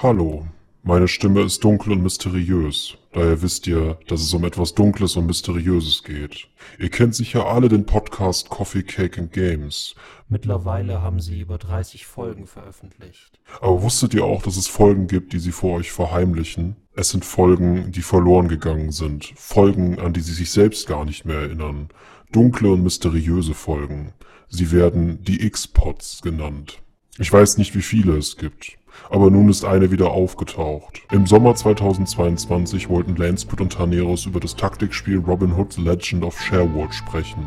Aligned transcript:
Hallo, 0.00 0.46
meine 0.84 1.08
Stimme 1.08 1.40
ist 1.40 1.64
dunkel 1.64 1.92
und 1.92 2.04
mysteriös. 2.04 2.96
Daher 3.12 3.42
wisst 3.42 3.66
ihr, 3.66 3.98
dass 4.06 4.20
es 4.20 4.32
um 4.32 4.44
etwas 4.44 4.72
Dunkles 4.76 5.16
und 5.16 5.26
Mysteriöses 5.26 6.04
geht. 6.04 6.46
Ihr 6.78 6.88
kennt 6.88 7.16
sicher 7.16 7.48
alle 7.48 7.68
den 7.68 7.84
Podcast 7.84 8.48
Coffee 8.48 8.84
Cake 8.84 9.20
and 9.20 9.32
Games. 9.32 9.96
Mittlerweile 10.28 11.02
haben 11.02 11.18
sie 11.18 11.40
über 11.40 11.58
30 11.58 12.06
Folgen 12.06 12.46
veröffentlicht. 12.46 13.40
Aber 13.60 13.82
wusstet 13.82 14.14
ihr 14.14 14.22
auch, 14.22 14.40
dass 14.44 14.56
es 14.56 14.68
Folgen 14.68 15.08
gibt, 15.08 15.32
die 15.32 15.40
sie 15.40 15.50
vor 15.50 15.76
euch 15.76 15.90
verheimlichen? 15.90 16.76
Es 16.94 17.10
sind 17.10 17.24
Folgen, 17.24 17.90
die 17.90 18.02
verloren 18.02 18.46
gegangen 18.46 18.92
sind. 18.92 19.32
Folgen, 19.34 19.98
an 19.98 20.12
die 20.12 20.20
sie 20.20 20.34
sich 20.34 20.52
selbst 20.52 20.86
gar 20.86 21.04
nicht 21.04 21.24
mehr 21.24 21.40
erinnern. 21.40 21.88
Dunkle 22.30 22.70
und 22.70 22.84
mysteriöse 22.84 23.52
Folgen. 23.52 24.12
Sie 24.46 24.70
werden 24.70 25.24
die 25.24 25.44
X-Pods 25.44 26.22
genannt. 26.22 26.80
Ich 27.18 27.32
weiß 27.32 27.58
nicht, 27.58 27.74
wie 27.74 27.82
viele 27.82 28.16
es 28.16 28.36
gibt 28.36 28.78
aber 29.10 29.30
nun 29.30 29.48
ist 29.48 29.64
eine 29.64 29.90
wieder 29.90 30.10
aufgetaucht. 30.10 31.02
Im 31.12 31.26
Sommer 31.26 31.54
2022 31.54 32.88
wollten 32.88 33.16
Lansput 33.16 33.60
und 33.60 33.72
Taneros 33.72 34.26
über 34.26 34.40
das 34.40 34.56
Taktikspiel 34.56 35.18
Robin 35.18 35.52
Hood 35.52 35.76
Legend 35.78 36.24
of 36.24 36.40
Sherwood 36.40 36.92
sprechen. 36.92 37.46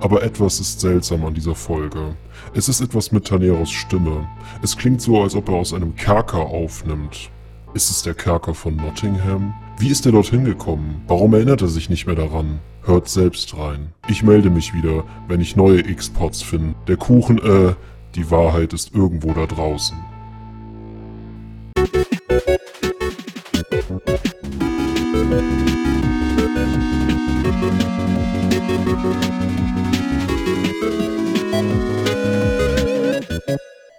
Aber 0.00 0.22
etwas 0.22 0.60
ist 0.60 0.80
seltsam 0.80 1.24
an 1.24 1.34
dieser 1.34 1.54
Folge. 1.54 2.16
Es 2.54 2.68
ist 2.68 2.80
etwas 2.80 3.12
mit 3.12 3.26
Taneros 3.26 3.70
Stimme. 3.70 4.28
Es 4.62 4.76
klingt 4.76 5.00
so, 5.00 5.22
als 5.22 5.34
ob 5.34 5.48
er 5.48 5.54
aus 5.54 5.72
einem 5.72 5.94
Kerker 5.96 6.40
aufnimmt. 6.40 7.30
Ist 7.74 7.90
es 7.90 8.02
der 8.02 8.14
Kerker 8.14 8.54
von 8.54 8.76
Nottingham? 8.76 9.54
Wie 9.78 9.88
ist 9.88 10.06
er 10.06 10.12
dorthin 10.12 10.44
gekommen? 10.44 11.02
Warum 11.06 11.34
erinnert 11.34 11.62
er 11.62 11.68
sich 11.68 11.90
nicht 11.90 12.06
mehr 12.06 12.16
daran? 12.16 12.60
Hört 12.82 13.08
selbst 13.08 13.56
rein. 13.56 13.92
Ich 14.08 14.22
melde 14.22 14.50
mich 14.50 14.72
wieder, 14.72 15.04
wenn 15.28 15.40
ich 15.40 15.54
neue 15.54 15.86
X-Pods 15.86 16.42
finde. 16.42 16.74
Der 16.88 16.96
Kuchen, 16.96 17.38
äh, 17.38 17.74
die 18.18 18.30
Wahrheit 18.32 18.72
ist 18.72 18.94
irgendwo 18.94 19.32
da 19.32 19.46
draußen. 19.46 19.96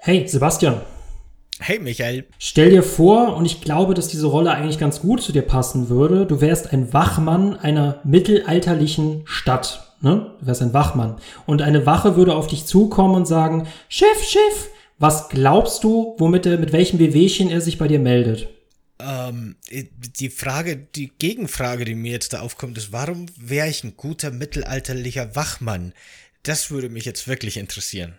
Hey, 0.02 0.28
Sebastian. 0.28 0.82
Hey, 1.62 1.80
Michael. 1.80 2.26
Stell 2.40 2.72
dir 2.72 2.84
vor, 2.84 3.38
und 3.38 3.46
ich 3.46 3.62
glaube, 3.62 3.94
dass 3.94 4.10
diese 4.10 4.28
Rolle 4.28 4.52
eigentlich 4.52 4.80
ganz 4.80 5.00
gut 5.00 5.22
zu 5.22 5.32
dir 5.32 5.44
passen 5.44 5.88
würde, 5.88 6.26
du 6.26 6.42
wärst 6.42 6.74
ein 6.74 6.92
Wachmann 6.92 7.56
einer 7.56 8.02
mittelalterlichen 8.04 9.22
Stadt. 9.24 9.89
Ne? 10.02 10.36
Du 10.40 10.48
wärst 10.48 10.62
ein 10.62 10.74
Wachmann. 10.74 11.18
Und 11.46 11.62
eine 11.62 11.86
Wache 11.86 12.16
würde 12.16 12.36
auf 12.36 12.48
dich 12.48 12.66
zukommen 12.66 13.16
und 13.16 13.26
sagen, 13.26 13.68
Chef, 13.90 14.24
Chef, 14.24 14.70
was 14.98 15.30
glaubst 15.30 15.84
du, 15.84 16.16
womit 16.18 16.46
er, 16.46 16.58
mit 16.58 16.72
welchem 16.72 17.00
Wehwehchen 17.00 17.50
er 17.50 17.62
sich 17.62 17.78
bei 17.78 17.88
dir 17.88 18.00
meldet? 18.00 18.50
Ähm, 19.00 19.56
die 19.72 20.30
Frage, 20.30 20.76
die 20.76 21.12
Gegenfrage, 21.18 21.86
die 21.86 21.96
mir 21.96 22.12
jetzt 22.12 22.34
da 22.34 22.42
aufkommt, 22.42 22.78
ist, 22.78 22.92
warum 22.92 23.28
wäre 23.38 23.70
ich 23.70 23.84
ein 23.84 23.96
guter 23.96 24.30
mittelalterlicher 24.32 25.36
Wachmann? 25.36 25.94
Das 26.44 26.70
würde 26.70 26.90
mich 26.90 27.06
jetzt 27.06 27.28
wirklich 27.28 27.58
interessieren. 27.58 28.16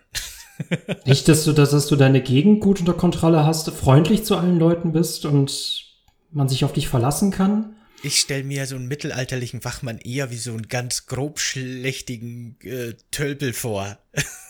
Nicht, 1.05 1.27
dass 1.27 1.43
du, 1.43 1.53
dass, 1.53 1.71
dass 1.71 1.87
du 1.87 1.95
deine 1.95 2.21
Gegend 2.21 2.61
gut 2.61 2.79
unter 2.79 2.93
Kontrolle 2.93 3.45
hast, 3.45 3.69
freundlich 3.71 4.23
zu 4.23 4.35
allen 4.35 4.59
Leuten 4.59 4.91
bist 4.91 5.25
und 5.25 5.85
man 6.31 6.49
sich 6.49 6.65
auf 6.65 6.73
dich 6.73 6.87
verlassen 6.87 7.31
kann? 7.31 7.75
Ich 8.03 8.19
stelle 8.19 8.43
mir 8.43 8.65
so 8.65 8.75
einen 8.75 8.87
mittelalterlichen 8.87 9.63
Wachmann 9.63 9.99
eher 9.99 10.31
wie 10.31 10.37
so 10.37 10.51
einen 10.51 10.67
ganz 10.67 11.05
grobschlächtigen 11.05 12.57
äh, 12.63 12.93
Tölpel 13.11 13.53
vor, 13.53 13.99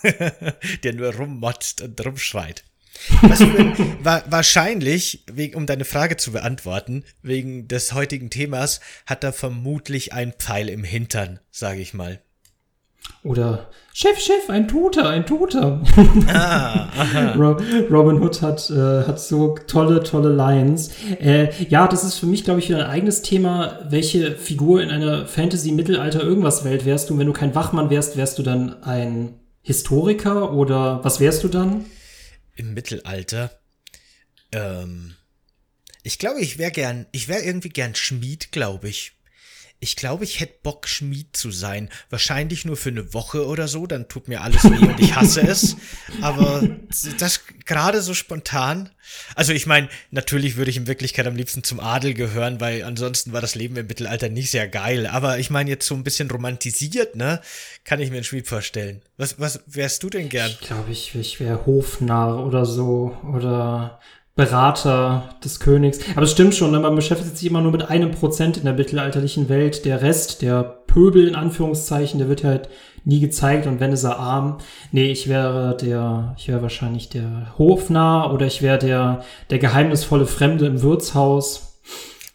der 0.84 0.94
nur 0.94 1.14
rummotzt 1.16 1.82
und 1.82 2.06
rumschreit. 2.06 2.64
Was 3.22 3.40
wa 4.04 4.24
wahrscheinlich, 4.28 5.26
um 5.54 5.66
deine 5.66 5.86
Frage 5.86 6.18
zu 6.18 6.32
beantworten, 6.32 7.04
wegen 7.24 7.68
des 7.68 7.94
heutigen 7.94 8.30
Themas, 8.30 8.80
hat 9.06 9.24
er 9.24 9.34
vermutlich 9.34 10.14
einen 10.14 10.34
Pfeil 10.34 10.70
im 10.70 10.84
Hintern, 10.84 11.40
sage 11.52 11.82
ich 11.82 11.94
mal. 11.94 12.22
Oder 13.24 13.70
Chef, 13.94 14.20
Chef, 14.20 14.50
ein 14.50 14.68
Toter, 14.68 15.10
ein 15.10 15.26
Toter. 15.26 15.82
Ah, 16.28 17.36
Robin 17.38 18.22
Hood 18.22 18.42
hat, 18.42 18.70
äh, 18.70 19.06
hat 19.06 19.20
so 19.20 19.58
tolle, 19.68 20.02
tolle 20.02 20.30
Lines. 20.30 20.92
Äh, 21.20 21.50
ja, 21.66 21.88
das 21.88 22.04
ist 22.04 22.18
für 22.18 22.26
mich, 22.26 22.44
glaube 22.44 22.62
ich, 22.62 22.70
wieder 22.70 22.86
ein 22.86 22.90
eigenes 22.90 23.22
Thema. 23.22 23.80
Welche 23.90 24.38
Figur 24.38 24.82
in 24.82 24.90
einer 24.90 25.28
Fantasy-Mittelalter-Irgendwas-Welt 25.28 26.86
wärst 26.86 27.10
du? 27.10 27.14
Und 27.14 27.20
wenn 27.20 27.28
du 27.28 27.34
kein 27.34 27.54
Wachmann 27.54 27.90
wärst, 27.90 28.18
wärst 28.18 28.40
du 28.40 28.44
dann 28.44 28.82
ein 28.82 29.40
Historiker 29.62 30.54
oder 30.54 31.04
was 31.04 31.20
wärst 31.20 31.44
du 31.44 31.50
dann? 31.50 31.86
Im 32.56 32.74
Mittelalter. 32.74 33.52
Ähm, 34.52 35.16
ich 36.02 36.18
glaube, 36.18 36.40
ich 36.40 36.58
wäre 36.58 36.72
gern, 36.72 37.06
ich 37.12 37.28
wäre 37.28 37.42
irgendwie 37.42 37.70
gern 37.70 37.94
Schmied, 37.94 38.52
glaube 38.52 38.90
ich. 38.90 39.14
Ich 39.84 39.96
glaube, 39.96 40.26
ich 40.26 40.40
hätte 40.40 40.54
Bock, 40.62 40.88
Schmied 40.88 41.36
zu 41.36 41.50
sein. 41.50 41.90
Wahrscheinlich 42.12 42.66
nur 42.66 42.78
für 42.78 42.90
eine 42.90 43.16
Woche 43.16 43.48
oder 43.48 43.68
so, 43.68 43.88
dann 43.88 44.08
tut 44.08 44.28
mir 44.28 44.42
alles 44.42 44.64
weh 44.64 44.78
und 44.78 45.00
ich 45.00 45.16
hasse 45.16 45.42
es. 45.42 45.76
Aber 46.22 46.62
das 47.18 47.42
gerade 47.66 48.04
so 48.04 48.14
spontan. 48.14 48.92
Also 49.34 49.54
ich 49.54 49.66
meine, 49.66 49.90
natürlich 50.12 50.56
würde 50.56 50.70
ich 50.70 50.78
in 50.78 50.86
Wirklichkeit 50.86 51.26
am 51.26 51.36
liebsten 51.36 51.64
zum 51.64 51.80
Adel 51.80 52.14
gehören, 52.14 52.62
weil 52.62 52.84
ansonsten 52.84 53.34
war 53.34 53.42
das 53.42 53.56
Leben 53.56 53.76
im 53.76 53.88
Mittelalter 53.88 54.30
nicht 54.30 54.52
sehr 54.52 54.68
geil. 54.68 55.08
Aber 55.08 55.40
ich 55.40 55.50
meine, 55.50 55.72
jetzt 55.72 55.88
so 55.88 55.96
ein 55.96 56.04
bisschen 56.04 56.30
romantisiert, 56.30 57.16
ne? 57.16 57.42
Kann 57.84 58.00
ich 58.00 58.12
mir 58.12 58.18
einen 58.18 58.24
Schmied 58.24 58.48
vorstellen. 58.48 59.02
Was, 59.18 59.40
was 59.40 59.62
wärst 59.66 60.04
du 60.04 60.12
denn 60.12 60.30
gern? 60.30 60.52
Ich 60.52 60.60
glaube, 60.60 60.92
ich, 60.92 61.16
ich 61.16 61.40
wäre 61.40 61.66
Hofnarr 61.66 62.46
oder 62.46 62.68
so. 62.68 63.18
Oder 63.34 64.00
Berater 64.36 65.36
des 65.44 65.60
Königs. 65.60 66.00
Aber 66.16 66.24
es 66.24 66.32
stimmt 66.32 66.56
schon, 66.56 66.72
ne? 66.72 66.80
man 66.80 66.96
beschäftigt 66.96 67.38
sich 67.38 67.48
immer 67.50 67.62
nur 67.62 67.72
mit 67.72 67.90
einem 67.90 68.12
Prozent 68.12 68.58
in 68.58 68.64
der 68.64 68.74
mittelalterlichen 68.74 69.50
Welt. 69.50 69.84
Der 69.84 70.02
Rest, 70.02 70.42
der 70.42 70.64
Pöbel 70.64 71.28
in 71.28 71.36
Anführungszeichen, 71.36 72.18
der 72.18 72.30
wird 72.30 72.44
halt 72.44 72.70
nie 73.04 73.20
gezeigt 73.20 73.68
und 73.68 73.80
wenn 73.80 73.92
ist 73.92 74.04
er 74.04 74.20
arm. 74.20 74.60
Nee, 74.92 75.12
ich 75.12 75.28
wäre 75.28 75.76
der, 75.76 76.36
ich 76.38 76.48
wäre 76.48 76.62
wahrscheinlich 76.62 77.10
der 77.10 77.54
Hofnarr 77.58 78.34
oder 78.34 78.46
ich 78.46 78.62
wäre 78.62 78.78
der, 78.78 79.26
der 79.50 79.60
geheimnisvolle 79.60 80.28
Fremde 80.28 80.66
im 80.66 80.82
Wirtshaus. 80.82 81.80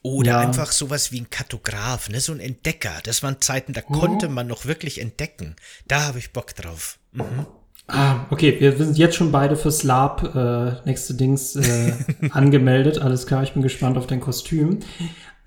Oder 0.03 0.33
ja. 0.33 0.39
einfach 0.41 0.71
sowas 0.71 1.11
wie 1.13 1.21
ein 1.21 1.31
Kartograf, 1.31 2.09
ne, 2.11 2.21
so 2.21 2.33
ein 2.33 2.41
Entdecker. 2.41 2.93
Das 3.05 3.23
waren 3.23 3.41
Zeiten, 3.41 3.73
da 3.73 3.81
oh. 3.89 3.93
konnte 3.93 4.29
man 4.29 4.47
noch 4.47 4.67
wirklich 4.67 5.01
entdecken. 5.01 5.57
Da 5.89 6.03
habe 6.03 6.19
ich 6.19 6.33
Bock 6.33 6.55
drauf. 6.55 6.99
Mhm. 7.13 7.47
Ah, 7.89 8.27
okay, 8.31 8.57
wir 8.59 8.77
sind 8.77 8.99
jetzt 8.99 9.15
schon 9.15 9.31
beide 9.31 9.55
fürs 9.55 9.85
Lab 9.85 10.35
äh, 10.35 10.89
nächste 10.89 11.15
Dings 11.15 11.55
äh, 11.55 11.93
angemeldet. 12.31 13.01
Alles 13.01 13.27
klar, 13.27 13.45
ich 13.45 13.53
bin 13.53 13.63
gespannt 13.63 13.97
auf 13.97 14.07
dein 14.07 14.21
Kostüm. 14.21 14.81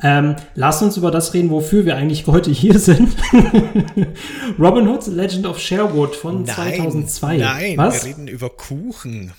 Ähm, 0.01 0.37
lass 0.55 0.81
uns 0.81 0.95
über 0.95 1.11
das 1.11 1.33
reden, 1.33 1.49
wofür 1.49 1.85
wir 1.85 1.97
eigentlich 1.97 2.25
heute 2.27 2.51
hier 2.51 2.79
sind. 2.79 3.17
Robin 4.59 4.87
Hood's 4.87 5.07
Legend 5.07 5.45
of 5.45 5.59
Sherwood 5.59 6.15
von 6.15 6.43
nein, 6.43 6.55
2002. 6.55 7.37
Nein, 7.37 7.77
Was? 7.77 8.05
wir 8.05 8.11
reden 8.11 8.27
über 8.29 8.49
Kuchen. 8.49 9.33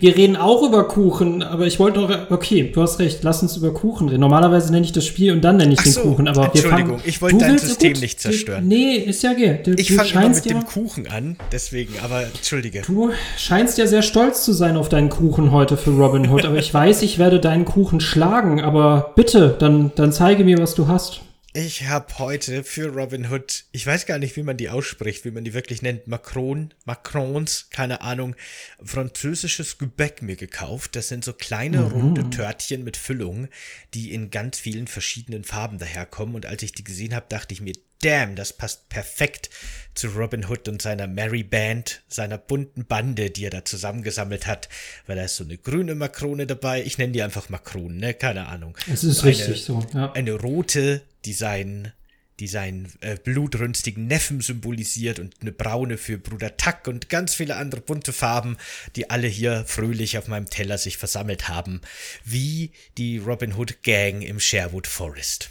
Wir 0.00 0.16
reden 0.16 0.36
auch 0.36 0.62
über 0.62 0.86
Kuchen, 0.86 1.42
aber 1.42 1.66
ich 1.66 1.78
wollte 1.78 2.00
doch, 2.00 2.30
okay, 2.30 2.70
du 2.72 2.82
hast 2.82 2.98
recht, 2.98 3.20
lass 3.22 3.42
uns 3.42 3.56
über 3.56 3.72
Kuchen 3.72 4.08
reden. 4.08 4.20
Normalerweise 4.20 4.70
nenne 4.72 4.84
ich 4.84 4.92
das 4.92 5.06
Spiel 5.06 5.32
und 5.32 5.42
dann 5.42 5.56
nenne 5.56 5.72
ich 5.72 5.78
Ach 5.80 5.84
den 5.84 5.92
so, 5.92 6.00
Kuchen, 6.02 6.28
aber 6.28 6.52
wir 6.52 6.62
fangen, 6.62 7.00
ich 7.04 7.20
wollte 7.22 7.38
dein 7.38 7.58
System 7.58 7.94
gut, 7.94 8.02
nicht 8.02 8.20
zerstören. 8.20 8.66
Nee, 8.66 8.96
ist 8.96 9.22
ja 9.22 9.32
okay. 9.32 9.60
Du, 9.64 9.72
ich 9.72 9.92
fange 9.92 10.10
immer 10.10 10.28
mit 10.28 10.44
ja, 10.44 10.52
dem 10.54 10.66
Kuchen 10.66 11.06
an, 11.08 11.36
deswegen, 11.52 11.94
aber 12.02 12.24
entschuldige. 12.24 12.82
Du 12.82 13.10
scheinst 13.36 13.78
ja 13.78 13.86
sehr 13.86 14.02
stolz 14.02 14.44
zu 14.44 14.52
sein 14.52 14.76
auf 14.76 14.88
deinen 14.88 15.08
Kuchen 15.08 15.52
heute 15.52 15.76
für 15.76 15.90
Robin 15.90 16.30
Hood, 16.30 16.44
aber 16.44 16.58
ich 16.58 16.72
weiß, 16.74 17.02
ich 17.02 17.18
werde 17.18 17.40
deinen 17.40 17.64
Kuchen 17.64 18.00
schlagen, 18.00 18.60
aber 18.60 19.12
bitte, 19.16 19.56
dann, 19.58 19.92
dann 19.94 20.12
zeige 20.12 20.44
mir, 20.44 20.58
was 20.58 20.74
du 20.74 20.88
hast. 20.88 21.22
Ich 21.54 21.86
habe 21.86 22.18
heute 22.18 22.62
für 22.62 22.88
Robin 22.88 23.30
Hood, 23.30 23.64
ich 23.72 23.86
weiß 23.86 24.04
gar 24.04 24.18
nicht, 24.18 24.36
wie 24.36 24.42
man 24.42 24.58
die 24.58 24.68
ausspricht, 24.68 25.24
wie 25.24 25.30
man 25.30 25.44
die 25.44 25.54
wirklich 25.54 25.80
nennt, 25.80 26.06
Macron, 26.06 26.74
Macrons, 26.84 27.68
keine 27.70 28.02
Ahnung, 28.02 28.36
französisches 28.82 29.78
Gebäck 29.78 30.20
mir 30.20 30.36
gekauft. 30.36 30.94
Das 30.94 31.08
sind 31.08 31.24
so 31.24 31.32
kleine 31.32 31.78
mhm. 31.78 31.92
runde 31.92 32.30
Törtchen 32.30 32.84
mit 32.84 32.98
Füllung, 32.98 33.48
die 33.94 34.12
in 34.12 34.30
ganz 34.30 34.58
vielen 34.58 34.86
verschiedenen 34.86 35.42
Farben 35.42 35.78
daherkommen. 35.78 36.34
Und 36.34 36.44
als 36.44 36.62
ich 36.62 36.72
die 36.72 36.84
gesehen 36.84 37.14
habe, 37.14 37.26
dachte 37.30 37.54
ich 37.54 37.62
mir, 37.62 37.72
damn, 38.02 38.36
das 38.36 38.52
passt 38.52 38.88
perfekt 38.90 39.50
zu 39.94 40.08
Robin 40.08 40.48
Hood 40.48 40.68
und 40.68 40.82
seiner 40.82 41.06
Merry 41.06 41.42
Band, 41.42 42.02
seiner 42.08 42.38
bunten 42.38 42.84
Bande, 42.84 43.30
die 43.30 43.44
er 43.44 43.50
da 43.50 43.64
zusammengesammelt 43.64 44.46
hat, 44.46 44.68
weil 45.06 45.16
da 45.16 45.24
ist 45.24 45.36
so 45.36 45.44
eine 45.44 45.56
grüne 45.56 45.94
Makrone 45.94 46.46
dabei. 46.46 46.82
Ich 46.82 46.98
nenne 46.98 47.12
die 47.12 47.22
einfach 47.22 47.48
Makronen, 47.48 47.98
ne? 47.98 48.14
Keine 48.14 48.46
Ahnung. 48.46 48.76
Es 48.92 49.02
ist 49.02 49.22
eine, 49.22 49.30
richtig 49.30 49.64
so, 49.64 49.84
ja. 49.94 50.12
Eine 50.12 50.34
rote, 50.34 51.02
die 51.24 51.32
seinen, 51.32 51.92
die 52.40 52.46
seinen 52.46 52.92
äh, 53.00 53.16
blutrünstigen 53.16 54.06
Neffen 54.06 54.40
symbolisiert 54.40 55.18
und 55.18 55.34
eine 55.40 55.52
braune 55.52 55.98
für 55.98 56.18
Bruder 56.18 56.56
Tuck 56.56 56.86
und 56.86 57.08
ganz 57.08 57.34
viele 57.34 57.56
andere 57.56 57.80
bunte 57.80 58.12
Farben, 58.12 58.56
die 58.96 59.10
alle 59.10 59.26
hier 59.26 59.64
fröhlich 59.66 60.18
auf 60.18 60.28
meinem 60.28 60.48
Teller 60.48 60.78
sich 60.78 60.96
versammelt 60.98 61.48
haben, 61.48 61.80
wie 62.24 62.70
die 62.96 63.18
Robin 63.18 63.54
Hood 63.54 63.82
Gang 63.82 64.22
im 64.22 64.38
Sherwood 64.40 64.86
Forest. 64.86 65.50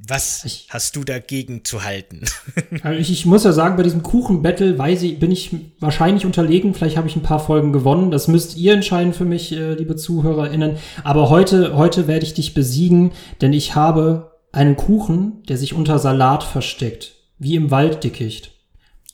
Was 0.00 0.44
Ich- 0.44 0.66
hast 0.70 0.96
du 0.96 1.04
dagegen 1.04 1.64
zu 1.64 1.84
halten? 1.84 2.22
Also 2.82 2.98
ich, 2.98 3.12
ich 3.12 3.24
muss 3.26 3.44
ja 3.44 3.52
sagen, 3.52 3.76
bei 3.76 3.84
diesem 3.84 4.02
Kuchen-Battle 4.02 4.76
weiß 4.76 5.02
ich, 5.02 5.20
bin 5.20 5.30
ich 5.30 5.50
wahrscheinlich 5.78 6.26
unterlegen. 6.26 6.74
Vielleicht 6.74 6.96
habe 6.96 7.06
ich 7.06 7.14
ein 7.14 7.22
paar 7.22 7.38
Folgen 7.38 7.72
gewonnen. 7.72 8.10
Das 8.10 8.26
müsst 8.26 8.56
ihr 8.56 8.74
entscheiden 8.74 9.14
für 9.14 9.24
mich, 9.24 9.52
äh, 9.52 9.74
liebe 9.74 9.94
ZuhörerInnen. 9.94 10.76
Aber 11.04 11.30
heute, 11.30 11.76
heute 11.76 12.08
werde 12.08 12.26
ich 12.26 12.34
dich 12.34 12.52
besiegen, 12.54 13.12
denn 13.40 13.52
ich 13.52 13.76
habe 13.76 14.32
einen 14.54 14.76
Kuchen, 14.76 15.42
der 15.48 15.58
sich 15.58 15.74
unter 15.74 15.98
Salat 15.98 16.44
versteckt. 16.44 17.14
Wie 17.38 17.56
im 17.56 17.70
Walddickicht. 17.70 18.52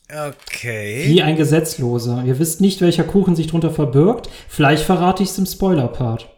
Okay. 0.08 1.04
Wie 1.06 1.22
ein 1.22 1.36
Gesetzloser. 1.36 2.24
Ihr 2.24 2.38
wisst 2.38 2.60
nicht, 2.60 2.80
welcher 2.80 3.04
Kuchen 3.04 3.36
sich 3.36 3.46
drunter 3.46 3.70
verbirgt. 3.70 4.28
Vielleicht 4.48 4.84
verrate 4.84 5.22
ich 5.22 5.30
es 5.30 5.38
im 5.38 5.46
Spoiler-Part. 5.46 6.28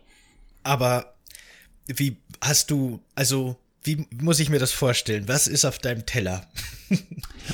Aber 0.62 1.14
wie 1.86 2.18
hast 2.40 2.70
du, 2.70 3.00
also, 3.14 3.56
wie 3.84 4.06
muss 4.20 4.38
ich 4.40 4.48
mir 4.48 4.58
das 4.58 4.72
vorstellen? 4.72 5.24
Was 5.26 5.46
ist 5.48 5.64
auf 5.64 5.78
deinem 5.78 6.06
Teller? 6.06 6.42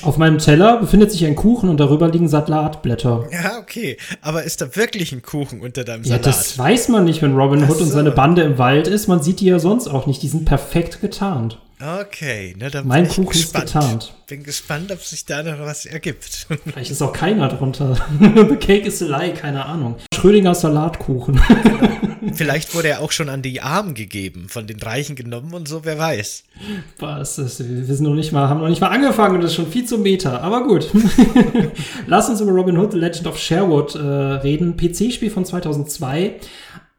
Auf 0.03 0.19
meinem 0.19 0.39
Teller 0.39 0.79
befindet 0.79 1.11
sich 1.13 1.25
ein 1.25 1.35
Kuchen 1.37 1.69
und 1.71 1.79
darüber 1.79 2.09
liegen 2.09 2.29
Salatblätter. 2.29 3.27
Ja, 3.33 3.59
okay. 3.59 3.97
Aber 4.21 4.43
ist 4.43 4.61
da 4.61 4.75
wirklich 4.77 5.13
ein 5.13 5.23
Kuchen 5.23 5.61
unter 5.61 5.83
deinem 5.85 6.03
Ja, 6.03 6.11
Salat? 6.17 6.27
das 6.27 6.59
weiß 6.59 6.89
man 6.89 7.05
nicht, 7.05 7.23
wenn 7.23 7.35
Robin 7.37 7.63
Hood 7.63 7.77
Ach 7.77 7.81
und 7.81 7.87
so. 7.87 7.93
seine 7.95 8.11
Bande 8.11 8.43
im 8.43 8.59
Wald 8.59 8.87
ist. 8.89 9.07
Man 9.07 9.23
sieht 9.23 9.41
die 9.41 9.47
ja 9.47 9.59
sonst 9.59 9.89
auch 9.89 10.07
nicht. 10.07 10.23
Die 10.23 10.29
sind 10.29 10.45
perfekt 10.45 11.01
getarnt. 11.01 11.59
Okay, 11.81 12.55
na 12.59 12.69
dann 12.71 12.87
Mein 12.87 13.05
bin 13.05 13.11
ich 13.11 13.17
Kuchen 13.17 13.31
ist 13.31 13.43
gespannt. 13.53 13.67
getarnt. 13.67 14.15
Bin 14.27 14.43
gespannt, 14.43 14.93
ob 14.93 15.01
sich 15.03 15.25
da 15.25 15.43
noch 15.43 15.59
was 15.61 15.87
ergibt. 15.87 16.47
Vielleicht 16.67 16.91
ist 16.91 17.03
auch 17.03 17.13
keiner 17.13 17.49
drunter. 17.49 17.97
The 18.21 18.57
cake 18.57 18.87
is 18.87 19.03
a 19.03 19.07
lie, 19.07 19.33
keine 19.33 19.65
Ahnung. 19.65 19.97
Schrödingers 20.15 20.61
Salatkuchen. 20.63 21.41
Vielleicht 22.35 22.75
wurde 22.75 22.89
er 22.89 23.01
auch 23.01 23.11
schon 23.13 23.29
an 23.31 23.41
die 23.43 23.61
Armen 23.63 23.95
gegeben, 23.95 24.49
von 24.49 24.67
den 24.67 24.79
Reichen 24.81 25.17
genommen 25.17 25.55
und 25.55 25.67
so, 25.67 25.85
wer 25.85 25.99
weiß. 25.99 26.45
Was 26.99 27.39
ist, 27.39 27.61
wir 27.61 27.95
sind 27.95 28.05
noch 28.05 28.15
nicht 28.15 28.33
mal, 28.33 28.49
haben 28.49 28.61
noch 28.61 28.69
nicht 28.69 28.81
mal 28.81 28.89
angefangen 28.89 29.37
und 29.37 29.41
das 29.43 29.53
ist 29.53 29.57
schon 29.57 29.71
viel 29.71 29.87
zu 29.87 29.99
Meta. 29.99 30.39
Aber 30.41 30.65
gut. 30.67 30.91
Lass 32.07 32.29
uns 32.29 32.41
über 32.41 32.53
Robin 32.53 32.77
Hood, 32.77 32.93
The 32.93 32.99
Legend 32.99 33.27
of 33.29 33.39
Sherwood 33.39 33.95
äh, 33.95 33.99
reden. 33.99 34.77
PC-Spiel 34.77 35.31
von 35.31 35.45
2002. 35.45 36.35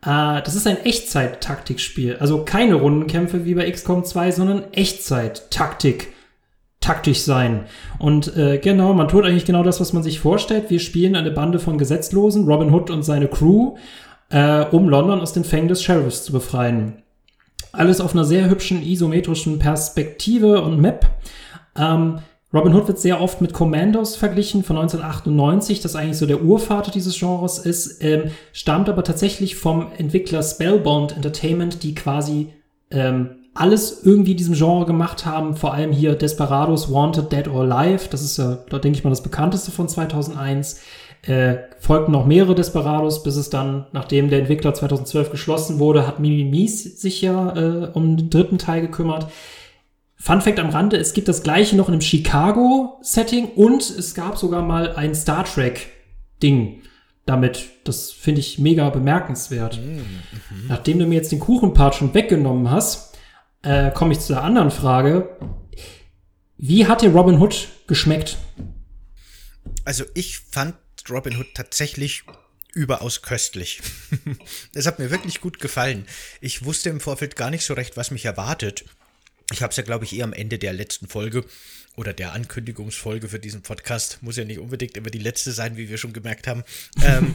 Äh, 0.01 0.41
das 0.41 0.55
ist 0.55 0.67
ein 0.67 0.83
Echtzeit-Taktikspiel. 0.83 2.17
Also 2.17 2.43
keine 2.45 2.75
Rundenkämpfe 2.75 3.45
wie 3.45 3.55
bei 3.55 3.69
XCOM 3.69 4.03
2, 4.03 4.31
sondern 4.31 4.63
Echtzeit-Taktik. 4.71 6.13
Taktisch 6.79 7.19
sein. 7.19 7.65
Und 7.99 8.35
äh, 8.37 8.57
genau, 8.57 8.93
man 8.93 9.09
tut 9.09 9.25
eigentlich 9.25 9.45
genau 9.45 9.63
das, 9.63 9.81
was 9.81 9.91
man 9.91 10.01
sich 10.01 10.21
vorstellt. 10.21 10.69
Wir 10.69 10.79
spielen 10.79 11.17
eine 11.17 11.31
Bande 11.31 11.59
von 11.59 11.77
Gesetzlosen, 11.77 12.45
Robin 12.45 12.73
Hood 12.73 12.89
und 12.89 13.03
seine 13.03 13.27
Crew, 13.27 13.75
äh, 14.29 14.63
um 14.71 14.87
London 14.87 15.19
aus 15.19 15.33
den 15.33 15.43
Fängen 15.43 15.67
des 15.67 15.83
Sheriffs 15.83 16.23
zu 16.23 16.31
befreien. 16.31 17.03
Alles 17.73 17.99
auf 17.99 18.13
einer 18.13 18.23
sehr 18.23 18.49
hübschen 18.49 18.81
isometrischen 18.81 19.59
Perspektive 19.59 20.61
und 20.61 20.79
Map. 20.79 21.05
Ähm, 21.75 22.19
Robin 22.51 22.73
Hood 22.73 22.87
wird 22.87 22.99
sehr 22.99 23.21
oft 23.21 23.41
mit 23.41 23.53
Commandos 23.53 24.15
verglichen 24.15 24.63
von 24.63 24.77
1998, 24.77 25.81
das 25.81 25.95
eigentlich 25.95 26.17
so 26.17 26.25
der 26.25 26.41
Urvater 26.41 26.89
dieses 26.89 27.17
Genres 27.19 27.59
ist, 27.59 28.03
ähm, 28.03 28.31
stammt 28.53 28.89
aber 28.89 29.03
tatsächlich 29.03 29.55
vom 29.55 29.87
Entwickler 29.97 30.41
Spellbound 30.41 31.15
Entertainment, 31.15 31.83
die 31.83 31.93
quasi 31.93 32.47
ähm, 32.89 33.35
alles 33.53 34.01
irgendwie 34.03 34.31
in 34.31 34.37
diesem 34.37 34.55
Genre 34.55 34.85
gemacht 34.85 35.27
haben, 35.27 35.55
vor 35.55 35.73
allem 35.73 35.91
hier 35.91 36.15
Desperados, 36.15 36.91
Wanted, 36.91 37.31
Dead 37.31 37.47
or 37.47 37.71
Alive, 37.71 38.07
das 38.09 38.23
ist 38.23 38.37
ja, 38.37 38.57
da 38.69 38.79
denke 38.79 38.97
ich 38.97 39.03
mal, 39.03 39.11
das 39.11 39.23
bekannteste 39.23 39.69
von 39.69 39.87
2001. 39.87 40.81
Äh, 41.23 41.57
folgten 41.79 42.13
noch 42.13 42.25
mehrere 42.25 42.55
Desperados, 42.55 43.23
bis 43.23 43.35
es 43.35 43.49
dann, 43.49 43.85
nachdem 43.91 44.29
der 44.29 44.39
Entwickler 44.39 44.73
2012 44.73 45.31
geschlossen 45.31 45.77
wurde, 45.77 46.07
hat 46.07 46.19
Mimimis 46.21 47.01
sich 47.01 47.21
ja 47.21 47.55
äh, 47.55 47.89
um 47.93 48.15
den 48.15 48.29
dritten 48.29 48.57
Teil 48.57 48.81
gekümmert. 48.81 49.27
Fun 50.21 50.41
Fact 50.41 50.59
am 50.59 50.69
Rande, 50.69 50.97
es 50.97 51.13
gibt 51.13 51.29
das 51.29 51.43
gleiche 51.43 51.77
noch 51.77 51.87
in 51.87 51.93
einem 51.93 52.01
Chicago-Setting 52.01 53.51
und 53.55 53.89
es 53.89 54.13
gab 54.13 54.37
sogar 54.37 54.61
mal 54.61 54.95
ein 54.95 55.15
Star 55.15 55.45
Trek-Ding 55.45 56.81
damit. 57.25 57.69
Das 57.85 58.11
finde 58.11 58.41
ich 58.41 58.59
mega 58.59 58.89
bemerkenswert. 58.89 59.79
Nachdem 60.67 60.99
du 60.99 61.05
mir 61.05 61.15
jetzt 61.15 61.31
den 61.31 61.39
Kuchenpart 61.39 61.95
schon 61.95 62.13
weggenommen 62.13 62.69
hast, 62.69 63.17
äh, 63.61 63.91
komme 63.91 64.11
ich 64.11 64.19
zu 64.19 64.33
der 64.33 64.43
anderen 64.43 64.71
Frage. 64.71 65.37
Wie 66.57 66.85
hat 66.85 67.01
dir 67.01 67.11
Robin 67.11 67.39
Hood 67.39 67.69
geschmeckt? 67.87 68.37
Also 69.85 70.03
ich 70.15 70.39
fand 70.39 70.75
Robin 71.09 71.37
Hood 71.37 71.53
tatsächlich 71.53 72.23
überaus 72.73 73.21
köstlich. 73.21 73.81
Es 74.73 74.85
hat 74.85 74.99
mir 74.99 75.11
wirklich 75.11 75.39
gut 75.39 75.59
gefallen. 75.59 76.05
Ich 76.41 76.65
wusste 76.65 76.89
im 76.89 76.99
Vorfeld 76.99 77.35
gar 77.35 77.49
nicht 77.49 77.63
so 77.63 77.73
recht, 77.73 77.95
was 77.95 78.11
mich 78.11 78.25
erwartet. 78.25 78.85
Ich 79.51 79.61
habe 79.61 79.71
es 79.71 79.77
ja, 79.77 79.83
glaube 79.83 80.05
ich, 80.05 80.15
eher 80.15 80.25
am 80.25 80.33
Ende 80.33 80.59
der 80.59 80.73
letzten 80.73 81.07
Folge 81.07 81.43
oder 81.95 82.13
der 82.13 82.33
Ankündigungsfolge 82.33 83.29
für 83.29 83.39
diesen 83.39 83.61
Podcast, 83.61 84.19
muss 84.21 84.37
ja 84.37 84.45
nicht 84.45 84.59
unbedingt 84.59 84.95
immer 84.95 85.09
die 85.09 85.19
letzte 85.19 85.51
sein, 85.51 85.75
wie 85.75 85.89
wir 85.89 85.97
schon 85.97 86.13
gemerkt 86.13 86.47
haben, 86.47 86.63
ähm, 87.03 87.33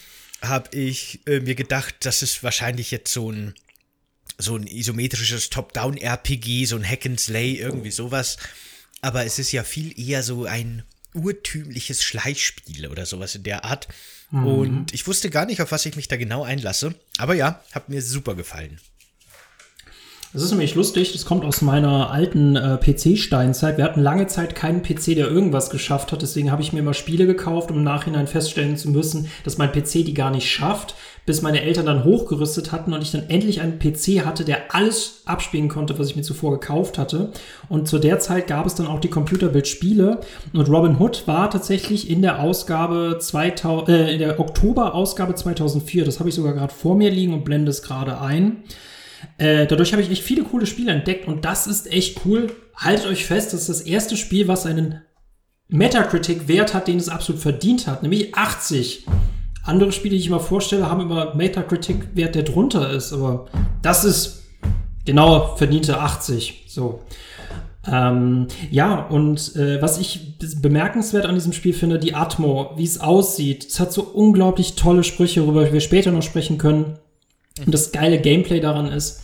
habe 0.42 0.76
ich 0.76 1.20
äh, 1.26 1.40
mir 1.40 1.54
gedacht, 1.54 1.94
das 2.00 2.22
ist 2.22 2.42
wahrscheinlich 2.42 2.90
jetzt 2.90 3.12
so 3.12 3.30
ein 3.30 3.54
so 4.38 4.54
ein 4.54 4.66
isometrisches 4.66 5.48
Top-Down-RPG, 5.48 6.66
so 6.66 6.76
ein 6.76 6.86
Hack 6.86 7.06
and 7.06 7.18
Slay, 7.18 7.54
irgendwie 7.54 7.90
sowas. 7.90 8.36
Aber 9.00 9.24
es 9.24 9.38
ist 9.38 9.52
ja 9.52 9.64
viel 9.64 9.98
eher 9.98 10.22
so 10.22 10.44
ein 10.44 10.82
urtümliches 11.14 12.02
Schleichspiel 12.02 12.88
oder 12.88 13.06
sowas 13.06 13.34
in 13.34 13.44
der 13.44 13.64
Art. 13.64 13.88
Und 14.30 14.92
ich 14.92 15.06
wusste 15.06 15.30
gar 15.30 15.46
nicht, 15.46 15.62
auf 15.62 15.70
was 15.72 15.86
ich 15.86 15.96
mich 15.96 16.08
da 16.08 16.16
genau 16.16 16.42
einlasse. 16.42 16.94
Aber 17.16 17.34
ja, 17.34 17.64
hat 17.72 17.88
mir 17.88 18.02
super 18.02 18.34
gefallen. 18.34 18.80
Das 20.36 20.44
ist 20.44 20.50
nämlich 20.50 20.74
lustig, 20.74 21.14
das 21.14 21.24
kommt 21.24 21.46
aus 21.46 21.62
meiner 21.62 22.10
alten 22.10 22.56
äh, 22.56 22.76
PC-Steinzeit. 22.76 23.78
Wir 23.78 23.84
hatten 23.84 24.02
lange 24.02 24.26
Zeit 24.26 24.54
keinen 24.54 24.82
PC, 24.82 25.14
der 25.14 25.30
irgendwas 25.30 25.70
geschafft 25.70 26.12
hat. 26.12 26.20
Deswegen 26.20 26.52
habe 26.52 26.60
ich 26.60 26.74
mir 26.74 26.80
immer 26.80 26.92
Spiele 26.92 27.24
gekauft, 27.24 27.70
um 27.70 27.78
im 27.78 27.84
Nachhinein 27.84 28.26
feststellen 28.26 28.76
zu 28.76 28.90
müssen, 28.90 29.30
dass 29.44 29.56
mein 29.56 29.72
PC 29.72 30.04
die 30.04 30.12
gar 30.12 30.30
nicht 30.30 30.46
schafft, 30.50 30.94
bis 31.24 31.40
meine 31.40 31.62
Eltern 31.62 31.86
dann 31.86 32.04
hochgerüstet 32.04 32.70
hatten 32.70 32.92
und 32.92 33.00
ich 33.00 33.12
dann 33.12 33.30
endlich 33.30 33.62
einen 33.62 33.78
PC 33.78 34.26
hatte, 34.26 34.44
der 34.44 34.74
alles 34.74 35.22
abspielen 35.24 35.70
konnte, 35.70 35.98
was 35.98 36.10
ich 36.10 36.16
mir 36.16 36.22
zuvor 36.22 36.50
gekauft 36.60 36.98
hatte. 36.98 37.30
Und 37.70 37.88
zu 37.88 37.98
der 37.98 38.18
Zeit 38.18 38.46
gab 38.46 38.66
es 38.66 38.74
dann 38.74 38.88
auch 38.88 39.00
die 39.00 39.08
Computerbild-Spiele. 39.08 40.20
Und 40.52 40.68
Robin 40.68 41.00
Hood 41.00 41.26
war 41.26 41.48
tatsächlich 41.48 42.10
in 42.10 42.20
der 42.20 42.40
Ausgabe 42.40 43.16
2000, 43.18 43.88
äh, 43.88 44.12
in 44.12 44.18
der 44.18 44.38
Oktober-Ausgabe 44.38 45.34
2004. 45.34 46.04
Das 46.04 46.18
habe 46.18 46.28
ich 46.28 46.34
sogar 46.34 46.52
gerade 46.52 46.74
vor 46.74 46.94
mir 46.94 47.10
liegen 47.10 47.32
und 47.32 47.46
blende 47.46 47.70
es 47.70 47.80
gerade 47.80 48.20
ein. 48.20 48.64
Äh, 49.38 49.66
dadurch 49.66 49.92
habe 49.92 50.02
ich 50.02 50.10
echt 50.10 50.22
viele 50.22 50.44
coole 50.44 50.66
Spiele 50.66 50.92
entdeckt 50.92 51.28
und 51.28 51.44
das 51.44 51.66
ist 51.66 51.90
echt 51.92 52.20
cool. 52.24 52.50
Haltet 52.76 53.06
euch 53.06 53.26
fest, 53.26 53.52
das 53.52 53.62
ist 53.62 53.68
das 53.68 53.80
erste 53.82 54.16
Spiel, 54.16 54.48
was 54.48 54.66
einen 54.66 55.02
Metacritic-Wert 55.68 56.74
hat, 56.74 56.88
den 56.88 56.98
es 56.98 57.08
absolut 57.08 57.40
verdient 57.40 57.86
hat, 57.86 58.02
nämlich 58.02 58.34
80. 58.34 59.06
Andere 59.64 59.90
Spiele, 59.90 60.14
die 60.14 60.20
ich 60.20 60.28
immer 60.28 60.40
vorstelle, 60.40 60.88
haben 60.88 61.00
immer 61.00 61.34
Metacritic-Wert, 61.34 62.34
der 62.34 62.44
drunter 62.44 62.90
ist, 62.90 63.12
aber 63.12 63.46
das 63.82 64.04
ist 64.04 64.44
genau 65.04 65.56
verdiente 65.56 65.98
80. 65.98 66.64
So. 66.68 67.00
Ähm, 67.90 68.46
ja, 68.70 69.06
und 69.06 69.54
äh, 69.56 69.80
was 69.80 69.98
ich 69.98 70.38
bemerkenswert 70.60 71.26
an 71.26 71.34
diesem 71.34 71.52
Spiel 71.52 71.72
finde, 71.72 71.98
die 71.98 72.14
Atmo, 72.14 72.72
wie 72.76 72.84
es 72.84 73.00
aussieht. 73.00 73.66
Es 73.66 73.80
hat 73.80 73.92
so 73.92 74.02
unglaublich 74.02 74.74
tolle 74.74 75.04
Sprüche, 75.04 75.42
worüber 75.42 75.72
wir 75.72 75.80
später 75.80 76.10
noch 76.10 76.22
sprechen 76.22 76.58
können. 76.58 76.98
Und 77.64 77.72
das 77.72 77.92
geile 77.92 78.20
Gameplay 78.20 78.60
daran 78.60 78.86
ist, 78.86 79.22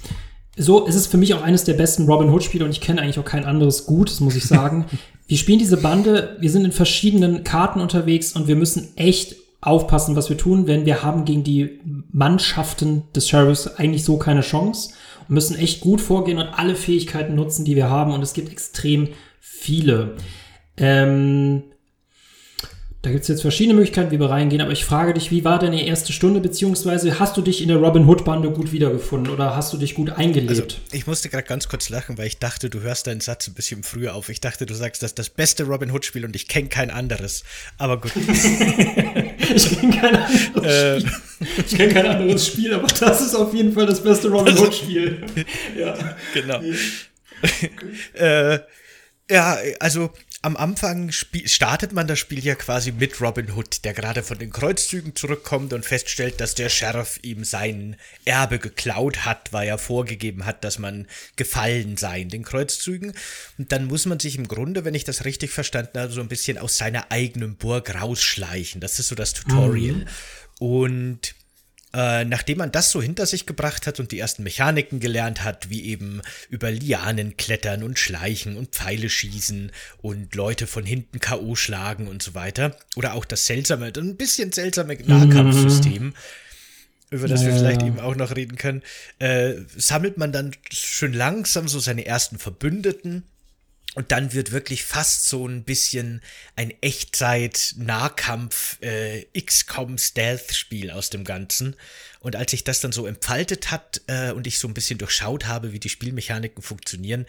so, 0.56 0.86
es 0.86 0.94
ist 0.94 1.06
für 1.06 1.16
mich 1.16 1.34
auch 1.34 1.42
eines 1.42 1.64
der 1.64 1.74
besten 1.74 2.06
Robin 2.06 2.30
Hood-Spiele 2.30 2.64
und 2.64 2.70
ich 2.70 2.80
kenne 2.80 3.00
eigentlich 3.00 3.18
auch 3.18 3.24
kein 3.24 3.44
anderes 3.44 3.86
gut, 3.86 4.10
das 4.10 4.20
muss 4.20 4.36
ich 4.36 4.44
sagen. 4.44 4.86
wir 5.26 5.38
spielen 5.38 5.58
diese 5.58 5.78
Bande, 5.78 6.36
wir 6.40 6.50
sind 6.50 6.64
in 6.64 6.72
verschiedenen 6.72 7.44
Karten 7.44 7.80
unterwegs 7.80 8.32
und 8.32 8.48
wir 8.48 8.56
müssen 8.56 8.96
echt 8.96 9.36
aufpassen, 9.62 10.16
was 10.16 10.28
wir 10.28 10.36
tun, 10.36 10.66
denn 10.66 10.84
wir 10.84 11.02
haben 11.02 11.24
gegen 11.24 11.44
die 11.44 11.80
Mannschaften 12.10 13.04
des 13.14 13.28
Sheriffs 13.28 13.66
eigentlich 13.76 14.04
so 14.04 14.18
keine 14.18 14.40
Chance 14.40 14.90
und 15.28 15.34
müssen 15.34 15.56
echt 15.56 15.80
gut 15.80 16.00
vorgehen 16.00 16.38
und 16.38 16.48
alle 16.48 16.74
Fähigkeiten 16.74 17.34
nutzen, 17.34 17.64
die 17.64 17.76
wir 17.76 17.88
haben 17.88 18.12
und 18.12 18.22
es 18.22 18.34
gibt 18.34 18.50
extrem 18.50 19.08
viele. 19.40 20.16
Ähm, 20.76 21.62
da 23.02 23.10
gibt 23.10 23.22
es 23.22 23.28
jetzt 23.28 23.42
verschiedene 23.42 23.74
Möglichkeiten, 23.74 24.12
wie 24.12 24.20
wir 24.20 24.30
reingehen, 24.30 24.62
aber 24.62 24.70
ich 24.70 24.84
frage 24.84 25.12
dich, 25.12 25.32
wie 25.32 25.44
war 25.44 25.58
deine 25.58 25.84
erste 25.84 26.12
Stunde, 26.12 26.40
beziehungsweise 26.40 27.18
hast 27.18 27.36
du 27.36 27.42
dich 27.42 27.60
in 27.60 27.66
der 27.66 27.78
Robin 27.78 28.06
Hood-Bande 28.06 28.50
gut 28.50 28.70
wiedergefunden 28.70 29.32
oder 29.32 29.56
hast 29.56 29.72
du 29.72 29.76
dich 29.76 29.96
gut 29.96 30.10
eingelebt? 30.10 30.50
Also, 30.50 30.64
ich 30.92 31.08
musste 31.08 31.28
gerade 31.28 31.42
ganz 31.42 31.68
kurz 31.68 31.88
lachen, 31.88 32.16
weil 32.16 32.28
ich 32.28 32.38
dachte, 32.38 32.70
du 32.70 32.80
hörst 32.80 33.08
deinen 33.08 33.20
Satz 33.20 33.48
ein 33.48 33.54
bisschen 33.54 33.82
früher 33.82 34.14
auf. 34.14 34.28
Ich 34.28 34.40
dachte, 34.40 34.66
du 34.66 34.74
sagst, 34.74 35.02
das 35.02 35.10
ist 35.10 35.18
das 35.18 35.30
beste 35.30 35.64
Robin 35.64 35.90
Hood-Spiel 35.90 36.24
und 36.24 36.36
ich 36.36 36.46
kenne 36.46 36.68
kein 36.68 36.90
anderes. 36.90 37.42
Aber 37.76 38.00
gut. 38.00 38.12
ich 38.16 39.80
kenne 39.80 39.96
kein 39.96 40.16
anderes 40.16 41.02
Spiel. 41.02 41.12
Ich 41.66 41.76
kenne 41.76 41.92
kein 41.92 42.06
anderes 42.06 42.46
Spiel, 42.46 42.72
aber 42.72 42.86
das 42.86 43.20
ist 43.20 43.34
auf 43.34 43.52
jeden 43.52 43.72
Fall 43.72 43.86
das 43.86 44.00
beste 44.00 44.28
Robin 44.28 44.56
Hood-Spiel. 44.56 45.26
ja. 45.76 45.94
genau. 46.32 46.60
äh, 48.14 48.60
ja, 49.28 49.56
also 49.80 50.10
am 50.44 50.56
Anfang 50.56 51.12
startet 51.12 51.92
man 51.92 52.08
das 52.08 52.18
Spiel 52.18 52.44
ja 52.44 52.56
quasi 52.56 52.90
mit 52.90 53.20
Robin 53.20 53.52
Hood, 53.52 53.84
der 53.84 53.94
gerade 53.94 54.24
von 54.24 54.38
den 54.38 54.50
Kreuzzügen 54.50 55.14
zurückkommt 55.14 55.72
und 55.72 55.84
feststellt, 55.84 56.40
dass 56.40 56.56
der 56.56 56.68
Sheriff 56.68 57.20
ihm 57.22 57.44
sein 57.44 57.96
Erbe 58.24 58.58
geklaut 58.58 59.24
hat, 59.24 59.52
weil 59.52 59.68
er 59.68 59.78
vorgegeben 59.78 60.44
hat, 60.44 60.64
dass 60.64 60.80
man 60.80 61.06
gefallen 61.36 61.96
sei 61.96 62.22
in 62.22 62.28
den 62.28 62.42
Kreuzzügen. 62.42 63.12
Und 63.56 63.70
dann 63.70 63.86
muss 63.86 64.04
man 64.04 64.18
sich 64.18 64.36
im 64.36 64.48
Grunde, 64.48 64.84
wenn 64.84 64.94
ich 64.94 65.04
das 65.04 65.24
richtig 65.24 65.52
verstanden 65.52 66.00
habe, 66.00 66.12
so 66.12 66.20
ein 66.20 66.28
bisschen 66.28 66.58
aus 66.58 66.76
seiner 66.76 67.12
eigenen 67.12 67.54
Burg 67.54 67.94
rausschleichen. 67.94 68.80
Das 68.80 68.98
ist 68.98 69.08
so 69.08 69.14
das 69.14 69.34
Tutorial. 69.34 69.94
Mhm. 69.94 70.06
Und 70.58 71.34
äh, 71.94 72.24
nachdem 72.24 72.58
man 72.58 72.72
das 72.72 72.90
so 72.90 73.02
hinter 73.02 73.26
sich 73.26 73.44
gebracht 73.44 73.86
hat 73.86 74.00
und 74.00 74.12
die 74.12 74.18
ersten 74.18 74.42
Mechaniken 74.42 74.98
gelernt 74.98 75.44
hat, 75.44 75.68
wie 75.68 75.84
eben 75.84 76.22
über 76.48 76.70
Lianen 76.70 77.36
klettern 77.36 77.82
und 77.82 77.98
schleichen 77.98 78.56
und 78.56 78.70
Pfeile 78.70 79.10
schießen 79.10 79.70
und 80.00 80.34
Leute 80.34 80.66
von 80.66 80.84
hinten 80.84 81.20
K.O. 81.20 81.54
schlagen 81.54 82.08
und 82.08 82.22
so 82.22 82.34
weiter, 82.34 82.76
oder 82.96 83.14
auch 83.14 83.24
das 83.24 83.46
seltsame, 83.46 83.92
ein 83.94 84.16
bisschen 84.16 84.52
seltsame 84.52 84.94
Nahkampfsystem, 84.94 86.04
mhm. 86.04 86.14
über 87.10 87.28
das 87.28 87.42
ja, 87.42 87.48
wir 87.48 87.56
vielleicht 87.56 87.82
eben 87.82 88.00
auch 88.00 88.16
noch 88.16 88.34
reden 88.36 88.56
können, 88.56 88.82
äh, 89.18 89.54
sammelt 89.76 90.16
man 90.16 90.32
dann 90.32 90.52
schön 90.70 91.12
langsam 91.12 91.68
so 91.68 91.78
seine 91.78 92.06
ersten 92.06 92.38
Verbündeten 92.38 93.24
und 93.94 94.10
dann 94.10 94.32
wird 94.32 94.52
wirklich 94.52 94.84
fast 94.84 95.28
so 95.28 95.46
ein 95.46 95.64
bisschen 95.64 96.22
ein 96.56 96.72
Echtzeit-Nahkampf 96.80 98.80
äh, 98.80 99.26
XCOM-Stealth-Spiel 99.38 100.90
aus 100.90 101.10
dem 101.10 101.24
Ganzen. 101.24 101.76
Und 102.20 102.34
als 102.36 102.52
sich 102.52 102.64
das 102.64 102.80
dann 102.80 102.92
so 102.92 103.06
entfaltet 103.06 103.70
hat 103.70 104.00
äh, 104.06 104.32
und 104.32 104.46
ich 104.46 104.58
so 104.58 104.66
ein 104.66 104.72
bisschen 104.72 104.96
durchschaut 104.96 105.46
habe, 105.46 105.72
wie 105.72 105.80
die 105.80 105.90
Spielmechaniken 105.90 106.62
funktionieren, 106.62 107.26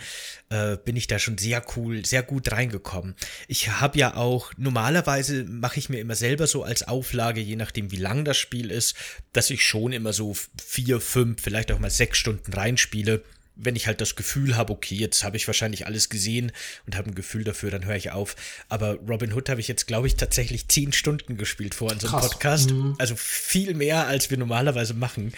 äh, 0.50 0.78
bin 0.78 0.96
ich 0.96 1.08
da 1.08 1.20
schon 1.20 1.38
sehr 1.38 1.66
cool, 1.76 2.06
sehr 2.06 2.24
gut 2.24 2.50
reingekommen. 2.52 3.16
Ich 3.50 3.68
habe 3.68 3.98
ja 3.98 4.16
auch, 4.16 4.54
normalerweise 4.56 5.44
mache 5.44 5.80
ich 5.80 5.90
mir 5.90 6.00
immer 6.00 6.16
selber 6.16 6.48
so 6.48 6.64
als 6.64 6.88
Auflage, 6.88 7.42
je 7.42 7.58
nachdem 7.58 7.92
wie 7.92 7.98
lang 7.98 8.24
das 8.24 8.38
Spiel 8.38 8.72
ist, 8.72 8.96
dass 9.34 9.50
ich 9.50 9.66
schon 9.66 9.92
immer 9.92 10.14
so 10.14 10.34
vier, 10.64 11.02
fünf, 11.02 11.42
vielleicht 11.42 11.74
auch 11.74 11.80
mal 11.80 11.90
sechs 11.90 12.20
Stunden 12.20 12.54
reinspiele 12.54 13.22
wenn 13.56 13.76
ich 13.76 13.88
halt 13.88 14.02
das 14.02 14.16
Gefühl 14.16 14.58
habe, 14.58 14.74
okay, 14.74 14.96
jetzt 14.96 15.24
habe 15.24 15.38
ich 15.38 15.48
wahrscheinlich 15.48 15.86
alles 15.86 16.10
gesehen 16.10 16.52
und 16.86 16.96
habe 16.96 17.10
ein 17.10 17.16
Gefühl 17.16 17.44
dafür, 17.44 17.72
dann 17.72 17.86
höre 17.86 17.96
ich 17.96 18.12
auf. 18.12 18.36
Aber 18.70 18.96
Robin 19.08 19.34
Hood 19.34 19.50
habe 19.50 19.62
ich 19.62 19.68
jetzt, 19.68 19.86
glaube 19.86 20.08
ich, 20.08 20.16
tatsächlich 20.16 20.68
zehn 20.68 20.94
Stunden 20.94 21.38
gespielt 21.38 21.76
vor 21.76 21.92
unserem 21.92 22.12
Krass. 22.12 22.30
Podcast. 22.30 22.72
Mhm. 22.72 22.96
Also 22.98 23.16
viel 23.16 23.74
mehr, 23.76 24.08
als 24.08 24.30
wir 24.30 24.38
normalerweise 24.38 24.94
machen. 24.94 25.34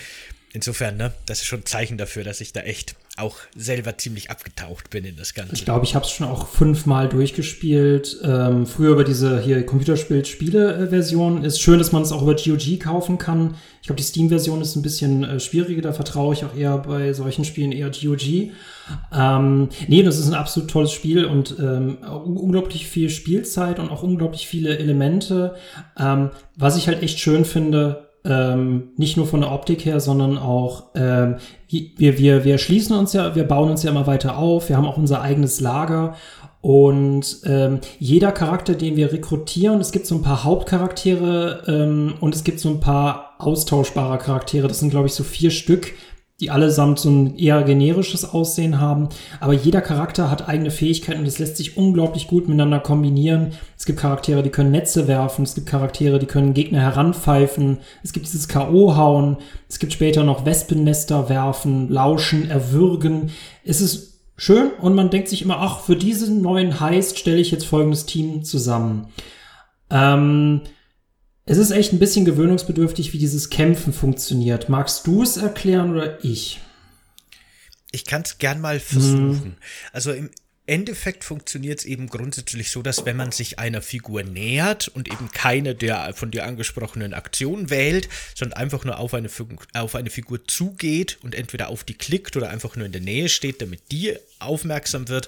Insofern, 0.56 0.96
ne, 0.96 1.12
das 1.26 1.42
ist 1.42 1.48
schon 1.48 1.60
ein 1.60 1.66
Zeichen 1.66 1.98
dafür, 1.98 2.24
dass 2.24 2.40
ich 2.40 2.54
da 2.54 2.62
echt 2.62 2.96
auch 3.18 3.36
selber 3.58 3.98
ziemlich 3.98 4.32
abgetaucht 4.32 4.90
bin 4.90 5.04
in 5.04 5.18
das 5.18 5.34
Ganze. 5.34 5.54
Ich 5.54 5.66
glaube, 5.66 5.84
ich 5.84 5.96
habe 5.96 6.06
es 6.06 6.12
schon 6.12 6.26
auch 6.28 6.48
fünfmal 6.48 7.10
durchgespielt. 7.10 8.22
Ähm, 8.24 8.66
früher 8.66 8.92
über 8.92 9.04
diese 9.04 9.42
hier 9.42 9.66
Computerspiel-Spiele-Version. 9.66 11.44
Ist 11.44 11.60
schön, 11.60 11.78
dass 11.78 11.92
man 11.92 12.04
es 12.04 12.14
auch 12.14 12.22
über 12.22 12.36
GOG 12.36 12.80
kaufen 12.80 13.18
kann. 13.18 13.56
Ich 13.82 13.88
glaube, 13.88 13.98
die 13.98 14.08
Steam-Version 14.08 14.62
ist 14.62 14.78
ein 14.78 14.82
bisschen 14.82 15.26
äh, 15.26 15.42
schwieriger. 15.42 15.82
Da 15.82 15.92
vertraue 15.92 16.34
ich 16.34 16.46
auch 16.46 16.56
eher 16.56 16.78
bei 16.78 17.12
solchen 17.12 17.44
Spielen 17.44 17.74
eher 17.74 17.90
GOG. 17.90 18.52
Ähm, 19.14 19.70
nee, 19.90 20.04
das 20.04 20.18
ist 20.18 20.28
ein 20.28 20.36
absolut 20.36 20.70
tolles 20.70 20.94
Spiel 20.94 21.26
und 21.26 21.56
ähm, 21.60 21.98
unglaublich 21.98 22.88
viel 22.88 23.10
Spielzeit 23.10 23.78
und 23.80 23.90
auch 23.90 24.04
unglaublich 24.04 24.48
viele 24.48 24.78
Elemente. 24.78 25.56
Ähm, 26.00 26.32
was 26.56 26.78
ich 26.78 26.88
halt 26.88 27.04
echt 27.04 27.20
schön 27.20 27.44
finde, 27.44 28.05
ähm, 28.25 28.89
nicht 28.98 29.17
nur 29.17 29.27
von 29.27 29.41
der 29.41 29.51
Optik 29.51 29.86
her, 29.86 30.00
sondern 30.00 30.38
auch 30.38 30.86
ähm, 30.96 31.36
wir, 31.70 32.17
wir, 32.17 32.44
wir 32.44 32.58
schließen 32.58 32.96
uns 32.96 33.13
ja, 33.13 33.36
wir 33.36 33.44
bauen 33.44 33.70
uns 33.70 33.84
ja 33.84 33.91
immer 33.91 34.08
weiter 34.08 34.38
auf, 34.38 34.70
wir 34.70 34.77
haben 34.77 34.86
auch 34.86 34.98
unser 34.98 35.22
eigenes 35.22 35.60
Lager. 35.62 36.15
Und 36.62 37.41
ähm, 37.46 37.79
jeder 38.00 38.32
Charakter, 38.32 38.74
den 38.74 38.96
wir 38.96 39.13
rekrutieren, 39.13 39.79
es 39.79 39.91
gibt 39.91 40.08
so 40.08 40.15
ein 40.15 40.24
paar 40.24 40.44
Hauptcharaktere 40.44 41.62
ähm, 41.67 42.15
und 42.20 42.34
es 42.34 42.44
gibt 42.44 42.60
so 42.60 42.70
ein 42.70 42.79
paar 42.79 43.36
austauschbare 43.38 44.17
Charaktere, 44.17 44.67
das 44.67 44.79
sind 44.79 44.89
glaube 44.89 45.05
ich 45.05 45.13
so 45.13 45.24
vier 45.24 45.51
Stück, 45.51 45.94
die 46.42 46.51
allesamt 46.51 47.00
so 47.00 47.10
ein 47.10 47.38
eher 47.38 47.63
generisches 47.63 48.25
Aussehen 48.25 48.82
haben. 48.82 49.08
Aber 49.39 49.54
jeder 49.54 49.80
Charakter 49.80 50.30
hat 50.30 50.50
eigene 50.50 50.70
Fähigkeiten 50.70 51.22
und 51.22 51.27
es 51.27 51.39
lässt 51.39 51.56
sich 51.56 51.77
unglaublich 51.77 52.27
gut 52.27 52.50
miteinander 52.50 52.82
kombinieren. 52.82 53.54
Es 53.77 53.86
gibt 53.86 54.00
Charaktere, 54.00 54.44
die 54.44 54.50
können 54.50 54.72
Netze 54.72 55.08
werfen, 55.08 55.44
es 55.44 55.56
gibt 55.56 55.68
Charaktere, 55.68 56.20
die 56.20 56.25
können 56.25 56.54
Gegner 56.54 56.82
heranpfeifen, 56.82 57.77
es 58.04 58.12
gibt 58.12 58.25
dieses 58.25 58.50
K.O. 58.50 58.98
hauen, 58.98 59.38
es 59.70 59.80
gibt 59.80 59.94
später 59.94 60.24
noch 60.24 60.46
Wespennester 60.46 61.30
werfen, 61.30 61.89
lauschen, 61.89 62.50
erwürgen. 62.50 63.32
Es 63.63 63.80
ist 63.80 64.20
schön 64.36 64.72
und 64.82 64.94
man 64.94 65.10
denkt 65.10 65.30
sich 65.30 65.42
immer, 65.42 65.60
ach, 65.60 65.80
für 65.80 65.96
diesen 65.96 66.42
neuen 66.42 66.82
Heist 66.82 67.18
stelle 67.18 67.39
ich 67.39 67.51
jetzt 67.51 67.65
folgendes 67.65 68.06
Team 68.06 68.44
zusammen. 68.44 69.08
Ähm, 69.89 70.62
es 71.46 71.58
ist 71.58 71.72
echt 71.72 71.94
ein 71.94 72.00
bisschen 72.00 72.25
gewöhnungsbedürftig, 72.25 73.14
wie 73.14 73.20
dieses 73.20 73.50
Kämpfen 73.50 73.94
funktioniert. 73.94 74.68
Magst 74.68 75.06
du 75.06 75.22
es 75.22 75.38
erklären 75.38 75.92
oder 75.92 76.24
ich? 76.24 76.60
Ich 77.92 78.06
kann 78.06 78.24
es 78.24 78.40
gern 78.40 78.62
mal 78.62 78.80
versuchen. 78.80 79.44
Hm. 79.44 79.56
Also 79.94 80.12
im 80.12 80.30
Endeffekt 80.68 81.24
funktioniert 81.24 81.80
es 81.80 81.86
eben 81.86 82.08
grundsätzlich 82.08 82.72
so, 82.72 82.82
dass 82.82 83.06
wenn 83.06 83.16
man 83.16 83.32
sich 83.32 83.60
einer 83.60 83.84
Figur 83.84 84.24
nähert 84.24 84.88
und 84.88 85.08
eben 85.08 85.30
keine 85.32 85.75
der 85.75 86.14
von 86.16 86.32
dir 86.32 86.46
angesprochenen 86.46 87.14
Aktionen 87.14 87.70
wählt, 87.70 88.10
sondern 88.34 88.58
einfach 88.58 88.84
nur 88.84 88.98
auf 88.98 89.14
eine, 89.14 89.30
auf 89.75 89.96
eine 89.96 90.10
Figur 90.10 90.44
zugeht 90.48 91.20
und 91.22 91.36
entweder 91.36 91.70
auf 91.70 91.84
die 91.84 91.94
klickt 91.94 92.36
oder 92.36 92.50
einfach 92.50 92.75
nur 92.75 92.88
in 92.88 92.92
der 92.92 93.02
Nähe 93.02 93.30
steht, 93.30 93.62
damit 93.62 93.92
die 93.92 94.16
aufmerksam 94.39 95.08
wird, 95.08 95.27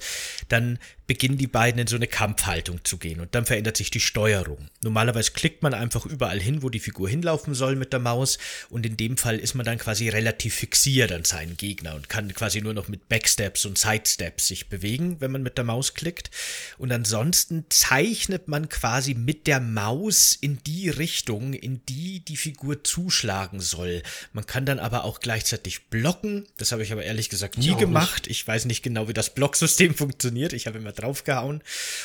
dann 0.50 0.80
beginnen 1.08 1.38
die 1.38 1.48
beiden 1.48 1.80
in 1.80 1.88
so 1.88 1.96
eine 1.96 2.08
Kampfhaltung 2.08 2.84
zu 2.84 2.98
gehen 2.98 3.22
und 3.22 3.34
dann 3.34 3.46
verändert 3.46 3.78
sich 3.78 3.90
die 3.90 4.02
Steuerung. 4.02 4.70
Normalerweise 4.84 5.32
klickt 5.32 5.64
man 5.64 5.74
einfach 5.74 6.06
überall 6.06 6.40
hin, 6.40 6.62
wo 6.62 6.70
die 6.70 6.82
Figur 6.82 7.10
hinlaufen 7.10 7.54
soll 7.54 7.78
mit 7.78 7.94
der 7.94 8.02
Maus 8.02 8.38
und 8.70 8.86
in 8.86 8.98
dem 8.98 9.16
Fall 9.16 9.40
ist 9.40 9.56
man 9.56 9.66
dann 9.66 9.78
quasi 9.78 10.10
relativ 10.10 10.56
fixiert 10.56 11.14
an 11.14 11.24
seinen 11.24 11.56
Gegner 11.56 11.96
und 11.96 12.10
kann 12.10 12.34
quasi 12.34 12.62
nur 12.62 12.74
noch 12.74 12.90
mit 12.90 13.08
Backsteps 13.08 13.66
und 13.66 13.78
Sidesteps 13.78 14.48
sich 14.48 14.68
bewegen, 14.68 15.22
wenn 15.22 15.32
man 15.32 15.44
mit 15.44 15.58
der 15.58 15.64
Maus 15.64 15.94
klickt. 15.94 16.30
Und 16.78 16.92
ansonsten 16.92 17.66
zeichnet 17.70 18.50
man 18.50 18.68
quasi 18.68 19.14
mit 19.14 19.48
der 19.48 19.62
Maus 19.62 20.38
in 20.40 20.60
die 20.66 20.90
Richtung, 20.90 21.54
in 21.54 21.82
die 21.86 22.20
die 22.20 22.38
Figur 22.38 22.84
zuschlagen 22.84 23.62
soll. 23.62 24.04
Man 24.34 24.46
kann 24.46 24.66
dann 24.66 24.80
aber 24.80 25.06
auch 25.06 25.22
gleichzeitig 25.22 25.86
blocken. 25.86 26.48
Das 26.58 26.74
habe 26.74 26.84
ich 26.84 26.92
aber 26.92 27.04
ehrlich 27.04 27.30
gesagt 27.30 27.58
nie 27.58 27.76
gemacht. 27.76 28.28
Ich 28.28 28.46
weiß 28.46 28.66
nicht 28.66 28.84
genau, 28.84 28.97
wie 29.06 29.14
das 29.14 29.34
Blocksystem 29.34 29.96
funktioniert. 29.96 30.54
Ich 30.54 30.68
habe 30.68 30.78
immer 30.78 30.92
draufgehauen 30.92 31.62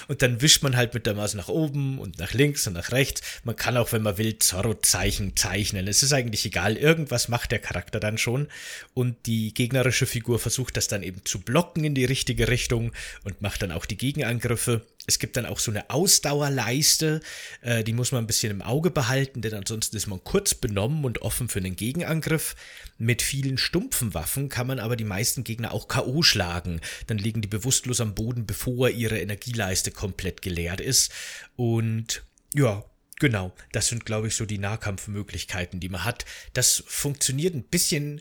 und 0.08 0.22
dann 0.22 0.42
wischt 0.42 0.62
man 0.62 0.76
halt 0.76 0.94
mit 0.94 1.06
der 1.06 1.14
Maus 1.14 1.34
nach 1.34 1.48
oben 1.48 1.98
und 1.98 2.18
nach 2.18 2.32
links 2.32 2.66
und 2.66 2.74
nach 2.74 2.92
rechts. 2.92 3.22
Man 3.44 3.56
kann 3.56 3.76
auch, 3.76 3.92
wenn 3.92 4.02
man 4.02 4.18
will, 4.18 4.38
Zorro-Zeichen 4.38 5.36
zeichnen. 5.36 5.88
Es 5.88 6.02
ist 6.02 6.12
eigentlich 6.12 6.44
egal, 6.44 6.76
irgendwas 6.76 7.28
macht 7.28 7.52
der 7.52 7.58
Charakter 7.58 8.00
dann 8.00 8.18
schon 8.18 8.48
und 8.94 9.26
die 9.26 9.54
gegnerische 9.54 10.06
Figur 10.06 10.38
versucht 10.38 10.76
das 10.76 10.88
dann 10.88 11.02
eben 11.02 11.24
zu 11.24 11.40
blocken 11.40 11.84
in 11.84 11.94
die 11.94 12.04
richtige 12.04 12.48
Richtung 12.48 12.92
und 13.24 13.40
macht 13.40 13.62
dann 13.62 13.72
auch 13.72 13.86
die 13.86 13.96
Gegenangriffe. 13.96 14.82
Es 15.06 15.18
gibt 15.18 15.36
dann 15.36 15.46
auch 15.46 15.58
so 15.58 15.70
eine 15.70 15.90
Ausdauerleiste, 15.90 17.20
äh, 17.60 17.82
die 17.82 17.92
muss 17.92 18.12
man 18.12 18.22
ein 18.22 18.26
bisschen 18.26 18.52
im 18.52 18.62
Auge 18.62 18.90
behalten, 18.90 19.42
denn 19.42 19.54
ansonsten 19.54 19.96
ist 19.96 20.06
man 20.06 20.22
kurz 20.22 20.54
benommen 20.54 21.04
und 21.04 21.22
offen 21.22 21.48
für 21.48 21.58
einen 21.58 21.74
Gegenangriff. 21.74 22.54
Mit 22.98 23.20
vielen 23.20 23.58
stumpfen 23.58 24.14
Waffen 24.14 24.48
kann 24.48 24.68
man 24.68 24.78
aber 24.78 24.94
die 24.94 25.04
meisten 25.04 25.42
Gegner 25.42 25.72
auch 25.72 25.88
K.O. 25.88 26.22
schlagen. 26.22 26.80
Dann 27.08 27.18
liegen 27.18 27.42
die 27.42 27.48
bewusstlos 27.48 28.00
am 28.00 28.14
Boden, 28.14 28.46
bevor 28.46 28.90
ihre 28.90 29.18
Energieleiste 29.18 29.90
komplett 29.90 30.40
geleert 30.40 30.80
ist. 30.80 31.10
Und 31.56 32.22
ja, 32.54 32.84
genau, 33.18 33.52
das 33.72 33.88
sind, 33.88 34.06
glaube 34.06 34.28
ich, 34.28 34.36
so 34.36 34.46
die 34.46 34.58
Nahkampfmöglichkeiten, 34.58 35.80
die 35.80 35.88
man 35.88 36.04
hat. 36.04 36.26
Das 36.52 36.84
funktioniert 36.86 37.54
ein 37.54 37.64
bisschen 37.64 38.20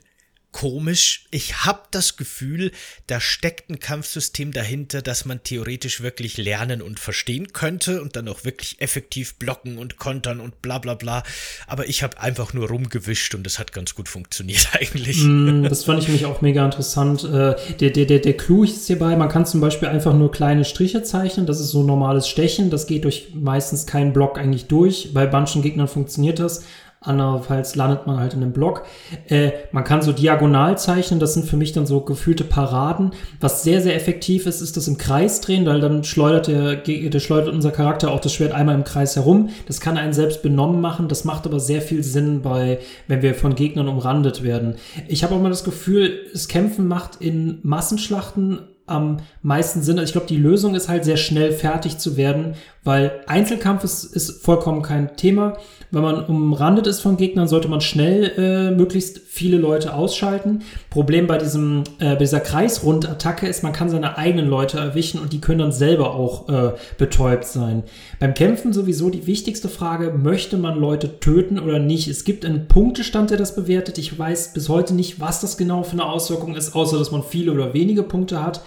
komisch. 0.52 1.24
Ich 1.30 1.64
habe 1.64 1.80
das 1.90 2.16
Gefühl, 2.16 2.70
da 3.06 3.20
steckt 3.20 3.70
ein 3.70 3.80
Kampfsystem 3.80 4.52
dahinter, 4.52 5.02
das 5.02 5.24
man 5.24 5.42
theoretisch 5.42 6.02
wirklich 6.02 6.36
lernen 6.36 6.82
und 6.82 7.00
verstehen 7.00 7.52
könnte 7.52 8.02
und 8.02 8.16
dann 8.16 8.28
auch 8.28 8.44
wirklich 8.44 8.80
effektiv 8.80 9.34
blocken 9.36 9.78
und 9.78 9.96
kontern 9.96 10.40
und 10.40 10.62
bla 10.62 10.78
bla 10.78 10.94
bla. 10.94 11.22
Aber 11.66 11.88
ich 11.88 12.02
habe 12.02 12.20
einfach 12.20 12.52
nur 12.52 12.68
rumgewischt 12.68 13.34
und 13.34 13.46
es 13.46 13.58
hat 13.58 13.72
ganz 13.72 13.94
gut 13.94 14.08
funktioniert 14.08 14.68
eigentlich. 14.78 15.22
Mm, 15.24 15.64
das 15.64 15.84
fand 15.84 16.02
ich 16.02 16.08
mich 16.08 16.26
auch 16.26 16.42
mega 16.42 16.64
interessant. 16.64 17.24
Äh, 17.24 17.56
der, 17.80 17.90
der, 17.90 18.18
der, 18.18 18.36
Clou 18.36 18.64
ist 18.64 18.86
hierbei, 18.86 19.16
man 19.16 19.28
kann 19.28 19.46
zum 19.46 19.60
Beispiel 19.60 19.88
einfach 19.88 20.14
nur 20.14 20.30
kleine 20.30 20.64
Striche 20.64 21.02
zeichnen. 21.02 21.46
Das 21.46 21.60
ist 21.60 21.70
so 21.70 21.82
normales 21.82 22.28
Stechen. 22.28 22.70
Das 22.70 22.86
geht 22.86 23.04
durch 23.04 23.28
meistens 23.34 23.86
keinen 23.86 24.12
Block 24.12 24.38
eigentlich 24.38 24.66
durch. 24.66 25.14
Bei 25.14 25.26
manchen 25.26 25.62
Gegnern 25.62 25.88
funktioniert 25.88 26.38
das 26.38 26.64
andernfalls 27.02 27.74
landet 27.76 28.06
man 28.06 28.18
halt 28.18 28.34
in 28.34 28.42
einem 28.42 28.52
Block. 28.52 28.84
Äh, 29.28 29.52
man 29.72 29.84
kann 29.84 30.02
so 30.02 30.12
diagonal 30.12 30.78
zeichnen, 30.78 31.20
das 31.20 31.34
sind 31.34 31.46
für 31.46 31.56
mich 31.56 31.72
dann 31.72 31.86
so 31.86 32.00
gefühlte 32.00 32.44
Paraden. 32.44 33.12
Was 33.40 33.62
sehr, 33.62 33.80
sehr 33.80 33.94
effektiv 33.94 34.46
ist, 34.46 34.60
ist 34.60 34.76
das 34.76 34.88
im 34.88 34.98
Kreis 34.98 35.40
drehen, 35.40 35.66
weil 35.66 35.80
dann 35.80 36.04
schleudert 36.04 36.48
der, 36.48 36.76
der 36.76 37.20
schleudert 37.20 37.52
unser 37.52 37.70
Charakter 37.70 38.10
auch 38.10 38.20
das 38.20 38.32
Schwert 38.32 38.52
einmal 38.52 38.74
im 38.74 38.84
Kreis 38.84 39.16
herum. 39.16 39.50
Das 39.66 39.80
kann 39.80 39.96
einen 39.96 40.12
selbst 40.12 40.42
benommen 40.42 40.80
machen, 40.80 41.08
das 41.08 41.24
macht 41.24 41.46
aber 41.46 41.60
sehr 41.60 41.82
viel 41.82 42.02
Sinn 42.02 42.42
bei, 42.42 42.78
wenn 43.08 43.22
wir 43.22 43.34
von 43.34 43.54
Gegnern 43.54 43.88
umrandet 43.88 44.42
werden. 44.42 44.76
Ich 45.08 45.24
habe 45.24 45.34
auch 45.34 45.40
mal 45.40 45.48
das 45.48 45.64
Gefühl, 45.64 46.26
das 46.32 46.48
Kämpfen 46.48 46.86
macht 46.88 47.20
in 47.20 47.58
Massenschlachten 47.62 48.60
am 48.86 49.18
meisten 49.42 49.82
Sinn. 49.82 49.98
Also 49.98 50.08
ich 50.08 50.12
glaube, 50.12 50.26
die 50.26 50.36
Lösung 50.36 50.74
ist 50.74 50.88
halt 50.88 51.04
sehr 51.04 51.16
schnell 51.16 51.52
fertig 51.52 51.98
zu 51.98 52.16
werden, 52.16 52.54
weil 52.84 53.20
Einzelkampf 53.26 53.84
ist, 53.84 54.04
ist 54.04 54.42
vollkommen 54.42 54.82
kein 54.82 55.16
Thema. 55.16 55.56
Wenn 55.92 56.02
man 56.02 56.24
umrandet 56.24 56.86
ist 56.86 57.00
von 57.00 57.16
Gegnern, 57.16 57.46
sollte 57.46 57.68
man 57.68 57.80
schnell 57.80 58.32
äh, 58.36 58.70
möglichst 58.74 59.20
viele 59.20 59.58
Leute 59.58 59.94
ausschalten. 59.94 60.62
Problem 60.90 61.26
bei 61.26 61.38
diesem 61.38 61.84
äh, 62.00 62.14
bei 62.14 62.16
dieser 62.16 62.40
Kreisrundattacke 62.40 63.46
ist, 63.46 63.62
man 63.62 63.72
kann 63.72 63.88
seine 63.88 64.18
eigenen 64.18 64.48
Leute 64.48 64.78
erwischen 64.78 65.20
und 65.20 65.32
die 65.32 65.40
können 65.40 65.60
dann 65.60 65.72
selber 65.72 66.14
auch 66.14 66.48
äh, 66.48 66.72
betäubt 66.98 67.44
sein. 67.44 67.84
Beim 68.18 68.34
Kämpfen 68.34 68.72
sowieso 68.72 69.10
die 69.10 69.26
wichtigste 69.26 69.68
Frage, 69.68 70.10
möchte 70.10 70.56
man 70.56 70.80
Leute 70.80 71.20
töten 71.20 71.60
oder 71.60 71.78
nicht? 71.78 72.08
Es 72.08 72.24
gibt 72.24 72.44
einen 72.44 72.66
Punktestand, 72.66 73.30
der 73.30 73.38
das 73.38 73.54
bewertet. 73.54 73.98
Ich 73.98 74.18
weiß 74.18 74.54
bis 74.54 74.68
heute 74.68 74.94
nicht, 74.94 75.20
was 75.20 75.40
das 75.40 75.56
genau 75.56 75.84
für 75.84 75.92
eine 75.92 76.06
Auswirkung 76.06 76.56
ist, 76.56 76.74
außer 76.74 76.98
dass 76.98 77.12
man 77.12 77.22
viele 77.22 77.52
oder 77.52 77.74
wenige 77.74 78.02
Punkte 78.02 78.42
hat. 78.42 78.62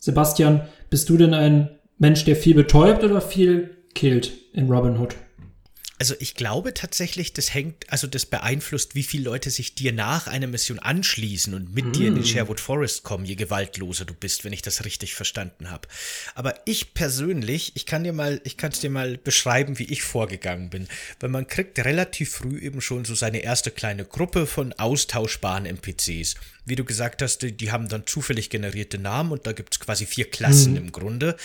Sebastian, 0.00 0.62
bist 0.90 1.08
du 1.08 1.16
denn 1.16 1.32
ein 1.32 1.68
Mensch, 2.02 2.24
der 2.24 2.34
viel 2.34 2.54
betäubt 2.54 3.04
oder 3.04 3.20
viel 3.20 3.76
killt 3.94 4.32
in 4.54 4.68
Robin 4.68 4.98
Hood? 4.98 5.14
Also 6.00 6.16
ich 6.18 6.34
glaube 6.34 6.74
tatsächlich, 6.74 7.32
das 7.32 7.54
hängt, 7.54 7.88
also 7.92 8.08
das 8.08 8.26
beeinflusst, 8.26 8.96
wie 8.96 9.04
viele 9.04 9.22
Leute 9.22 9.50
sich 9.50 9.76
dir 9.76 9.92
nach 9.92 10.26
einer 10.26 10.48
Mission 10.48 10.80
anschließen 10.80 11.54
und 11.54 11.72
mit 11.72 11.84
mm. 11.84 11.92
dir 11.92 12.08
in 12.08 12.14
den 12.16 12.24
hm. 12.24 12.28
Sherwood 12.28 12.58
Forest 12.58 13.04
kommen, 13.04 13.24
je 13.24 13.36
gewaltloser 13.36 14.04
du 14.04 14.14
bist, 14.14 14.44
wenn 14.44 14.52
ich 14.52 14.62
das 14.62 14.84
richtig 14.84 15.14
verstanden 15.14 15.70
habe. 15.70 15.86
Aber 16.34 16.56
ich 16.64 16.94
persönlich, 16.94 17.76
ich 17.76 17.86
kann 17.86 18.02
dir 18.02 18.12
mal, 18.12 18.40
ich 18.42 18.56
kann 18.56 18.72
es 18.72 18.80
dir 18.80 18.90
mal 18.90 19.16
beschreiben, 19.16 19.78
wie 19.78 19.84
ich 19.84 20.02
vorgegangen 20.02 20.70
bin. 20.70 20.88
Weil 21.20 21.30
man 21.30 21.46
kriegt 21.46 21.78
relativ 21.78 22.32
früh 22.32 22.58
eben 22.58 22.80
schon 22.80 23.04
so 23.04 23.14
seine 23.14 23.44
erste 23.44 23.70
kleine 23.70 24.04
Gruppe 24.04 24.48
von 24.48 24.72
austauschbaren 24.72 25.66
NPCs. 25.66 26.34
Wie 26.64 26.74
du 26.74 26.84
gesagt 26.84 27.22
hast, 27.22 27.42
die, 27.42 27.56
die 27.56 27.70
haben 27.70 27.88
dann 27.88 28.08
zufällig 28.08 28.50
generierte 28.50 28.98
Namen 28.98 29.30
und 29.30 29.46
da 29.46 29.52
gibt 29.52 29.74
es 29.74 29.78
quasi 29.78 30.04
vier 30.06 30.28
Klassen 30.28 30.72
mm. 30.72 30.78
im 30.78 30.90
Grunde. 30.90 31.36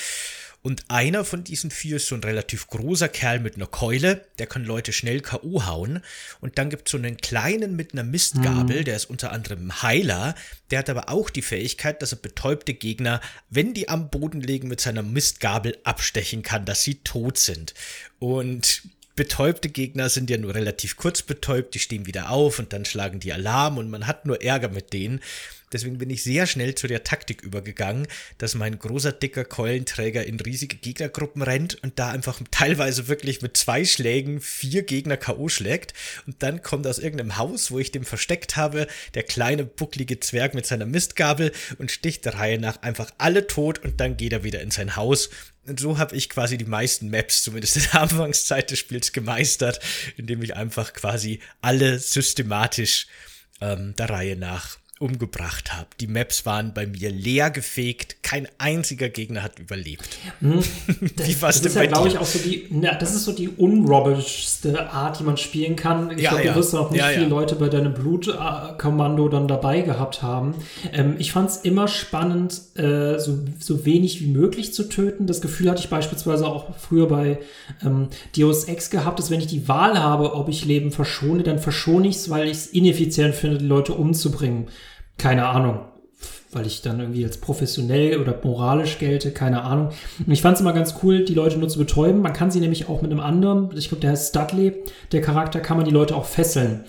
Und 0.61 0.83
einer 0.89 1.23
von 1.23 1.43
diesen 1.43 1.71
vier 1.71 1.95
ist 1.97 2.07
so 2.07 2.15
ein 2.15 2.23
relativ 2.23 2.67
großer 2.67 3.07
Kerl 3.07 3.39
mit 3.39 3.55
einer 3.55 3.67
Keule, 3.67 4.25
der 4.37 4.47
kann 4.47 4.65
Leute 4.65 4.91
schnell 4.91 5.21
K.O. 5.21 5.65
hauen. 5.65 6.01
Und 6.41 6.57
dann 6.57 6.69
gibt 6.69 6.87
es 6.87 6.91
so 6.91 6.97
einen 6.97 7.17
kleinen 7.17 7.75
mit 7.75 7.93
einer 7.93 8.03
Mistgabel, 8.03 8.81
mhm. 8.81 8.85
der 8.85 8.95
ist 8.95 9.09
unter 9.09 9.31
anderem 9.31 9.67
ein 9.67 9.81
Heiler. 9.81 10.35
Der 10.71 10.79
hat 10.79 10.89
aber 10.89 11.09
auch 11.09 11.29
die 11.29 11.41
Fähigkeit, 11.41 12.01
dass 12.01 12.11
er 12.11 12.17
betäubte 12.17 12.73
Gegner, 12.73 13.21
wenn 13.49 13.73
die 13.73 13.87
am 13.87 14.09
Boden 14.09 14.41
liegen, 14.41 14.67
mit 14.67 14.81
seiner 14.81 15.03
Mistgabel 15.03 15.77
abstechen 15.83 16.43
kann, 16.43 16.65
dass 16.65 16.83
sie 16.83 16.95
tot 16.95 17.37
sind. 17.37 17.73
Und 18.19 18.81
betäubte 19.17 19.67
Gegner 19.67 20.09
sind 20.09 20.29
ja 20.29 20.37
nur 20.37 20.55
relativ 20.55 20.95
kurz 20.95 21.21
betäubt, 21.21 21.75
die 21.75 21.79
stehen 21.79 22.05
wieder 22.05 22.29
auf 22.29 22.59
und 22.59 22.71
dann 22.71 22.85
schlagen 22.85 23.19
die 23.19 23.33
Alarm 23.33 23.77
und 23.77 23.89
man 23.89 24.07
hat 24.07 24.25
nur 24.25 24.41
Ärger 24.41 24.69
mit 24.69 24.93
denen. 24.93 25.21
Deswegen 25.73 25.97
bin 25.97 26.09
ich 26.09 26.23
sehr 26.23 26.47
schnell 26.47 26.75
zu 26.75 26.87
der 26.87 27.03
Taktik 27.03 27.41
übergegangen, 27.41 28.07
dass 28.37 28.55
mein 28.55 28.79
großer, 28.79 29.11
dicker 29.11 29.43
Keulenträger 29.43 30.25
in 30.25 30.39
riesige 30.39 30.77
Gegnergruppen 30.77 31.41
rennt 31.41 31.81
und 31.83 31.99
da 31.99 32.09
einfach 32.11 32.39
teilweise 32.51 33.07
wirklich 33.09 33.41
mit 33.41 33.57
zwei 33.57 33.83
Schlägen 33.83 34.39
vier 34.39 34.83
Gegner 34.83 35.17
K.O. 35.17 35.49
schlägt. 35.49 35.93
Und 36.25 36.41
dann 36.41 36.61
kommt 36.61 36.87
aus 36.87 36.99
irgendeinem 36.99 37.37
Haus, 37.37 37.69
wo 37.71 37.79
ich 37.79 37.91
den 37.91 38.05
versteckt 38.05 38.55
habe, 38.55 38.87
der 39.13 39.23
kleine, 39.23 39.65
bucklige 39.65 40.19
Zwerg 40.21 40.53
mit 40.53 40.65
seiner 40.65 40.85
Mistgabel 40.85 41.51
und 41.77 41.91
sticht 41.91 42.23
der 42.23 42.35
Reihe 42.35 42.59
nach 42.59 42.81
einfach 42.81 43.11
alle 43.17 43.47
tot 43.47 43.79
und 43.79 43.99
dann 43.99 44.15
geht 44.15 44.31
er 44.31 44.43
wieder 44.45 44.61
in 44.61 44.71
sein 44.71 44.95
Haus. 44.95 45.29
Und 45.67 45.81
so 45.81 45.97
habe 45.97 46.15
ich 46.15 46.29
quasi 46.29 46.57
die 46.57 46.65
meisten 46.65 47.09
Maps, 47.09 47.43
zumindest 47.43 47.75
in 47.75 47.83
der 47.91 48.01
Anfangszeit 48.01 48.71
des 48.71 48.79
Spiels, 48.79 49.11
gemeistert, 49.11 49.81
indem 50.15 50.41
ich 50.41 50.55
einfach 50.55 50.93
quasi 50.93 51.39
alle 51.61 51.99
systematisch 51.99 53.07
ähm, 53.59 53.93
der 53.97 54.09
Reihe 54.09 54.37
nach 54.37 54.77
umgebracht 54.99 55.73
habe. 55.73 55.89
Die 55.99 56.07
Maps 56.07 56.45
waren 56.45 56.73
bei 56.73 56.85
mir 56.85 57.09
leer 57.09 57.51
gefegt, 57.51 58.16
kein 58.27 58.45
einziger 58.57 59.07
Gegner 59.07 59.41
hat 59.41 59.57
überlebt. 59.57 60.09
Hm, 60.41 60.59
das, 61.15 61.27
Wie 61.29 61.41
war's 61.41 61.61
das 61.61 61.71
ist 61.71 61.75
ja, 61.77 61.85
glaube 61.85 62.09
ich, 62.09 62.17
auch 62.17 62.25
so 62.25 62.39
die, 62.39 62.67
na, 62.69 62.93
das 62.93 63.15
ist 63.15 63.23
so 63.23 63.31
die 63.31 63.47
unrobbischste 63.47 64.91
Art, 64.91 65.17
die 65.17 65.23
man 65.23 65.37
spielen 65.37 65.77
kann. 65.77 66.11
Ich 66.11 66.23
ja, 66.23 66.31
glaube, 66.31 66.43
ja. 66.43 66.51
du 66.51 66.59
wirst 66.59 66.75
auch 66.75 66.91
nicht 66.91 66.99
ja, 66.99 67.07
viele 67.07 67.27
Leute 67.27 67.55
bei 67.55 67.69
deinem 67.69 67.93
Blutkommando 67.93 69.29
dann 69.29 69.47
dabei 69.47 69.79
gehabt 69.79 70.23
haben. 70.23 70.55
Ähm, 70.91 71.15
ich 71.19 71.31
fand 71.31 71.51
es 71.51 71.57
immer 71.57 71.87
spannend, 71.87 72.59
äh, 72.75 73.17
so, 73.17 73.39
so 73.59 73.85
wenig 73.85 74.19
wie 74.19 74.27
möglich 74.27 74.73
zu 74.73 74.89
töten. 74.89 75.25
Das 75.25 75.39
Gefühl 75.39 75.69
hatte 75.69 75.79
ich 75.79 75.89
beispielsweise 75.89 76.47
auch 76.47 76.75
früher 76.77 77.07
bei 77.07 77.39
ähm, 77.81 78.09
Deus 78.37 78.65
Ex 78.65 78.89
gehabt, 78.89 79.19
dass 79.19 79.31
wenn 79.31 79.39
ich 79.39 79.47
die 79.47 79.69
Wahl 79.69 79.97
habe, 79.97 80.33
ob 80.33 80.49
ich 80.49 80.65
Leben 80.65 80.91
verschone, 80.91 81.43
dann 81.43 81.59
verschone 81.59 82.09
ich 82.09 82.17
es, 82.17 82.29
weil 82.29 82.47
ich 82.47 82.57
es 82.57 82.67
ineffizient 82.67 83.35
finde, 83.35 83.59
die 83.59 83.67
Leute 83.67 83.93
umzubringen 83.93 84.67
keine 85.17 85.47
Ahnung, 85.47 85.79
weil 86.51 86.65
ich 86.65 86.81
dann 86.81 86.99
irgendwie 86.99 87.25
als 87.25 87.37
professionell 87.37 88.19
oder 88.19 88.39
moralisch 88.43 88.99
gelte, 88.99 89.31
keine 89.31 89.63
Ahnung. 89.63 89.89
Und 90.25 90.31
ich 90.31 90.41
fand 90.41 90.55
es 90.55 90.61
immer 90.61 90.73
ganz 90.73 90.95
cool, 91.03 91.25
die 91.25 91.33
Leute 91.33 91.57
nur 91.57 91.69
zu 91.69 91.79
betäuben. 91.79 92.21
Man 92.21 92.33
kann 92.33 92.51
sie 92.51 92.59
nämlich 92.59 92.89
auch 92.89 93.01
mit 93.01 93.11
einem 93.11 93.19
anderen, 93.19 93.69
ich 93.75 93.89
glaube, 93.89 94.01
der 94.01 94.11
heißt 94.11 94.29
Studley, 94.29 94.73
der 95.11 95.21
Charakter, 95.21 95.59
kann 95.59 95.77
man 95.77 95.85
die 95.85 95.91
Leute 95.91 96.15
auch 96.15 96.25
fesseln. 96.25 96.85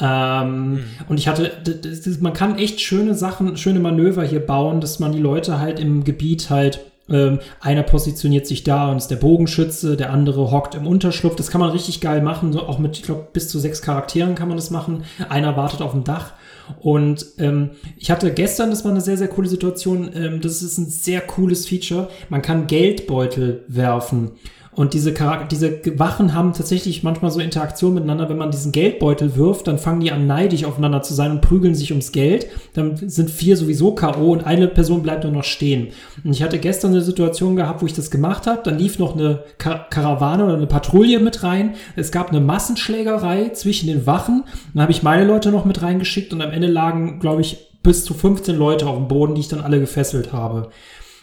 Ähm, 0.00 0.72
mhm. 0.72 0.84
Und 1.08 1.18
ich 1.18 1.28
hatte, 1.28 1.50
das, 1.64 2.02
das, 2.02 2.20
man 2.20 2.32
kann 2.32 2.58
echt 2.58 2.80
schöne 2.80 3.14
Sachen, 3.14 3.56
schöne 3.56 3.80
Manöver 3.80 4.24
hier 4.24 4.44
bauen, 4.44 4.80
dass 4.80 4.98
man 4.98 5.12
die 5.12 5.20
Leute 5.20 5.58
halt 5.58 5.80
im 5.80 6.04
Gebiet 6.04 6.50
halt 6.50 6.80
ähm, 7.08 7.40
einer 7.60 7.82
positioniert 7.82 8.46
sich 8.46 8.64
da 8.64 8.90
und 8.90 8.98
ist 8.98 9.08
der 9.08 9.16
Bogenschütze, 9.16 9.96
der 9.96 10.12
andere 10.12 10.50
hockt 10.50 10.74
im 10.74 10.86
Unterschlupf. 10.86 11.36
Das 11.36 11.50
kann 11.50 11.60
man 11.60 11.70
richtig 11.70 12.00
geil 12.00 12.22
machen. 12.22 12.52
So 12.52 12.62
auch 12.62 12.78
mit, 12.78 12.96
ich 12.96 13.02
glaube, 13.02 13.26
bis 13.32 13.48
zu 13.48 13.58
sechs 13.58 13.82
Charakteren 13.82 14.34
kann 14.34 14.48
man 14.48 14.56
das 14.56 14.70
machen. 14.70 15.04
Einer 15.28 15.56
wartet 15.56 15.82
auf 15.82 15.92
dem 15.92 16.04
Dach. 16.04 16.32
Und 16.80 17.26
ähm, 17.38 17.70
ich 17.96 18.10
hatte 18.10 18.32
gestern, 18.32 18.70
das 18.70 18.84
war 18.84 18.92
eine 18.92 19.00
sehr, 19.00 19.16
sehr 19.16 19.28
coole 19.28 19.48
Situation, 19.48 20.10
ähm, 20.14 20.40
das 20.40 20.62
ist 20.62 20.78
ein 20.78 20.86
sehr 20.86 21.20
cooles 21.20 21.66
Feature. 21.66 22.08
Man 22.28 22.42
kann 22.42 22.66
Geldbeutel 22.66 23.64
werfen. 23.68 24.32
Und 24.74 24.94
diese, 24.94 25.12
Charakter 25.12 25.48
diese 25.48 25.98
Wachen 25.98 26.32
haben 26.32 26.54
tatsächlich 26.54 27.02
manchmal 27.02 27.30
so 27.30 27.40
Interaktion 27.40 27.92
miteinander. 27.92 28.30
Wenn 28.30 28.38
man 28.38 28.50
diesen 28.50 28.72
Geldbeutel 28.72 29.36
wirft, 29.36 29.68
dann 29.68 29.78
fangen 29.78 30.00
die 30.00 30.12
an 30.12 30.26
neidisch 30.26 30.64
aufeinander 30.64 31.02
zu 31.02 31.12
sein 31.12 31.30
und 31.30 31.42
prügeln 31.42 31.74
sich 31.74 31.90
ums 31.90 32.10
Geld. 32.10 32.46
Dann 32.72 32.96
sind 32.96 33.30
vier 33.30 33.58
sowieso 33.58 33.94
K.O. 33.94 34.32
und 34.32 34.46
eine 34.46 34.68
Person 34.68 35.02
bleibt 35.02 35.24
nur 35.24 35.32
noch 35.32 35.44
stehen. 35.44 35.88
Und 36.24 36.32
ich 36.32 36.42
hatte 36.42 36.58
gestern 36.58 36.92
eine 36.92 37.02
Situation 37.02 37.54
gehabt, 37.54 37.82
wo 37.82 37.86
ich 37.86 37.92
das 37.92 38.10
gemacht 38.10 38.46
habe. 38.46 38.62
Dann 38.64 38.78
lief 38.78 38.98
noch 38.98 39.14
eine 39.14 39.40
Kar 39.58 39.90
Karawane 39.90 40.44
oder 40.44 40.54
eine 40.54 40.66
Patrouille 40.66 41.20
mit 41.20 41.42
rein. 41.42 41.74
Es 41.96 42.10
gab 42.10 42.30
eine 42.30 42.40
Massenschlägerei 42.40 43.50
zwischen 43.50 43.88
den 43.88 44.06
Wachen. 44.06 44.44
Dann 44.72 44.82
habe 44.82 44.92
ich 44.92 45.02
meine 45.02 45.26
Leute 45.26 45.52
noch 45.52 45.66
mit 45.66 45.82
reingeschickt 45.82 46.32
und 46.32 46.40
am 46.40 46.50
Ende 46.50 46.68
lagen, 46.68 47.20
glaube 47.20 47.42
ich, 47.42 47.68
bis 47.82 48.04
zu 48.06 48.14
15 48.14 48.56
Leute 48.56 48.86
auf 48.86 48.96
dem 48.96 49.08
Boden, 49.08 49.34
die 49.34 49.42
ich 49.42 49.48
dann 49.48 49.60
alle 49.60 49.80
gefesselt 49.80 50.32
habe. 50.32 50.70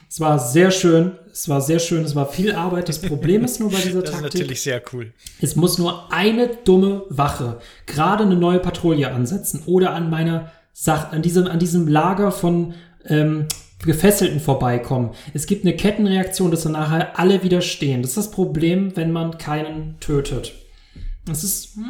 Es 0.09 0.19
war 0.19 0.39
sehr 0.39 0.71
schön. 0.71 1.11
Es 1.31 1.47
war 1.49 1.61
sehr 1.61 1.79
schön. 1.79 2.03
Es 2.03 2.15
war 2.15 2.27
viel 2.27 2.53
Arbeit. 2.53 2.89
Das 2.89 2.99
Problem 2.99 3.43
ist 3.43 3.59
nur 3.59 3.71
bei 3.71 3.79
dieser 3.79 4.01
das 4.01 4.11
Taktik. 4.11 4.25
Das 4.25 4.33
ist 4.33 4.39
natürlich 4.41 4.61
sehr 4.61 4.81
cool. 4.93 5.13
Es 5.41 5.55
muss 5.55 5.77
nur 5.77 6.11
eine 6.11 6.47
dumme 6.47 7.03
Wache 7.09 7.59
gerade 7.85 8.23
eine 8.23 8.35
neue 8.35 8.59
Patrouille 8.59 9.11
ansetzen 9.11 9.63
oder 9.65 9.93
an 9.93 10.09
meiner 10.09 10.51
Sache, 10.73 11.11
an 11.11 11.21
diesem, 11.21 11.47
an 11.47 11.59
diesem 11.59 11.87
Lager 11.87 12.31
von 12.31 12.73
ähm, 13.05 13.47
Gefesselten 13.83 14.39
vorbeikommen. 14.39 15.11
Es 15.33 15.45
gibt 15.45 15.65
eine 15.65 15.75
Kettenreaktion, 15.75 16.51
dass 16.51 16.63
dann 16.63 16.73
nachher 16.73 17.17
alle 17.17 17.43
widerstehen. 17.43 18.01
Das 18.01 18.11
ist 18.11 18.17
das 18.17 18.31
Problem, 18.31 18.95
wenn 18.95 19.11
man 19.11 19.37
keinen 19.37 19.97
tötet. 19.99 20.53
Das 21.25 21.43
ist, 21.43 21.75
hm, 21.75 21.83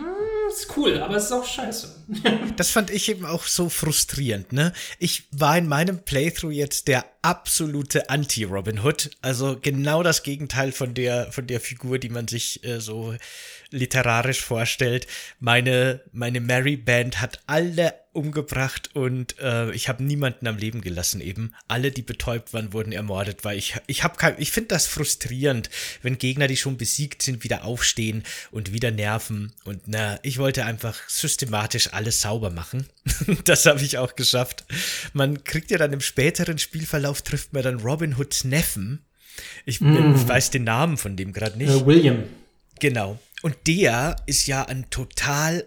ist 0.50 0.78
cool, 0.78 1.02
aber 1.02 1.16
es 1.16 1.26
ist 1.26 1.32
auch 1.32 1.46
scheiße. 1.46 2.06
das 2.56 2.72
fand 2.72 2.90
ich 2.92 3.10
eben 3.10 3.26
auch 3.26 3.44
so 3.44 3.70
frustrierend, 3.70 4.54
ne? 4.54 4.74
Ich 4.98 5.28
war 5.32 5.58
in 5.58 5.68
meinem 5.68 6.00
Playthrough 6.00 6.52
jetzt 6.52 6.88
der 6.88 7.06
absolute 7.22 8.10
Anti-Robin 8.10 8.84
Hood. 8.84 9.12
Also 9.22 9.58
genau 9.62 10.04
das 10.04 10.24
Gegenteil 10.24 10.72
von 10.72 10.94
der, 10.94 11.32
von 11.32 11.48
der 11.48 11.60
Figur, 11.60 12.00
die 12.00 12.10
man 12.10 12.28
sich 12.28 12.64
äh, 12.64 12.80
so 12.80 13.16
literarisch 13.72 14.42
vorstellt. 14.42 15.08
Meine, 15.40 16.02
meine 16.12 16.40
Mary 16.40 16.78
Band 16.78 17.22
hat 17.22 17.42
alle 17.46 17.94
umgebracht 18.12 18.90
und 18.96 19.38
äh, 19.40 19.72
ich 19.72 19.88
habe 19.88 20.04
niemanden 20.04 20.48
am 20.48 20.58
Leben 20.58 20.82
gelassen 20.82 21.22
eben. 21.22 21.54
Alle, 21.68 21.92
die 21.92 22.02
betäubt 22.02 22.54
waren, 22.54 22.74
wurden 22.74 22.92
ermordet, 22.92 23.46
weil 23.46 23.58
ich 23.58 23.76
ich 23.86 24.04
habe 24.04 24.18
kein 24.18 24.36
ich 24.40 24.52
finde 24.52 24.70
das 24.70 24.88
frustrierend, 24.88 25.70
wenn 26.02 26.18
Gegner, 26.18 26.48
die 26.48 26.58
schon 26.58 26.78
besiegt 26.78 27.22
sind, 27.22 27.44
wieder 27.44 27.66
aufstehen 27.66 28.24
und 28.52 28.74
wieder 28.74 28.90
nerven 28.90 29.54
und 29.64 29.84
na, 29.86 30.20
ich 30.24 30.39
wollte 30.40 30.66
einfach 30.66 30.98
systematisch 31.08 31.94
alles 31.94 32.22
sauber 32.22 32.50
machen. 32.50 32.88
das 33.44 33.66
habe 33.66 33.82
ich 33.82 33.98
auch 33.98 34.16
geschafft. 34.16 34.66
Man 35.14 35.44
kriegt 35.44 35.70
ja 35.72 35.78
dann 35.78 35.94
im 35.94 36.02
späteren 36.02 36.58
Spielverlauf 36.58 37.22
trifft 37.22 37.54
man 37.54 37.64
dann 37.64 37.80
Robin 37.82 38.18
Hoods 38.18 38.44
Neffen. 38.44 39.06
Ich, 39.66 39.80
mm. 39.80 40.16
ich 40.16 40.28
weiß 40.28 40.50
den 40.50 40.64
Namen 40.64 40.98
von 40.98 41.16
dem 41.16 41.32
gerade 41.32 41.58
nicht. 41.58 41.70
Uh, 41.70 41.86
William. 41.86 42.24
Genau. 42.80 43.20
Und 43.42 43.56
der 43.68 44.16
ist 44.26 44.48
ja 44.48 44.66
ein 44.66 44.90
total 44.90 45.66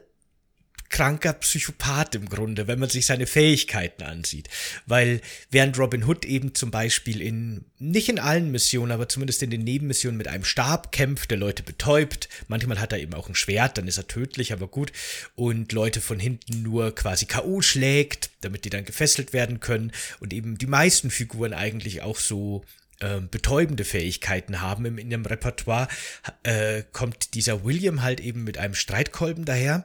kranker 0.92 1.32
Psychopath 1.32 2.14
im 2.14 2.28
Grunde, 2.28 2.68
wenn 2.68 2.78
man 2.78 2.88
sich 2.88 3.06
seine 3.06 3.26
Fähigkeiten 3.26 4.04
ansieht. 4.04 4.48
Weil 4.86 5.20
während 5.50 5.76
Robin 5.78 6.04
Hood 6.04 6.24
eben 6.24 6.54
zum 6.54 6.70
Beispiel 6.70 7.20
in, 7.20 7.64
nicht 7.78 8.08
in 8.08 8.20
allen 8.20 8.52
Missionen, 8.52 8.92
aber 8.92 9.08
zumindest 9.08 9.42
in 9.42 9.50
den 9.50 9.64
Nebenmissionen 9.64 10.18
mit 10.18 10.28
einem 10.28 10.44
Stab 10.44 10.92
kämpft, 10.92 11.32
der 11.32 11.38
Leute 11.38 11.64
betäubt, 11.64 12.28
manchmal 12.46 12.78
hat 12.78 12.92
er 12.92 13.00
eben 13.00 13.14
auch 13.14 13.28
ein 13.28 13.34
Schwert, 13.34 13.78
dann 13.78 13.88
ist 13.88 13.98
er 13.98 14.06
tödlich, 14.06 14.52
aber 14.52 14.68
gut, 14.68 14.92
und 15.34 15.72
Leute 15.72 16.00
von 16.00 16.20
hinten 16.20 16.62
nur 16.62 16.94
quasi 16.94 17.26
K.O. 17.26 17.62
schlägt, 17.62 18.30
damit 18.42 18.64
die 18.64 18.70
dann 18.70 18.84
gefesselt 18.84 19.32
werden 19.32 19.58
können 19.58 19.92
und 20.20 20.32
eben 20.32 20.58
die 20.58 20.66
meisten 20.66 21.10
Figuren 21.10 21.54
eigentlich 21.54 22.02
auch 22.02 22.18
so 22.18 22.64
äh, 23.00 23.20
betäubende 23.20 23.84
Fähigkeiten 23.84 24.60
haben 24.60 24.98
in 24.98 25.10
dem 25.10 25.24
Repertoire, 25.24 25.88
äh, 26.42 26.82
kommt 26.92 27.34
dieser 27.34 27.64
William 27.64 28.02
halt 28.02 28.20
eben 28.20 28.44
mit 28.44 28.58
einem 28.58 28.74
Streitkolben 28.74 29.44
daher. 29.44 29.84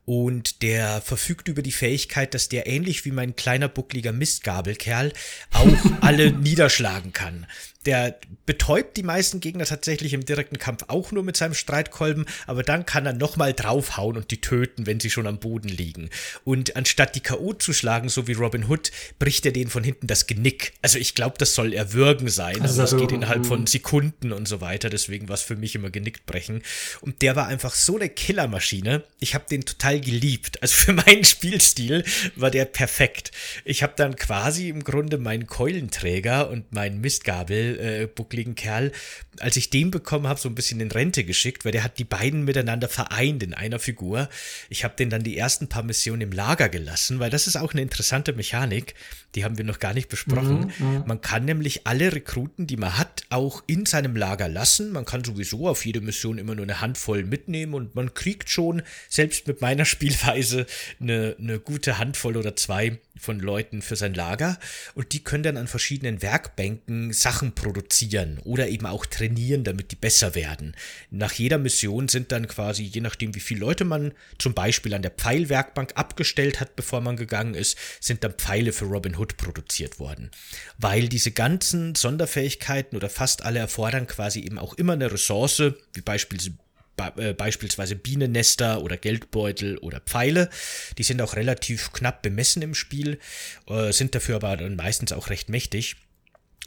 Und 0.05 0.61
der 0.61 1.01
verfügt 1.01 1.47
über 1.47 1.61
die 1.61 1.71
Fähigkeit, 1.71 2.33
dass 2.33 2.49
der 2.49 2.67
ähnlich 2.67 3.05
wie 3.05 3.11
mein 3.11 3.35
kleiner 3.35 3.67
buckliger 3.67 4.11
Mistgabelkerl 4.11 5.13
auch 5.53 5.67
alle 6.01 6.31
niederschlagen 6.31 7.13
kann. 7.13 7.45
Der 7.85 8.19
betäubt 8.45 8.95
die 8.95 9.03
meisten 9.03 9.39
Gegner 9.39 9.65
tatsächlich 9.65 10.13
im 10.13 10.23
direkten 10.23 10.59
Kampf 10.59 10.85
auch 10.87 11.11
nur 11.11 11.23
mit 11.23 11.35
seinem 11.35 11.55
Streitkolben, 11.55 12.25
aber 12.45 12.61
dann 12.61 12.85
kann 12.85 13.07
er 13.07 13.13
nochmal 13.13 13.53
draufhauen 13.53 14.17
und 14.17 14.29
die 14.29 14.39
töten, 14.39 14.85
wenn 14.85 14.99
sie 14.99 15.09
schon 15.09 15.25
am 15.25 15.39
Boden 15.39 15.67
liegen. 15.67 16.11
Und 16.43 16.75
anstatt 16.75 17.15
die 17.15 17.21
K.O. 17.21 17.53
zu 17.53 17.73
schlagen, 17.73 18.09
so 18.09 18.27
wie 18.27 18.33
Robin 18.33 18.69
Hood, 18.69 18.91
bricht 19.17 19.47
er 19.47 19.51
denen 19.51 19.71
von 19.71 19.83
hinten 19.83 20.05
das 20.05 20.27
Genick. 20.27 20.73
Also 20.83 20.99
ich 20.99 21.15
glaube, 21.15 21.39
das 21.39 21.55
soll 21.55 21.73
erwürgen 21.73 22.27
sein. 22.27 22.61
Also 22.61 22.79
das 22.79 22.95
geht 22.95 23.11
innerhalb 23.11 23.47
von 23.47 23.65
Sekunden 23.65 24.31
und 24.31 24.47
so 24.47 24.61
weiter. 24.61 24.91
Deswegen 24.91 25.27
war 25.27 25.35
es 25.35 25.41
für 25.41 25.55
mich 25.55 25.73
immer 25.73 25.89
Genick 25.89 26.27
brechen. 26.27 26.61
Und 27.01 27.23
der 27.23 27.35
war 27.35 27.47
einfach 27.47 27.73
so 27.73 27.95
eine 27.95 28.09
Killermaschine. 28.09 29.03
Ich 29.19 29.33
habe 29.33 29.45
den 29.49 29.65
total 29.65 29.90
geliebt. 29.99 30.61
Also 30.61 30.75
für 30.75 30.93
meinen 31.05 31.23
Spielstil 31.23 32.03
war 32.35 32.51
der 32.51 32.65
perfekt. 32.65 33.31
Ich 33.65 33.83
habe 33.83 33.93
dann 33.95 34.15
quasi 34.15 34.69
im 34.69 34.83
Grunde 34.83 35.17
meinen 35.17 35.47
Keulenträger 35.47 36.49
und 36.49 36.71
meinen 36.71 37.01
Mistgabel 37.01 37.79
äh, 37.79 38.07
buckligen 38.07 38.55
Kerl, 38.55 38.91
als 39.39 39.57
ich 39.57 39.69
den 39.69 39.91
bekommen 39.91 40.27
habe, 40.27 40.39
so 40.39 40.49
ein 40.49 40.55
bisschen 40.55 40.79
in 40.79 40.91
Rente 40.91 41.23
geschickt, 41.23 41.65
weil 41.65 41.71
der 41.71 41.83
hat 41.83 41.99
die 41.99 42.03
beiden 42.03 42.43
miteinander 42.43 42.89
vereint 42.89 43.43
in 43.43 43.53
einer 43.53 43.79
Figur. 43.79 44.29
Ich 44.69 44.83
habe 44.83 44.95
den 44.95 45.09
dann 45.09 45.23
die 45.23 45.37
ersten 45.37 45.67
paar 45.67 45.83
Missionen 45.83 46.21
im 46.21 46.31
Lager 46.31 46.69
gelassen, 46.69 47.19
weil 47.19 47.29
das 47.29 47.47
ist 47.47 47.55
auch 47.55 47.73
eine 47.73 47.81
interessante 47.81 48.33
Mechanik, 48.33 48.95
die 49.35 49.45
haben 49.45 49.57
wir 49.57 49.65
noch 49.65 49.79
gar 49.79 49.93
nicht 49.93 50.09
besprochen. 50.09 50.71
Mhm, 50.77 50.87
mhm, 50.87 51.03
man 51.07 51.21
kann 51.21 51.45
nämlich 51.45 51.87
alle 51.87 52.13
Rekruten, 52.13 52.67
die 52.67 52.77
man 52.77 52.97
hat, 52.97 53.23
auch 53.29 53.63
in 53.67 53.85
seinem 53.85 54.15
Lager 54.15 54.49
lassen. 54.49 54.91
Man 54.91 55.05
kann 55.05 55.23
sowieso 55.23 55.69
auf 55.69 55.85
jede 55.85 56.01
Mission 56.01 56.37
immer 56.37 56.55
nur 56.55 56.63
eine 56.63 56.81
Handvoll 56.81 57.23
mitnehmen 57.23 57.73
und 57.73 57.95
man 57.95 58.13
kriegt 58.13 58.49
schon, 58.49 58.81
selbst 59.09 59.47
mit 59.47 59.61
meiner 59.61 59.80
Spielweise, 59.85 60.65
eine, 60.99 61.35
eine 61.39 61.59
gute 61.59 61.97
Handvoll 61.97 62.37
oder 62.37 62.55
zwei 62.55 62.99
von 63.21 63.39
Leuten 63.39 63.81
für 63.81 63.95
sein 63.95 64.13
Lager. 64.13 64.57
Und 64.95 65.13
die 65.13 65.23
können 65.23 65.43
dann 65.43 65.57
an 65.57 65.67
verschiedenen 65.67 66.21
Werkbänken 66.21 67.13
Sachen 67.13 67.53
produzieren 67.53 68.39
oder 68.43 68.67
eben 68.67 68.85
auch 68.85 69.05
trainieren, 69.05 69.63
damit 69.63 69.91
die 69.91 69.95
besser 69.95 70.35
werden. 70.35 70.75
Nach 71.11 71.31
jeder 71.33 71.57
Mission 71.57 72.07
sind 72.07 72.31
dann 72.31 72.47
quasi, 72.47 72.83
je 72.83 73.01
nachdem 73.01 73.35
wie 73.35 73.39
viele 73.39 73.59
Leute 73.61 73.85
man 73.85 74.13
zum 74.39 74.53
Beispiel 74.53 74.93
an 74.93 75.03
der 75.03 75.11
Pfeilwerkbank 75.11 75.93
abgestellt 75.95 76.59
hat, 76.59 76.75
bevor 76.75 77.01
man 77.01 77.15
gegangen 77.15 77.53
ist, 77.53 77.77
sind 77.99 78.23
dann 78.23 78.33
Pfeile 78.33 78.73
für 78.73 78.85
Robin 78.85 79.17
Hood 79.17 79.37
produziert 79.37 79.99
worden. 79.99 80.31
Weil 80.77 81.07
diese 81.07 81.31
ganzen 81.31 81.95
Sonderfähigkeiten 81.95 82.97
oder 82.97 83.09
fast 83.09 83.43
alle 83.43 83.59
erfordern 83.59 84.07
quasi 84.07 84.41
eben 84.41 84.57
auch 84.57 84.73
immer 84.73 84.93
eine 84.93 85.11
Ressource, 85.11 85.61
wie 85.93 86.01
beispielsweise 86.01 86.57
beispielsweise 86.95 87.95
Bienennester 87.95 88.81
oder 88.81 88.97
Geldbeutel 88.97 89.77
oder 89.77 89.99
Pfeile. 90.01 90.49
Die 90.97 91.03
sind 91.03 91.21
auch 91.21 91.35
relativ 91.35 91.91
knapp 91.93 92.21
bemessen 92.21 92.61
im 92.61 92.75
Spiel, 92.75 93.19
äh, 93.67 93.91
sind 93.91 94.13
dafür 94.15 94.35
aber 94.35 94.57
dann 94.57 94.75
meistens 94.75 95.11
auch 95.11 95.29
recht 95.29 95.49
mächtig. 95.49 95.95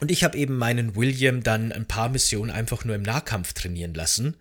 Und 0.01 0.11
ich 0.11 0.25
habe 0.25 0.37
eben 0.37 0.57
meinen 0.57 0.97
William 0.97 1.43
dann 1.43 1.71
ein 1.71 1.87
paar 1.87 2.09
Missionen 2.09 2.51
einfach 2.51 2.85
nur 2.85 2.97
im 2.97 3.03
Nahkampf 3.03 3.53
trainieren 3.53 3.95
lassen 3.95 4.37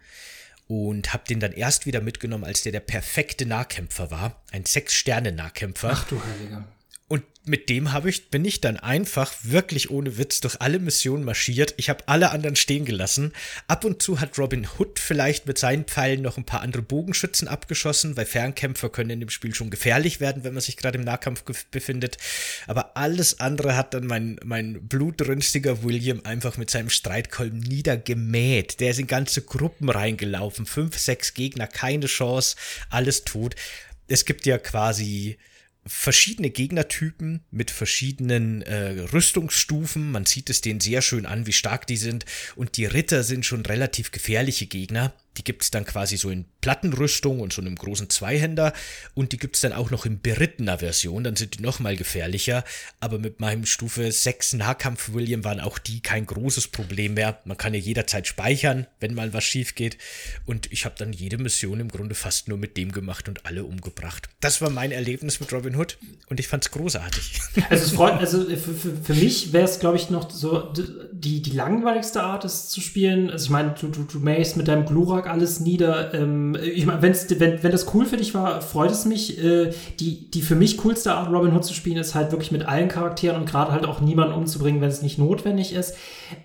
und 0.68 1.14
habe 1.14 1.26
den 1.30 1.40
dann 1.40 1.52
erst 1.52 1.86
wieder 1.86 2.02
mitgenommen, 2.02 2.44
als 2.44 2.64
der 2.64 2.72
der 2.72 2.80
perfekte 2.80 3.46
Nahkämpfer 3.46 4.10
war. 4.10 4.42
Ein 4.52 4.66
Sechs-Sterne-Nahkämpfer. 4.66 5.90
Ach 5.92 6.08
du 6.08 6.22
Heiliger. 6.24 6.68
Und 7.14 7.26
mit 7.46 7.70
dem 7.70 7.94
habe 7.94 8.10
ich, 8.10 8.32
bin 8.32 8.44
ich 8.44 8.60
dann 8.60 8.78
einfach 8.78 9.36
wirklich 9.44 9.92
ohne 9.92 10.18
Witz 10.18 10.42
durch 10.42 10.60
alle 10.62 10.80
Missionen 10.80 11.24
marschiert. 11.24 11.76
Ich 11.78 11.88
habe 11.88 12.04
alle 12.08 12.32
anderen 12.32 12.56
stehen 12.56 12.86
gelassen. 12.86 13.34
Ab 13.68 13.86
und 13.86 14.02
zu 14.02 14.20
hat 14.20 14.40
Robin 14.40 14.68
Hood 14.68 14.98
vielleicht 14.98 15.46
mit 15.46 15.60
seinen 15.60 15.84
Pfeilen 15.86 16.24
noch 16.24 16.38
ein 16.38 16.44
paar 16.44 16.62
andere 16.62 16.82
Bogenschützen 16.82 17.48
abgeschossen, 17.48 18.18
weil 18.18 18.26
Fernkämpfer 18.26 18.90
können 18.90 19.12
in 19.12 19.20
dem 19.20 19.30
Spiel 19.30 19.54
schon 19.54 19.70
gefährlich 19.70 20.22
werden, 20.22 20.44
wenn 20.44 20.56
man 20.56 20.62
sich 20.62 20.76
gerade 20.76 20.98
im 20.98 21.04
Nahkampf 21.04 21.44
befindet. 21.70 22.18
Aber 22.66 22.98
alles 22.98 23.40
andere 23.40 23.78
hat 23.78 23.94
dann 23.94 24.08
mein, 24.08 24.40
mein 24.44 24.88
blutrünstiger 24.88 25.84
William 25.84 26.22
einfach 26.24 26.58
mit 26.58 26.72
seinem 26.72 26.90
Streitkolben 26.90 27.60
niedergemäht. 27.60 28.80
Der 28.80 28.90
ist 28.90 29.00
in 29.00 29.06
ganze 29.06 29.44
Gruppen 29.44 29.90
reingelaufen. 29.90 30.66
Fünf, 30.66 30.98
sechs 30.98 31.36
Gegner, 31.36 31.68
keine 31.68 32.08
Chance, 32.08 32.56
alles 32.90 33.24
tot. 33.24 33.56
Es 34.08 34.26
gibt 34.26 34.48
ja 34.48 34.58
quasi 34.58 35.38
verschiedene 35.86 36.50
Gegnertypen 36.50 37.42
mit 37.52 37.72
verschiedenen 37.72 38.62
äh, 38.62 39.02
Rüstungsstufen. 39.12 40.12
Man 40.12 40.26
sieht 40.26 40.50
es 40.50 40.62
denen 40.62 40.80
sehr 40.80 41.02
schön 41.02 41.26
an, 41.26 41.46
wie 41.46 41.54
stark 41.54 41.88
die 41.88 41.98
sind. 41.98 42.26
Und 42.56 42.78
die 42.78 42.86
Ritter 42.86 43.24
sind 43.24 43.46
schon 43.46 43.66
relativ 43.66 44.12
gefährliche 44.12 44.68
Gegner. 44.68 45.14
Die 45.38 45.44
gibt's 45.44 45.72
dann 45.72 45.86
quasi 45.86 46.18
so 46.18 46.30
in 46.30 46.46
Plattenrüstung 46.62 47.40
und 47.40 47.54
so 47.54 47.62
einem 47.62 47.76
großen 47.76 48.10
Zweihänder. 48.10 48.74
Und 49.14 49.32
die 49.32 49.38
gibt's 49.38 49.62
dann 49.62 49.74
auch 49.74 49.92
noch 49.92 50.06
in 50.06 50.22
berittener 50.22 50.80
Version. 50.80 51.24
Dann 51.24 51.36
sind 51.36 51.58
die 51.58 51.64
nochmal 51.64 51.96
gefährlicher. 51.96 52.64
Aber 53.00 53.20
mit 53.20 53.40
meinem 53.40 53.66
Stufe 53.66 54.12
6 54.12 54.54
Nahkampf 54.54 55.14
William 55.14 55.44
waren 55.44 55.60
auch 55.60 55.78
die 55.80 56.02
kein 56.02 56.26
großes 56.26 56.68
Problem 56.68 57.16
mehr. 57.16 57.40
Man 57.46 57.58
kann 57.58 57.74
ja 57.74 57.80
jederzeit 57.80 58.28
speichern, 58.28 58.88
wenn 59.00 59.14
mal 59.14 59.34
was 59.34 59.44
schief 59.44 59.76
geht. 59.76 59.98
Und 60.46 60.72
ich 60.72 60.86
habe 60.86 60.96
dann 60.98 61.14
jede 61.14 61.38
Mission 61.38 61.80
im 61.80 61.90
Grunde 61.90 62.16
fast 62.16 62.48
nur 62.48 62.58
mit 62.58 62.78
dem 62.78 62.92
gemacht 62.92 63.28
und 63.28 63.46
alle 63.46 63.64
umgebracht. 63.64 64.30
Das 64.40 64.62
war 64.62 64.70
mein 64.70 64.92
Erlebnis 64.92 65.40
mit 65.40 65.52
Robin 65.52 65.76
Hood. 65.76 65.98
Und 66.28 66.40
ich 66.40 66.48
fand's 66.48 66.72
großartig. 66.72 67.42
Also 67.70 67.86
es 67.86 67.92
freut, 67.92 68.14
also 68.20 68.46
für, 68.46 68.74
für, 68.74 68.96
für 68.96 69.14
mich 69.14 69.54
wäre 69.54 69.66
es, 69.66 69.80
glaube 69.80 69.98
ich, 69.98 70.10
noch 70.10 70.30
so 70.30 70.74
die, 71.24 71.42
die 71.42 71.52
langweiligste 71.52 72.22
Art, 72.22 72.44
es 72.44 72.70
zu 72.70 72.82
spielen. 72.82 73.30
Also 73.30 73.46
ich 73.46 73.50
meine, 73.50 73.74
du, 73.80 73.88
du, 73.88 74.04
du 74.04 74.20
mähst 74.20 74.58
mit 74.58 74.68
deinem 74.68 74.86
Glurak 74.86 75.30
alles 75.30 75.60
nieder. 75.62 76.14
Ähm, 76.14 76.58
ich 76.62 76.86
meine, 76.86 77.02
wenn, 77.02 77.64
wenn 77.64 77.72
das 77.72 77.94
cool 77.94 78.06
für 78.06 78.18
dich 78.18 78.34
war, 78.34 78.62
freut 78.62 78.92
es 78.92 79.06
mich. 79.06 79.42
Äh, 79.42 79.72
die, 80.00 80.30
die 80.30 80.42
für 80.42 80.56
mich 80.56 80.78
coolste 80.78 81.14
Art, 81.14 81.32
Robin 81.32 81.54
Hood 81.54 81.64
zu 81.64 81.74
spielen, 81.74 81.98
ist 81.98 82.14
halt 82.14 82.32
wirklich 82.32 82.52
mit 82.52 82.66
allen 82.66 82.90
Charakteren 82.90 83.38
und 83.40 83.46
gerade 83.50 83.72
halt 83.72 83.86
auch 83.86 84.02
niemanden 84.02 84.34
umzubringen, 84.34 84.82
wenn 84.82 84.90
es 84.90 85.02
nicht 85.02 85.18
notwendig 85.18 85.74
ist. 85.74 85.96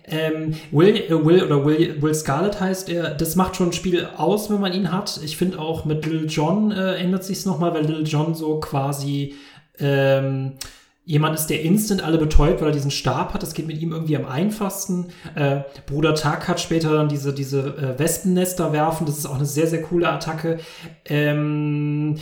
Ähm, 0.05 0.53
Will, 0.71 0.95
äh, 0.95 1.25
Will 1.25 1.43
oder 1.43 1.65
Will, 1.65 2.01
Will 2.01 2.13
Scarlett 2.13 2.61
heißt 2.61 2.89
er, 2.89 3.09
das 3.11 3.35
macht 3.35 3.57
schon 3.57 3.69
ein 3.69 3.73
Spiel 3.73 4.07
aus, 4.15 4.49
wenn 4.49 4.61
man 4.61 4.73
ihn 4.73 4.91
hat. 4.91 5.19
Ich 5.23 5.35
finde 5.35 5.59
auch 5.59 5.83
mit 5.83 6.05
Little 6.05 6.27
John 6.27 6.71
äh, 6.71 6.95
ändert 6.95 7.25
sich 7.25 7.39
es 7.39 7.45
nochmal, 7.45 7.73
weil 7.73 7.85
Little 7.85 8.03
John 8.03 8.33
so 8.33 8.59
quasi 8.59 9.35
ähm, 9.77 10.53
jemand 11.09 11.33
ist, 11.33 11.47
der 11.47 11.63
instant 11.63 12.03
alle 12.03 12.19
betäubt, 12.19 12.61
weil 12.61 12.67
er 12.67 12.73
diesen 12.73 12.91
Stab 12.91 13.33
hat. 13.33 13.41
Das 13.41 13.55
geht 13.55 13.65
mit 13.65 13.81
ihm 13.81 13.91
irgendwie 13.93 14.15
am 14.15 14.27
einfachsten. 14.27 15.07
Äh, 15.33 15.61
Bruder 15.87 16.13
Tag 16.13 16.47
hat 16.47 16.59
später 16.59 16.93
dann 16.93 17.09
diese, 17.09 17.33
diese 17.33 17.61
äh, 17.61 17.97
Wespennester 17.97 18.73
werfen. 18.73 19.07
Das 19.07 19.17
ist 19.17 19.25
auch 19.25 19.33
eine 19.33 19.47
sehr, 19.47 19.65
sehr 19.65 19.81
coole 19.81 20.07
Attacke. 20.07 20.59
Ähm, 21.05 22.17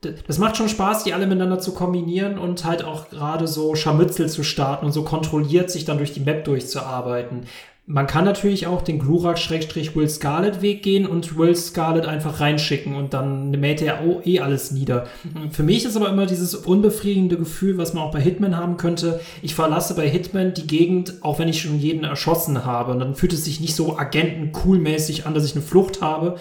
das 0.00 0.38
macht 0.38 0.56
schon 0.56 0.70
Spaß, 0.70 1.04
die 1.04 1.12
alle 1.12 1.26
miteinander 1.26 1.58
zu 1.58 1.74
kombinieren 1.74 2.38
und 2.38 2.64
halt 2.64 2.82
auch 2.84 3.10
gerade 3.10 3.46
so 3.46 3.74
Scharmützel 3.74 4.30
zu 4.30 4.42
starten 4.42 4.86
und 4.86 4.92
so 4.92 5.04
kontrolliert 5.04 5.70
sich 5.70 5.84
dann 5.84 5.98
durch 5.98 6.14
die 6.14 6.20
Map 6.20 6.44
durchzuarbeiten. 6.44 7.42
Man 7.84 8.06
kann 8.06 8.24
natürlich 8.24 8.68
auch 8.68 8.82
den 8.82 9.00
Glurak-Will 9.00 10.08
Scarlet 10.08 10.62
Weg 10.62 10.84
gehen 10.84 11.04
und 11.04 11.36
Will 11.36 11.56
Scarlet 11.56 12.06
einfach 12.06 12.38
reinschicken 12.38 12.94
und 12.94 13.12
dann 13.12 13.50
mäht 13.50 13.82
er 13.82 14.00
eh 14.24 14.38
alles 14.38 14.70
nieder. 14.70 15.08
Für 15.50 15.64
mich 15.64 15.84
ist 15.84 15.96
aber 15.96 16.08
immer 16.08 16.26
dieses 16.26 16.54
unbefriedigende 16.54 17.36
Gefühl, 17.36 17.78
was 17.78 17.92
man 17.92 18.04
auch 18.04 18.12
bei 18.12 18.20
Hitman 18.20 18.56
haben 18.56 18.76
könnte. 18.76 19.20
Ich 19.42 19.56
verlasse 19.56 19.96
bei 19.96 20.08
Hitman 20.08 20.54
die 20.54 20.68
Gegend, 20.68 21.14
auch 21.22 21.40
wenn 21.40 21.48
ich 21.48 21.60
schon 21.60 21.80
jeden 21.80 22.04
erschossen 22.04 22.64
habe. 22.64 22.92
Und 22.92 23.00
dann 23.00 23.16
fühlt 23.16 23.32
es 23.32 23.44
sich 23.44 23.60
nicht 23.60 23.74
so 23.74 23.98
agenten-cool-mäßig 23.98 25.26
an, 25.26 25.34
dass 25.34 25.44
ich 25.44 25.56
eine 25.56 25.64
Flucht 25.64 26.00
habe, 26.00 26.36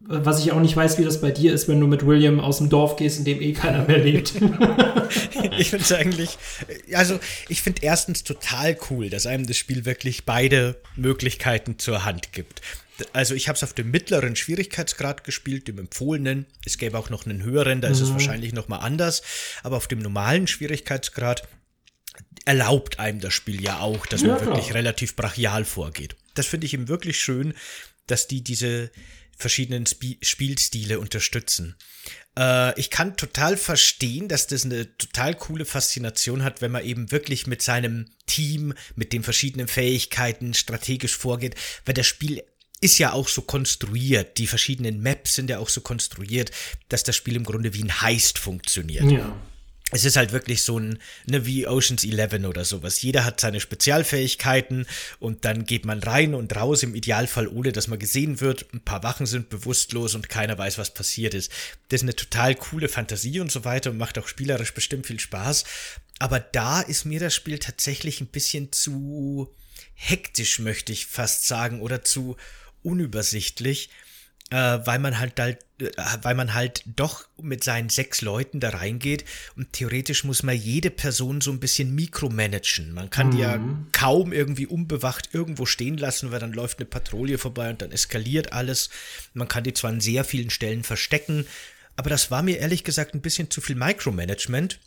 was 0.00 0.40
ich 0.42 0.52
auch 0.52 0.60
nicht 0.60 0.74
weiß, 0.74 0.98
wie 0.98 1.04
das 1.04 1.20
bei 1.20 1.30
dir 1.30 1.52
ist, 1.52 1.68
wenn 1.68 1.78
du 1.78 1.86
mit 1.86 2.06
William 2.06 2.40
aus 2.40 2.58
dem 2.58 2.70
Dorf 2.70 2.96
gehst, 2.96 3.18
in 3.18 3.24
dem 3.24 3.40
eh 3.42 3.52
keiner 3.52 3.84
mehr 3.84 3.98
lebt. 3.98 4.32
ich 5.58 5.70
finde 5.70 5.84
es 5.84 5.92
eigentlich, 5.92 6.38
also 6.94 7.20
ich 7.48 7.60
finde 7.60 7.82
erstens 7.82 8.24
total 8.24 8.78
cool, 8.88 9.10
dass 9.10 9.26
einem 9.26 9.46
das 9.46 9.58
Spiel 9.58 9.84
wirklich 9.84 10.24
beide 10.24 10.80
Möglichkeiten 10.96 11.78
zur 11.78 12.04
Hand 12.04 12.32
gibt. 12.32 12.62
Also 13.12 13.34
ich 13.34 13.48
habe 13.48 13.56
es 13.56 13.62
auf 13.62 13.74
dem 13.74 13.90
mittleren 13.90 14.36
Schwierigkeitsgrad 14.36 15.24
gespielt, 15.24 15.68
dem 15.68 15.78
empfohlenen. 15.78 16.46
Es 16.64 16.78
gäbe 16.78 16.98
auch 16.98 17.10
noch 17.10 17.26
einen 17.26 17.42
höheren, 17.42 17.80
da 17.80 17.88
ist 17.88 18.00
es 18.00 18.08
mhm. 18.08 18.14
wahrscheinlich 18.14 18.52
noch 18.54 18.68
mal 18.68 18.78
anders. 18.78 19.22
Aber 19.62 19.76
auf 19.76 19.86
dem 19.86 20.00
normalen 20.00 20.46
Schwierigkeitsgrad 20.46 21.46
erlaubt 22.46 22.98
einem 22.98 23.20
das 23.20 23.34
Spiel 23.34 23.62
ja 23.62 23.80
auch, 23.80 24.06
dass 24.06 24.22
man 24.22 24.38
ja, 24.38 24.46
wirklich 24.46 24.74
relativ 24.74 25.14
brachial 25.14 25.64
vorgeht. 25.64 26.16
Das 26.34 26.46
finde 26.46 26.66
ich 26.66 26.74
eben 26.74 26.88
wirklich 26.88 27.20
schön, 27.20 27.54
dass 28.06 28.26
die 28.26 28.42
diese 28.42 28.90
verschiedenen 29.40 29.84
Sp 29.88 30.18
Spielstile 30.22 31.00
unterstützen. 31.00 31.76
Äh, 32.38 32.78
ich 32.78 32.90
kann 32.90 33.16
total 33.16 33.56
verstehen, 33.56 34.28
dass 34.28 34.46
das 34.46 34.64
eine 34.64 34.96
total 34.96 35.34
coole 35.34 35.64
Faszination 35.64 36.44
hat, 36.44 36.62
wenn 36.62 36.70
man 36.70 36.84
eben 36.84 37.10
wirklich 37.10 37.46
mit 37.46 37.62
seinem 37.62 38.06
Team, 38.26 38.74
mit 38.94 39.12
den 39.12 39.22
verschiedenen 39.22 39.68
Fähigkeiten 39.68 40.54
strategisch 40.54 41.16
vorgeht, 41.16 41.54
weil 41.84 41.94
das 41.94 42.06
Spiel 42.06 42.42
ist 42.80 42.98
ja 42.98 43.12
auch 43.12 43.28
so 43.28 43.42
konstruiert, 43.42 44.38
die 44.38 44.46
verschiedenen 44.46 45.02
Maps 45.02 45.34
sind 45.34 45.50
ja 45.50 45.58
auch 45.58 45.68
so 45.68 45.82
konstruiert, 45.82 46.50
dass 46.88 47.02
das 47.02 47.14
Spiel 47.14 47.36
im 47.36 47.44
Grunde 47.44 47.74
wie 47.74 47.82
ein 47.82 48.00
Heist 48.00 48.38
funktioniert. 48.38 49.10
Ja. 49.10 49.36
Es 49.90 50.04
ist 50.04 50.16
halt 50.16 50.32
wirklich 50.32 50.62
so 50.62 50.78
ein, 50.78 50.98
ne, 51.26 51.46
wie 51.46 51.66
Oceans 51.66 52.04
11 52.04 52.44
oder 52.44 52.64
sowas. 52.64 53.02
Jeder 53.02 53.24
hat 53.24 53.40
seine 53.40 53.60
Spezialfähigkeiten 53.60 54.86
und 55.18 55.44
dann 55.44 55.64
geht 55.64 55.84
man 55.84 56.00
rein 56.00 56.34
und 56.34 56.54
raus, 56.54 56.82
im 56.82 56.94
Idealfall 56.94 57.48
ohne, 57.48 57.72
dass 57.72 57.88
man 57.88 57.98
gesehen 57.98 58.40
wird. 58.40 58.66
Ein 58.72 58.80
paar 58.80 59.02
Wachen 59.02 59.26
sind 59.26 59.48
bewusstlos 59.50 60.14
und 60.14 60.28
keiner 60.28 60.56
weiß, 60.56 60.78
was 60.78 60.94
passiert 60.94 61.34
ist. 61.34 61.50
Das 61.88 62.00
ist 62.00 62.04
eine 62.04 62.16
total 62.16 62.54
coole 62.54 62.88
Fantasie 62.88 63.40
und 63.40 63.50
so 63.50 63.64
weiter 63.64 63.90
und 63.90 63.98
macht 63.98 64.18
auch 64.18 64.28
spielerisch 64.28 64.74
bestimmt 64.74 65.06
viel 65.06 65.20
Spaß. 65.20 65.64
Aber 66.18 66.38
da 66.40 66.80
ist 66.80 67.04
mir 67.04 67.20
das 67.20 67.34
Spiel 67.34 67.58
tatsächlich 67.58 68.20
ein 68.20 68.26
bisschen 68.26 68.72
zu 68.72 69.54
hektisch, 69.94 70.58
möchte 70.58 70.92
ich 70.92 71.06
fast 71.06 71.46
sagen, 71.46 71.80
oder 71.80 72.02
zu 72.02 72.36
unübersichtlich 72.82 73.90
äh, 74.50 74.78
weil 74.84 74.98
man 74.98 75.18
halt, 75.18 75.38
halt 75.38 75.58
weil 76.22 76.34
man 76.34 76.54
halt 76.54 76.82
doch 76.86 77.26
mit 77.40 77.64
seinen 77.64 77.88
sechs 77.88 78.20
Leuten 78.20 78.60
da 78.60 78.70
reingeht 78.70 79.24
und 79.56 79.72
theoretisch 79.72 80.24
muss 80.24 80.42
man 80.42 80.56
jede 80.56 80.90
Person 80.90 81.40
so 81.40 81.50
ein 81.50 81.60
bisschen 81.60 81.94
mikromanagen. 81.94 82.92
Man 82.92 83.10
kann 83.10 83.28
mhm. 83.28 83.30
die 83.32 83.38
ja 83.38 83.60
kaum 83.92 84.32
irgendwie 84.32 84.66
unbewacht 84.66 85.30
irgendwo 85.32 85.66
stehen 85.66 85.96
lassen, 85.96 86.30
weil 86.30 86.40
dann 86.40 86.52
läuft 86.52 86.78
eine 86.78 86.86
Patrouille 86.86 87.38
vorbei 87.38 87.70
und 87.70 87.82
dann 87.82 87.92
eskaliert 87.92 88.52
alles. 88.52 88.90
Man 89.34 89.48
kann 89.48 89.64
die 89.64 89.74
zwar 89.74 89.90
an 89.90 90.00
sehr 90.00 90.24
vielen 90.24 90.50
Stellen 90.50 90.82
verstecken, 90.84 91.46
aber 91.96 92.10
das 92.10 92.30
war 92.30 92.42
mir 92.42 92.58
ehrlich 92.58 92.84
gesagt 92.84 93.14
ein 93.14 93.20
bisschen 93.20 93.50
zu 93.50 93.60
viel 93.60 93.76
Micromanagement. 93.76 94.80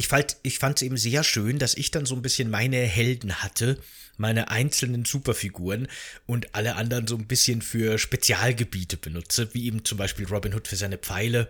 Ich 0.00 0.08
fand 0.08 0.38
ich 0.42 0.58
fand 0.58 0.78
es 0.78 0.82
eben 0.82 0.96
sehr 0.96 1.22
schön, 1.22 1.58
dass 1.58 1.74
ich 1.74 1.90
dann 1.90 2.06
so 2.06 2.14
ein 2.14 2.22
bisschen 2.22 2.50
meine 2.50 2.78
Helden 2.78 3.42
hatte 3.42 3.78
meine 4.20 4.50
einzelnen 4.50 5.04
Superfiguren 5.04 5.88
und 6.26 6.54
alle 6.54 6.76
anderen 6.76 7.06
so 7.06 7.16
ein 7.16 7.26
bisschen 7.26 7.62
für 7.62 7.98
Spezialgebiete 7.98 8.96
benutze, 8.98 9.52
wie 9.54 9.66
eben 9.66 9.84
zum 9.84 9.98
Beispiel 9.98 10.26
Robin 10.26 10.54
Hood 10.54 10.68
für 10.68 10.76
seine 10.76 10.98
Pfeile. 10.98 11.48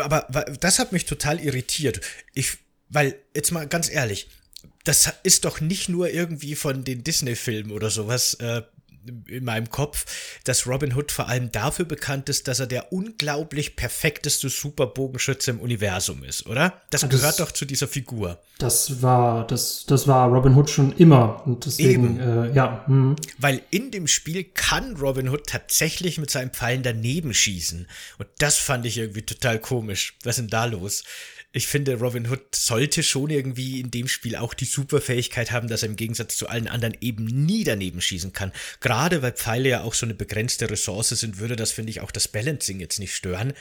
Aber 0.00 0.28
das 0.60 0.78
hat 0.78 0.92
mich 0.92 1.04
total 1.04 1.40
irritiert. 1.40 2.00
Ich, 2.34 2.58
weil, 2.88 3.16
jetzt 3.34 3.50
mal 3.50 3.66
ganz 3.66 3.90
ehrlich, 3.90 4.28
das 4.84 5.12
ist 5.24 5.44
doch 5.44 5.60
nicht 5.60 5.88
nur 5.88 6.10
irgendwie 6.10 6.54
von 6.54 6.84
den 6.84 7.02
Disney-Filmen 7.02 7.72
oder 7.72 7.90
sowas 7.90 8.34
äh, 8.34 8.62
in 9.26 9.44
meinem 9.44 9.70
Kopf, 9.70 10.06
dass 10.44 10.66
Robin 10.66 10.94
Hood 10.94 11.12
vor 11.12 11.28
allem 11.28 11.50
dafür 11.52 11.84
bekannt 11.84 12.28
ist, 12.28 12.48
dass 12.48 12.60
er 12.60 12.66
der 12.66 12.92
unglaublich 12.92 13.76
perfekteste 13.76 14.48
Superbogenschütze 14.48 15.52
im 15.52 15.60
Universum 15.60 16.24
ist, 16.24 16.46
oder? 16.46 16.80
Das, 16.90 17.02
das 17.02 17.10
gehört 17.10 17.40
doch 17.40 17.52
zu 17.52 17.64
dieser 17.64 17.88
Figur. 17.88 18.38
Das 18.58 19.02
war, 19.02 19.46
das, 19.46 19.86
das 19.86 20.06
war 20.06 20.28
Robin 20.28 20.54
Hood 20.54 20.70
schon 20.70 20.92
immer. 20.96 21.42
Und 21.46 21.64
deswegen, 21.64 22.20
äh, 22.20 22.52
ja. 22.52 22.84
Hm. 22.86 23.16
Weil 23.38 23.62
in 23.70 23.90
dem 23.90 24.06
Spiel 24.06 24.44
kann 24.44 24.96
Robin 24.96 25.28
Hood 25.30 25.46
tatsächlich 25.46 26.18
mit 26.18 26.30
seinen 26.30 26.50
Pfeilen 26.50 26.82
daneben 26.82 27.32
schießen. 27.32 27.88
Und 28.18 28.28
das 28.38 28.56
fand 28.56 28.84
ich 28.84 28.98
irgendwie 28.98 29.22
total 29.22 29.58
komisch. 29.58 30.14
Was 30.24 30.36
ist 30.36 30.42
denn 30.42 30.48
da 30.48 30.66
los? 30.66 31.04
Ich 31.52 31.66
finde, 31.66 31.98
Robin 31.98 32.30
Hood 32.30 32.54
sollte 32.54 33.02
schon 33.02 33.30
irgendwie 33.30 33.80
in 33.80 33.90
dem 33.90 34.06
Spiel 34.06 34.36
auch 34.36 34.54
die 34.54 34.64
Superfähigkeit 34.64 35.50
haben, 35.50 35.66
dass 35.66 35.82
er 35.82 35.88
im 35.88 35.96
Gegensatz 35.96 36.36
zu 36.36 36.48
allen 36.48 36.68
anderen 36.68 36.96
eben 37.00 37.24
nie 37.24 37.64
daneben 37.64 38.00
schießen 38.00 38.32
kann. 38.32 38.52
Gerade 38.80 39.20
weil 39.22 39.32
Pfeile 39.32 39.68
ja 39.68 39.82
auch 39.82 39.94
so 39.94 40.06
eine 40.06 40.14
begrenzte 40.14 40.70
Ressource 40.70 41.08
sind, 41.08 41.38
würde 41.38 41.56
das, 41.56 41.72
finde 41.72 41.90
ich, 41.90 42.00
auch 42.02 42.12
das 42.12 42.28
Balancing 42.28 42.78
jetzt 42.78 43.00
nicht 43.00 43.14
stören. 43.14 43.52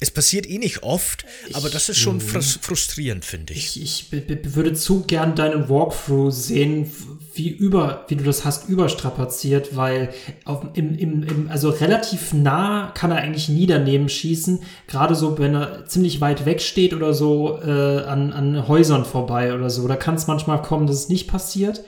Es 0.00 0.10
passiert 0.10 0.48
eh 0.48 0.58
nicht 0.58 0.82
oft, 0.82 1.24
aber 1.52 1.70
das 1.70 1.88
ist 1.88 1.98
schon 1.98 2.20
frustrierend, 2.20 3.24
finde 3.24 3.52
ich. 3.52 3.80
Ich, 3.80 4.12
ich 4.12 4.54
würde 4.54 4.74
zu 4.74 5.04
gern 5.04 5.36
deinen 5.36 5.68
Walkthrough 5.68 6.32
sehen, 6.32 6.90
wie 7.36 7.48
über, 7.48 8.04
wie 8.08 8.16
du 8.16 8.24
das 8.24 8.44
hast 8.44 8.68
überstrapaziert, 8.68 9.76
weil 9.76 10.10
auf, 10.44 10.66
im, 10.74 10.96
im, 10.98 11.22
im, 11.22 11.48
also 11.50 11.70
relativ 11.70 12.32
nah 12.32 12.90
kann 12.94 13.10
er 13.10 13.18
eigentlich 13.18 13.48
nie 13.48 13.66
daneben 13.66 14.08
schießen, 14.08 14.60
gerade 14.86 15.14
so, 15.14 15.38
wenn 15.38 15.54
er 15.54 15.86
ziemlich 15.86 16.20
weit 16.20 16.46
weg 16.46 16.60
steht 16.60 16.94
oder 16.94 17.14
so 17.14 17.58
äh, 17.60 18.04
an, 18.04 18.32
an 18.32 18.68
Häusern 18.68 19.04
vorbei 19.04 19.54
oder 19.54 19.70
so. 19.70 19.86
Da 19.88 19.96
kann 19.96 20.14
es 20.14 20.26
manchmal 20.26 20.62
kommen, 20.62 20.86
dass 20.86 20.96
es 20.96 21.08
nicht 21.08 21.28
passiert. 21.28 21.82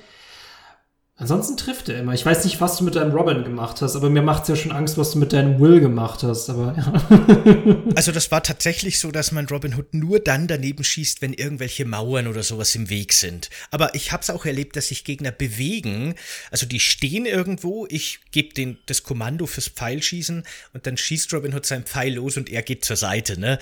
Ansonsten 1.20 1.57
trifft 1.57 1.88
er 1.88 1.98
immer. 1.98 2.14
Ich 2.14 2.24
weiß 2.24 2.44
nicht, 2.44 2.61
was 2.61 2.76
du 2.76 2.85
mit 2.85 2.94
deinem 2.94 3.11
Robin 3.11 3.42
gemacht 3.42 3.83
hast, 3.83 3.96
aber 3.96 4.09
mir 4.09 4.22
macht 4.22 4.42
es 4.44 4.50
ja 4.50 4.54
schon 4.54 4.70
Angst, 4.70 4.96
was 4.98 5.11
du 5.11 5.18
mit 5.18 5.33
deinem 5.33 5.59
Will 5.59 5.81
gemacht 5.81 6.22
hast. 6.22 6.48
Aber 6.48 6.76
ja. 6.76 7.83
Also 7.96 8.12
das 8.12 8.31
war 8.31 8.44
tatsächlich 8.44 9.00
so, 9.00 9.11
dass 9.11 9.33
man 9.33 9.46
Robin 9.46 9.74
Hood 9.74 9.94
nur 9.94 10.20
dann 10.20 10.46
daneben 10.46 10.85
schießt, 10.85 11.20
wenn 11.20 11.33
irgendwelche 11.33 11.85
Mauern 11.85 12.28
oder 12.28 12.44
sowas 12.44 12.72
im 12.76 12.88
Weg 12.88 13.12
sind. 13.12 13.50
Aber 13.72 13.96
ich 13.96 14.12
habe 14.12 14.22
es 14.22 14.31
auch 14.31 14.46
erlebt, 14.46 14.76
dass 14.76 14.88
sich 14.88 15.02
Gegner 15.02 15.33
bewegen. 15.33 16.14
Also 16.52 16.66
die 16.66 16.78
stehen 16.78 17.26
irgendwo, 17.26 17.88
ich 17.90 18.20
gebe 18.31 18.76
das 18.87 19.02
Kommando 19.02 19.46
fürs 19.46 19.66
Pfeilschießen 19.66 20.44
und 20.72 20.87
dann 20.87 20.96
schießt 20.96 21.35
Robin 21.35 21.52
Hood 21.52 21.66
sein 21.66 21.83
Pfeil 21.83 22.14
los 22.14 22.37
und 22.37 22.48
er 22.48 22.62
geht 22.62 22.85
zur 22.85 22.96
Seite. 22.96 23.40
Ne? 23.40 23.59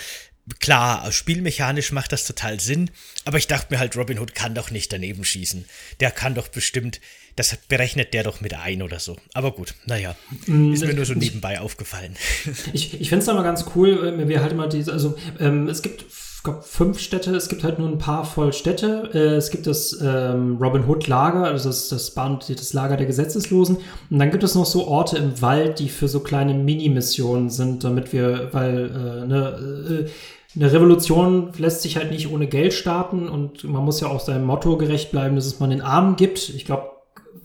Klar, 0.61 1.11
spielmechanisch 1.11 1.91
macht 1.91 2.13
das 2.13 2.27
total 2.27 2.61
Sinn, 2.61 2.91
aber 3.25 3.39
ich 3.39 3.49
dachte 3.49 3.73
mir 3.73 3.81
halt, 3.81 3.97
Robin 3.97 4.19
Hood 4.19 4.35
kann 4.35 4.55
doch 4.55 4.71
nicht 4.71 4.93
daneben 4.93 5.25
schießen. 5.25 5.65
Der 6.01 6.13
kann 6.13 6.35
doch 6.35 6.49
bestimmt 6.49 7.01
das 7.37 7.57
berechnet 7.69 8.15
der 8.15 8.25
doch 8.25 8.41
mit 8.41 8.55
ein 8.55 8.83
oder 8.83 8.99
so. 8.99 9.17
Aber 9.35 9.53
gut, 9.53 9.75
naja, 9.85 10.17
mm, 10.47 10.73
ist 10.73 10.85
mir 10.85 10.95
nur 10.95 11.05
so 11.05 11.15
nebenbei 11.15 11.61
aufgefallen. 11.61 12.17
Ich, 12.73 13.01
ich 13.01 13.09
finde 13.09 13.23
es 13.23 13.29
aber 13.29 13.43
ganz 13.43 13.65
cool, 13.75 14.27
wir 14.29 14.43
halt 14.43 14.53
immer 14.53 14.67
diese, 14.67 14.93
also 14.93 15.17
ähm, 15.39 15.69
es 15.69 15.83
gibt 15.83 16.05
ich 16.11 16.43
glaube, 16.43 16.63
fünf 16.63 17.01
Städte, 17.01 17.35
es 17.35 17.49
gibt 17.49 17.65
halt 17.65 17.79
nur 17.79 17.89
ein 17.89 17.99
paar 17.99 18.25
voll 18.25 18.53
Städte. 18.53 19.11
Äh, 19.15 19.37
es 19.37 19.51
gibt 19.51 19.67
das 19.67 19.99
ähm, 20.01 20.59
Robin 20.61 20.87
Hood 20.87 21.07
Lager, 21.09 21.45
also 21.45 21.69
das, 21.69 21.89
das, 21.89 22.15
das 22.15 22.73
Lager 22.73 22.97
der 22.97 23.07
Gesetzeslosen. 23.07 23.79
Und 24.11 24.19
dann 24.19 24.31
gibt 24.31 24.45
es 24.45 24.55
noch 24.55 24.67
so 24.67 24.87
Orte 24.87 25.19
im 25.19 25.41
Wald, 25.43 25.79
die 25.81 25.89
für 25.89 26.09
so 26.09 26.21
kleine 26.21 26.55
Mini-Missionen 26.55 27.51
sind, 27.51 27.85
damit 27.85 28.13
wir, 28.13 28.51
weil, 28.53 28.91
äh, 28.91 29.27
ne, 29.27 30.07
äh, 30.07 30.11
eine 30.57 30.73
Revolution 30.73 31.53
lässt 31.59 31.83
sich 31.83 31.97
halt 31.97 32.11
nicht 32.11 32.31
ohne 32.31 32.47
Geld 32.47 32.73
starten 32.73 33.29
und 33.29 33.65
man 33.65 33.85
muss 33.85 34.01
ja 34.01 34.09
auch 34.09 34.21
seinem 34.21 34.47
Motto 34.47 34.79
gerecht 34.79 35.11
bleiben, 35.11 35.37
dass 35.37 35.47
es 35.47 35.61
man 35.61 35.71
den 35.71 35.83
Armen 35.83 36.17
gibt. 36.17 36.49
Ich 36.49 36.65
glaube, 36.65 36.96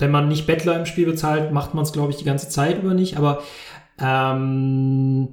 wenn 0.02 0.12
man 0.12 0.28
nicht 0.28 0.48
Bettler 0.48 0.78
im 0.78 0.86
Spiel 0.86 1.06
bezahlt, 1.06 1.52
macht 1.52 1.74
man 1.74 1.84
es, 1.84 1.94
glaube 1.94 2.12
ich, 2.12 2.18
die 2.18 2.26
ganze 2.26 2.50
Zeit 2.50 2.82
über 2.82 2.94
nicht. 2.94 3.18
Aber 3.18 3.42
ähm, 4.00 5.30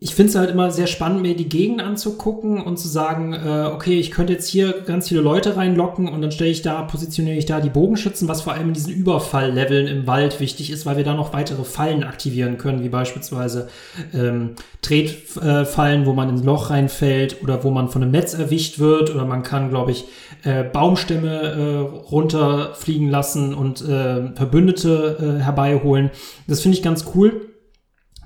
ich 0.00 0.14
finde 0.14 0.30
es 0.30 0.36
halt 0.36 0.50
immer 0.50 0.70
sehr 0.70 0.86
spannend, 0.86 1.22
mir 1.22 1.34
die 1.34 1.48
Gegend 1.48 1.82
anzugucken 1.82 2.60
und 2.60 2.76
zu 2.76 2.86
sagen, 2.86 3.32
äh, 3.32 3.68
okay, 3.74 3.98
ich 3.98 4.12
könnte 4.12 4.32
jetzt 4.32 4.48
hier 4.48 4.82
ganz 4.86 5.08
viele 5.08 5.22
Leute 5.22 5.56
reinlocken 5.56 6.06
und 6.06 6.22
dann 6.22 6.30
stelle 6.30 6.50
ich 6.50 6.62
da, 6.62 6.82
positioniere 6.82 7.36
ich 7.36 7.46
da 7.46 7.60
die 7.60 7.68
Bogenschützen, 7.68 8.28
was 8.28 8.42
vor 8.42 8.52
allem 8.52 8.68
in 8.68 8.74
diesen 8.74 8.92
Überfallleveln 8.92 9.88
im 9.88 10.06
Wald 10.06 10.38
wichtig 10.38 10.70
ist, 10.70 10.86
weil 10.86 10.98
wir 10.98 11.04
da 11.04 11.14
noch 11.14 11.32
weitere 11.32 11.64
Fallen 11.64 12.04
aktivieren 12.04 12.58
können, 12.58 12.84
wie 12.84 12.88
beispielsweise 12.88 13.68
ähm, 14.14 14.54
Tretfallen, 14.82 16.06
wo 16.06 16.12
man 16.12 16.28
ins 16.28 16.44
Loch 16.44 16.70
reinfällt 16.70 17.42
oder 17.42 17.64
wo 17.64 17.70
man 17.70 17.88
von 17.88 18.02
einem 18.02 18.12
Netz 18.12 18.34
erwischt 18.34 18.78
wird 18.78 19.12
oder 19.12 19.24
man 19.24 19.42
kann, 19.42 19.68
glaube 19.68 19.90
ich, 19.90 20.04
äh, 20.44 20.64
Baumstämme 20.64 21.28
äh, 21.28 21.76
runterfliegen 22.10 23.10
lassen 23.10 23.54
und 23.54 23.80
äh, 23.82 24.34
Verbündete 24.34 25.38
äh, 25.38 25.42
herbeiholen. 25.42 26.10
Das 26.46 26.60
finde 26.60 26.76
ich 26.76 26.82
ganz 26.82 27.04
cool 27.14 27.48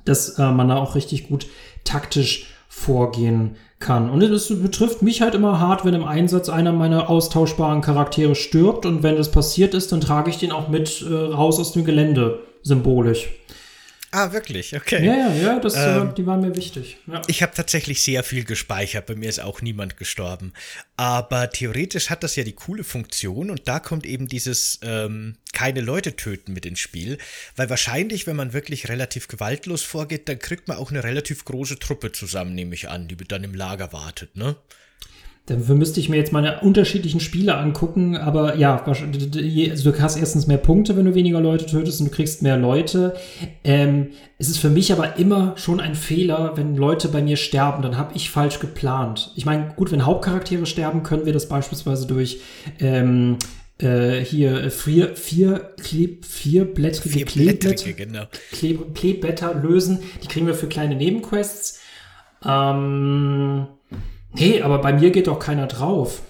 dass 0.04 0.38
äh, 0.38 0.50
man 0.50 0.68
da 0.68 0.76
auch 0.76 0.94
richtig 0.94 1.28
gut 1.28 1.46
taktisch 1.84 2.46
vorgehen 2.68 3.56
kann. 3.78 4.10
Und 4.10 4.22
es 4.22 4.48
betrifft 4.62 5.02
mich 5.02 5.20
halt 5.20 5.34
immer 5.34 5.60
hart, 5.60 5.84
wenn 5.84 5.94
im 5.94 6.04
Einsatz 6.04 6.48
einer 6.48 6.72
meiner 6.72 7.10
austauschbaren 7.10 7.82
Charaktere 7.82 8.34
stirbt 8.34 8.86
und 8.86 9.02
wenn 9.02 9.16
das 9.16 9.30
passiert 9.30 9.74
ist, 9.74 9.92
dann 9.92 10.00
trage 10.00 10.30
ich 10.30 10.38
den 10.38 10.52
auch 10.52 10.68
mit 10.68 11.02
äh, 11.02 11.14
raus 11.14 11.58
aus 11.58 11.72
dem 11.72 11.84
Gelände, 11.84 12.40
symbolisch. 12.62 13.28
Ah, 14.14 14.30
wirklich? 14.32 14.76
Okay. 14.76 15.06
Ja, 15.06 15.14
ja, 15.14 15.34
ja, 15.34 15.58
das, 15.58 15.74
äh, 15.74 15.96
ähm, 15.96 16.14
die 16.14 16.26
waren 16.26 16.42
mir 16.42 16.54
wichtig. 16.54 16.98
Ja. 17.06 17.22
Ich 17.28 17.42
habe 17.42 17.54
tatsächlich 17.54 18.02
sehr 18.02 18.22
viel 18.22 18.44
gespeichert. 18.44 19.06
Bei 19.06 19.14
mir 19.14 19.30
ist 19.30 19.40
auch 19.40 19.62
niemand 19.62 19.96
gestorben. 19.96 20.52
Aber 20.98 21.48
theoretisch 21.48 22.10
hat 22.10 22.22
das 22.22 22.36
ja 22.36 22.44
die 22.44 22.52
coole 22.52 22.84
Funktion 22.84 23.50
und 23.50 23.68
da 23.68 23.80
kommt 23.80 24.04
eben 24.04 24.28
dieses 24.28 24.78
ähm, 24.82 25.38
keine 25.54 25.80
Leute 25.80 26.14
töten 26.14 26.52
mit 26.52 26.66
ins 26.66 26.80
Spiel. 26.80 27.16
Weil 27.56 27.70
wahrscheinlich, 27.70 28.26
wenn 28.26 28.36
man 28.36 28.52
wirklich 28.52 28.90
relativ 28.90 29.28
gewaltlos 29.28 29.82
vorgeht, 29.82 30.28
dann 30.28 30.38
kriegt 30.38 30.68
man 30.68 30.76
auch 30.76 30.90
eine 30.90 31.04
relativ 31.04 31.46
große 31.46 31.78
Truppe 31.78 32.12
zusammen, 32.12 32.54
nehme 32.54 32.74
ich 32.74 32.90
an, 32.90 33.08
die 33.08 33.16
dann 33.16 33.44
im 33.44 33.54
Lager 33.54 33.94
wartet, 33.94 34.36
ne? 34.36 34.56
Dafür 35.46 35.74
müsste 35.74 35.98
ich 35.98 36.08
mir 36.08 36.16
jetzt 36.16 36.32
meine 36.32 36.60
unterschiedlichen 36.60 37.18
Spiele 37.18 37.56
angucken, 37.56 38.16
aber 38.16 38.56
ja, 38.56 38.80
also 38.84 39.90
du 39.90 40.00
hast 40.00 40.16
erstens 40.16 40.46
mehr 40.46 40.58
Punkte, 40.58 40.96
wenn 40.96 41.04
du 41.04 41.16
weniger 41.16 41.40
Leute 41.40 41.66
tötest 41.66 42.00
und 42.00 42.10
du 42.10 42.14
kriegst 42.14 42.42
mehr 42.42 42.56
Leute. 42.56 43.16
Ähm, 43.64 44.10
es 44.38 44.48
ist 44.48 44.58
für 44.58 44.70
mich 44.70 44.92
aber 44.92 45.18
immer 45.18 45.54
schon 45.56 45.80
ein 45.80 45.96
Fehler, 45.96 46.52
wenn 46.56 46.76
Leute 46.76 47.08
bei 47.08 47.22
mir 47.22 47.36
sterben, 47.36 47.82
dann 47.82 47.98
habe 47.98 48.14
ich 48.14 48.30
falsch 48.30 48.60
geplant. 48.60 49.32
Ich 49.34 49.44
meine, 49.44 49.72
gut, 49.74 49.90
wenn 49.90 50.06
Hauptcharaktere 50.06 50.64
sterben, 50.64 51.02
können 51.02 51.26
wir 51.26 51.32
das 51.32 51.48
beispielsweise 51.48 52.06
durch 52.06 52.40
ähm, 52.78 53.36
äh, 53.78 54.20
hier 54.20 54.70
vier, 54.70 55.16
vier, 55.16 55.74
Kleb, 55.82 56.24
vierblättrige 56.24 57.24
Kleeblätter, 57.24 57.92
genau. 57.94 58.24
Kleeblätter 58.94 59.54
lösen. 59.54 59.98
Die 60.22 60.28
kriegen 60.28 60.46
wir 60.46 60.54
für 60.54 60.68
kleine 60.68 60.94
Nebenquests. 60.94 61.80
Ähm, 62.44 63.66
Nee, 64.34 64.62
aber 64.62 64.78
bei 64.80 64.92
mir 64.92 65.10
geht 65.10 65.26
doch 65.26 65.38
keiner 65.38 65.66
drauf. 65.66 66.22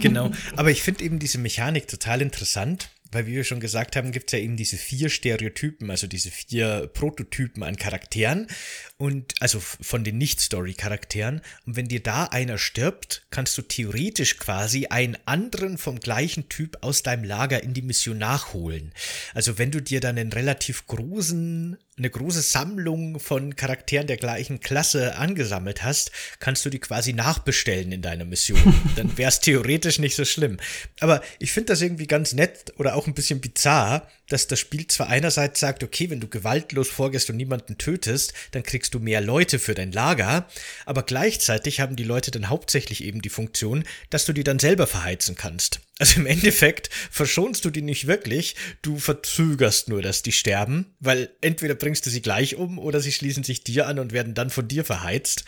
genau. 0.00 0.30
Aber 0.56 0.70
ich 0.70 0.82
finde 0.82 1.04
eben 1.04 1.18
diese 1.18 1.38
Mechanik 1.38 1.86
total 1.86 2.22
interessant, 2.22 2.90
weil 3.12 3.26
wie 3.26 3.34
wir 3.34 3.44
schon 3.44 3.60
gesagt 3.60 3.96
haben, 3.96 4.12
gibt 4.12 4.32
es 4.32 4.38
ja 4.38 4.44
eben 4.44 4.56
diese 4.56 4.76
vier 4.76 5.08
Stereotypen, 5.08 5.90
also 5.90 6.06
diese 6.06 6.30
vier 6.30 6.88
Prototypen 6.92 7.62
an 7.62 7.76
Charakteren 7.76 8.46
und 8.98 9.34
also 9.40 9.58
von 9.60 10.04
den 10.04 10.18
Nicht-Story-Charakteren. 10.18 11.40
Und 11.66 11.76
wenn 11.76 11.88
dir 11.88 12.02
da 12.02 12.24
einer 12.24 12.58
stirbt, 12.58 13.26
kannst 13.30 13.58
du 13.58 13.62
theoretisch 13.62 14.36
quasi 14.38 14.86
einen 14.86 15.18
anderen 15.26 15.78
vom 15.78 15.98
gleichen 15.98 16.48
Typ 16.48 16.78
aus 16.82 17.02
deinem 17.02 17.24
Lager 17.24 17.62
in 17.62 17.74
die 17.74 17.82
Mission 17.82 18.18
nachholen. 18.18 18.92
Also 19.34 19.58
wenn 19.58 19.70
du 19.70 19.82
dir 19.82 20.00
dann 20.00 20.18
einen 20.18 20.32
relativ 20.32 20.86
großen 20.86 21.76
eine 22.00 22.10
große 22.10 22.40
Sammlung 22.40 23.20
von 23.20 23.56
Charakteren 23.56 24.06
der 24.06 24.16
gleichen 24.16 24.60
Klasse 24.60 25.16
angesammelt 25.16 25.84
hast, 25.84 26.10
kannst 26.38 26.64
du 26.64 26.70
die 26.70 26.78
quasi 26.78 27.12
nachbestellen 27.12 27.92
in 27.92 28.02
deiner 28.02 28.24
Mission. 28.24 28.58
Dann 28.96 29.16
wäre 29.18 29.28
es 29.28 29.40
theoretisch 29.40 29.98
nicht 29.98 30.16
so 30.16 30.24
schlimm. 30.24 30.56
Aber 31.00 31.22
ich 31.38 31.52
finde 31.52 31.66
das 31.72 31.82
irgendwie 31.82 32.06
ganz 32.06 32.32
nett 32.32 32.72
oder 32.78 32.96
auch 32.96 33.06
ein 33.06 33.14
bisschen 33.14 33.40
bizarr, 33.40 34.08
dass 34.30 34.46
das 34.46 34.58
Spiel 34.58 34.86
zwar 34.86 35.08
einerseits 35.08 35.60
sagt, 35.60 35.84
okay, 35.84 36.08
wenn 36.08 36.20
du 36.20 36.28
gewaltlos 36.28 36.88
vorgehst 36.88 37.28
und 37.28 37.36
niemanden 37.36 37.76
tötest, 37.76 38.32
dann 38.52 38.62
kriegst 38.62 38.94
du 38.94 38.98
mehr 38.98 39.20
Leute 39.20 39.58
für 39.58 39.74
dein 39.74 39.92
Lager, 39.92 40.48
aber 40.86 41.02
gleichzeitig 41.02 41.80
haben 41.80 41.96
die 41.96 42.04
Leute 42.04 42.30
dann 42.30 42.48
hauptsächlich 42.48 43.04
eben 43.04 43.20
die 43.20 43.28
Funktion, 43.28 43.84
dass 44.08 44.24
du 44.24 44.32
die 44.32 44.44
dann 44.44 44.58
selber 44.58 44.86
verheizen 44.86 45.34
kannst. 45.34 45.80
Also 46.00 46.20
im 46.20 46.26
Endeffekt 46.26 46.88
verschonst 47.10 47.66
du 47.66 47.70
die 47.70 47.82
nicht 47.82 48.06
wirklich, 48.06 48.56
du 48.80 48.98
verzögerst 48.98 49.90
nur, 49.90 50.00
dass 50.00 50.22
die 50.22 50.32
sterben, 50.32 50.94
weil 50.98 51.28
entweder 51.42 51.74
bringst 51.74 52.06
du 52.06 52.10
sie 52.10 52.22
gleich 52.22 52.56
um 52.56 52.78
oder 52.78 53.00
sie 53.00 53.12
schließen 53.12 53.44
sich 53.44 53.64
dir 53.64 53.86
an 53.86 53.98
und 53.98 54.14
werden 54.14 54.32
dann 54.32 54.48
von 54.48 54.66
dir 54.66 54.86
verheizt, 54.86 55.44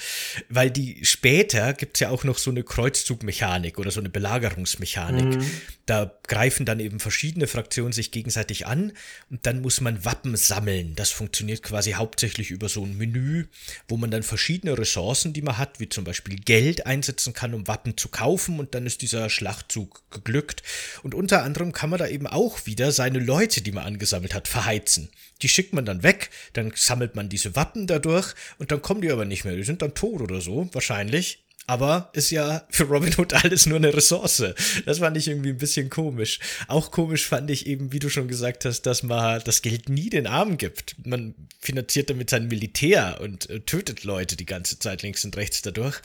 weil 0.50 0.70
die 0.70 1.06
später 1.06 1.72
gibt's 1.72 2.00
ja 2.00 2.10
auch 2.10 2.24
noch 2.24 2.36
so 2.36 2.50
eine 2.50 2.64
Kreuzzugmechanik 2.64 3.78
oder 3.78 3.90
so 3.90 4.00
eine 4.00 4.10
Belagerungsmechanik. 4.10 5.36
Mhm. 5.36 5.50
Da 5.92 6.10
greifen 6.26 6.64
dann 6.64 6.80
eben 6.80 7.00
verschiedene 7.00 7.46
Fraktionen 7.46 7.92
sich 7.92 8.12
gegenseitig 8.12 8.66
an 8.66 8.94
und 9.28 9.44
dann 9.44 9.60
muss 9.60 9.82
man 9.82 10.06
Wappen 10.06 10.36
sammeln. 10.36 10.94
Das 10.96 11.10
funktioniert 11.10 11.62
quasi 11.62 11.90
hauptsächlich 11.90 12.50
über 12.50 12.70
so 12.70 12.82
ein 12.82 12.96
Menü, 12.96 13.44
wo 13.88 13.98
man 13.98 14.10
dann 14.10 14.22
verschiedene 14.22 14.78
Ressourcen, 14.78 15.34
die 15.34 15.42
man 15.42 15.58
hat, 15.58 15.80
wie 15.80 15.90
zum 15.90 16.04
Beispiel 16.04 16.36
Geld 16.36 16.86
einsetzen 16.86 17.34
kann, 17.34 17.52
um 17.52 17.68
Wappen 17.68 17.98
zu 17.98 18.08
kaufen 18.08 18.58
und 18.58 18.74
dann 18.74 18.86
ist 18.86 19.02
dieser 19.02 19.28
Schlachtzug 19.28 20.02
geglückt. 20.10 20.62
Und 21.02 21.14
unter 21.14 21.42
anderem 21.42 21.72
kann 21.72 21.90
man 21.90 21.98
da 21.98 22.08
eben 22.08 22.26
auch 22.26 22.64
wieder 22.64 22.90
seine 22.90 23.18
Leute, 23.18 23.60
die 23.60 23.72
man 23.72 23.84
angesammelt 23.84 24.32
hat, 24.32 24.48
verheizen. 24.48 25.10
Die 25.42 25.50
schickt 25.50 25.74
man 25.74 25.84
dann 25.84 26.02
weg, 26.02 26.30
dann 26.54 26.72
sammelt 26.74 27.16
man 27.16 27.28
diese 27.28 27.54
Wappen 27.54 27.86
dadurch 27.86 28.32
und 28.56 28.72
dann 28.72 28.80
kommen 28.80 29.02
die 29.02 29.10
aber 29.10 29.26
nicht 29.26 29.44
mehr. 29.44 29.56
Die 29.56 29.62
sind 29.62 29.82
dann 29.82 29.92
tot 29.92 30.22
oder 30.22 30.40
so, 30.40 30.70
wahrscheinlich. 30.72 31.41
Aber 31.66 32.10
ist 32.12 32.30
ja 32.30 32.66
für 32.70 32.84
Robin 32.84 33.14
Hood 33.16 33.32
alles 33.34 33.66
nur 33.66 33.76
eine 33.76 33.94
Ressource. 33.94 34.42
Das 34.84 34.98
fand 34.98 35.16
ich 35.16 35.28
irgendwie 35.28 35.50
ein 35.50 35.58
bisschen 35.58 35.90
komisch. 35.90 36.40
Auch 36.66 36.90
komisch 36.90 37.26
fand 37.26 37.50
ich 37.50 37.66
eben, 37.66 37.92
wie 37.92 38.00
du 38.00 38.08
schon 38.08 38.28
gesagt 38.28 38.64
hast, 38.64 38.82
dass 38.82 39.02
man 39.02 39.40
das 39.44 39.62
Geld 39.62 39.88
nie 39.88 40.10
den 40.10 40.26
Armen 40.26 40.58
gibt. 40.58 40.96
Man 41.06 41.34
finanziert 41.60 42.10
damit 42.10 42.30
sein 42.30 42.48
Militär 42.48 43.20
und 43.20 43.48
äh, 43.48 43.60
tötet 43.60 44.02
Leute 44.04 44.36
die 44.36 44.46
ganze 44.46 44.78
Zeit 44.78 45.02
links 45.02 45.24
und 45.24 45.36
rechts 45.36 45.62
dadurch. 45.62 46.00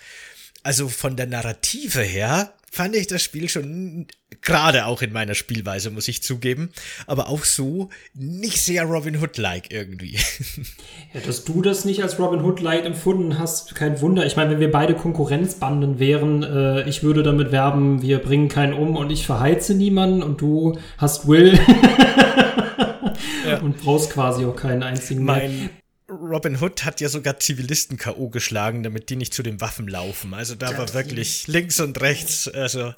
Also 0.67 0.89
von 0.89 1.15
der 1.15 1.27
Narrative 1.27 2.01
her 2.01 2.51
fand 2.69 2.93
ich 2.93 3.07
das 3.07 3.23
Spiel 3.23 3.47
schon 3.47 4.07
gerade 4.41 4.85
auch 4.85 5.01
in 5.01 5.13
meiner 5.13 5.33
Spielweise, 5.33 5.91
muss 5.91 6.09
ich 6.09 6.21
zugeben, 6.23 6.71
aber 7.05 7.29
auch 7.29 7.45
so 7.45 7.87
nicht 8.13 8.61
sehr 8.61 8.83
Robin 8.83 9.21
Hood-like 9.21 9.71
irgendwie. 9.71 10.19
Ja, 11.13 11.21
dass 11.21 11.45
du 11.45 11.61
das 11.61 11.85
nicht 11.85 12.03
als 12.03 12.19
Robin 12.19 12.41
Hood-like 12.41 12.83
empfunden 12.83 13.39
hast, 13.39 13.75
kein 13.75 14.01
Wunder. 14.01 14.25
Ich 14.25 14.35
meine, 14.35 14.51
wenn 14.51 14.59
wir 14.59 14.69
beide 14.69 14.93
Konkurrenzbanden 14.93 15.99
wären, 15.99 16.43
äh, 16.43 16.87
ich 16.89 17.01
würde 17.01 17.23
damit 17.23 17.53
werben, 17.53 18.01
wir 18.01 18.19
bringen 18.19 18.49
keinen 18.49 18.73
um 18.73 18.97
und 18.97 19.09
ich 19.09 19.25
verheize 19.25 19.73
niemanden 19.73 20.21
und 20.21 20.41
du 20.41 20.77
hast 20.97 21.29
Will 21.29 21.57
ja. 23.47 23.61
und 23.61 23.77
brauchst 23.77 24.11
quasi 24.11 24.43
auch 24.43 24.57
keinen 24.57 24.83
einzigen 24.83 25.23
mein, 25.23 25.69
Robin 26.09 26.57
Hood 26.61 26.85
hat 26.85 27.01
ja 27.01 27.09
sogar 27.09 27.37
Zivilisten 27.37 27.97
K.O. 27.97 28.29
geschlagen, 28.29 28.81
damit 28.81 29.09
die 29.09 29.17
nicht 29.17 29.33
zu 29.33 29.43
den 29.43 29.59
Waffen 29.59 29.89
laufen. 29.89 30.33
Also 30.33 30.55
da 30.55 30.77
war 30.77 30.93
wirklich 30.93 31.47
links 31.47 31.81
und 31.81 31.99
rechts. 31.99 32.47
Also, 32.47 32.93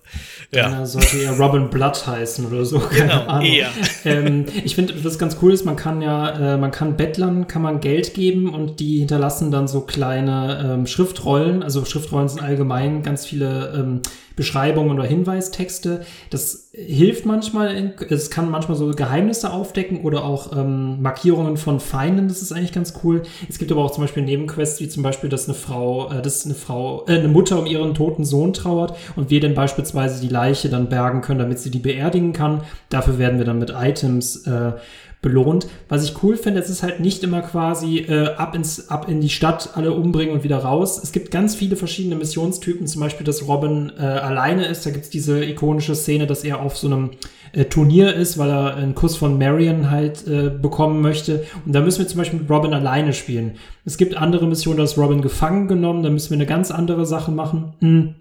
ja. 0.52 0.70
Dann 0.70 0.86
sollte 0.86 1.24
er 1.24 1.32
Robin 1.32 1.72
Blood 1.72 2.06
heißen 2.06 2.46
oder 2.46 2.66
so. 2.66 2.80
Keine 2.80 3.02
genau, 3.02 3.26
Ahnung. 3.26 3.46
eher. 3.46 3.72
Ähm, 4.06 4.46
ich 4.64 4.76
finde, 4.76 5.04
was 5.04 5.18
ganz 5.18 5.38
cool 5.42 5.54
ist, 5.54 5.66
man 5.66 5.76
kann 5.76 6.04
ja, 6.04 6.54
äh, 6.54 6.58
man 6.58 6.70
kann 6.70 6.98
Bettlern, 6.98 7.48
kann 7.48 7.64
man 7.64 7.80
Geld 7.82 8.14
geben 8.14 8.54
und 8.54 8.80
die 8.80 9.00
hinterlassen 9.00 9.50
dann 9.50 9.68
so 9.68 9.82
kleine 9.82 10.74
ähm, 10.74 10.86
Schriftrollen. 10.86 11.64
Also 11.64 11.86
Schriftrollen 11.86 12.30
sind 12.30 12.44
allgemein 12.44 13.02
ganz 13.02 13.26
viele 13.26 13.74
ähm, 13.76 14.02
Beschreibungen 14.40 14.98
oder 14.98 15.04
Hinweistexte. 15.06 16.06
Das 16.30 16.70
hilft 16.72 17.26
manchmal, 17.26 17.94
es 18.10 18.30
kann 18.30 18.50
manchmal 18.50 18.78
so 18.78 18.90
Geheimnisse 18.92 19.52
aufdecken 19.52 20.00
oder 20.02 20.24
auch 20.24 20.56
ähm, 20.56 21.02
Markierungen 21.02 21.58
von 21.58 21.82
Feinden, 21.82 22.30
das 22.30 22.42
ist 22.42 22.54
eigentlich 22.54 22.72
ganz 22.72 22.94
cool. 23.04 23.24
Es 23.48 23.60
gibt 23.60 23.72
aber 23.72 23.84
auch 23.84 23.92
zum 23.92 24.04
Beispiel 24.04 24.24
Nebenquests, 24.24 24.80
wie 24.80 24.90
zum 24.90 25.04
Beispiel, 25.04 25.30
dass 25.30 25.48
eine 25.48 25.56
Frau, 25.56 26.12
äh, 26.12 26.22
dass 26.22 26.46
eine 26.46 26.56
Frau, 26.56 27.06
äh, 27.08 27.14
eine 27.14 27.28
Mutter 27.28 27.60
um 27.60 27.66
ihren 27.66 27.94
toten 27.94 28.26
Sohn 28.26 28.54
trauert 28.54 28.96
und 29.16 29.30
wir 29.30 29.40
dann 29.40 29.54
beispielsweise 29.54 30.22
die 30.22 30.32
Leiche 30.32 30.70
dann 30.70 30.90
bergen 30.90 31.22
können, 31.22 31.40
damit 31.40 31.60
sie 31.60 31.72
die 31.72 31.80
beerdigen 31.80 32.34
kann. 32.34 32.62
Dafür 32.90 33.18
werden 33.18 33.40
wir 33.40 33.46
dann 33.46 33.60
mit 33.60 33.72
Items 33.72 34.48
äh, 34.48 34.74
belohnt. 35.22 35.68
Was 35.90 36.04
ich 36.06 36.24
cool 36.24 36.38
finde, 36.38 36.62
es 36.62 36.70
ist 36.70 36.82
halt 36.82 37.02
nicht 37.02 37.24
immer 37.24 37.42
quasi 37.42 38.00
äh, 38.00 38.36
ab, 38.36 38.56
ins, 38.56 38.90
ab 38.90 39.10
in 39.10 39.20
die 39.20 39.30
Stadt 39.30 39.72
alle 39.76 39.92
umbringen 39.92 40.34
und 40.34 40.44
wieder 40.44 40.60
raus. 40.60 41.02
Es 41.02 41.12
gibt 41.12 41.30
ganz 41.30 41.56
viele 41.56 41.76
verschiedene 41.76 42.16
Missionstypen, 42.16 42.88
zum 42.88 43.02
Beispiel, 43.02 43.26
dass 43.26 43.48
Robin 43.48 43.92
äh, 43.98 44.02
alleine 44.02 44.66
ist. 44.66 44.86
Da 44.86 44.92
gibt's 44.92 45.10
diese 45.10 45.44
ikonische 45.44 45.96
Szene, 45.96 46.26
dass 46.26 46.44
er 46.44 46.62
auf 46.62 46.78
so 46.78 46.88
einem 46.88 47.12
äh, 47.54 47.66
Turnier 47.66 48.14
ist, 48.14 48.38
weil 48.38 48.50
er 48.50 48.76
einen 48.76 48.96
Kuss 48.96 49.18
von 49.18 49.38
Marion 49.38 49.92
halt 49.92 50.28
äh, 50.28 50.50
bekommen 50.50 51.02
möchte. 51.02 51.46
Und 51.66 51.74
da 51.74 51.82
müssen 51.82 52.00
wir 52.00 52.08
zum 52.08 52.18
Beispiel 52.18 52.40
mit 52.40 52.50
Robin 52.50 52.74
alleine 52.74 53.14
spielen. 53.14 53.56
Es 53.86 53.98
gibt 53.98 54.16
andere 54.16 54.48
Missionen, 54.48 54.78
da 54.78 54.84
ist 54.84 54.98
Robin 54.98 55.22
gefangen 55.22 55.68
genommen, 55.68 56.04
da 56.04 56.10
müssen 56.10 56.32
wir 56.32 56.38
eine 56.38 56.46
ganz 56.46 56.72
andere 56.72 57.06
Sache 57.06 57.32
machen. 57.32 57.74
Hm. 57.80 58.16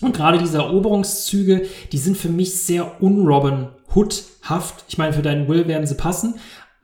Und 0.00 0.14
gerade 0.14 0.38
diese 0.38 0.58
Eroberungszüge, 0.58 1.62
die 1.92 1.98
sind 1.98 2.16
für 2.16 2.28
mich 2.28 2.54
sehr 2.60 3.02
unrobin 3.02 3.68
Hood-haft. 3.94 4.84
Ich 4.88 4.98
meine, 4.98 5.12
für 5.12 5.22
deinen 5.22 5.48
Will 5.48 5.68
werden 5.68 5.86
sie 5.86 5.94
passen. 5.94 6.34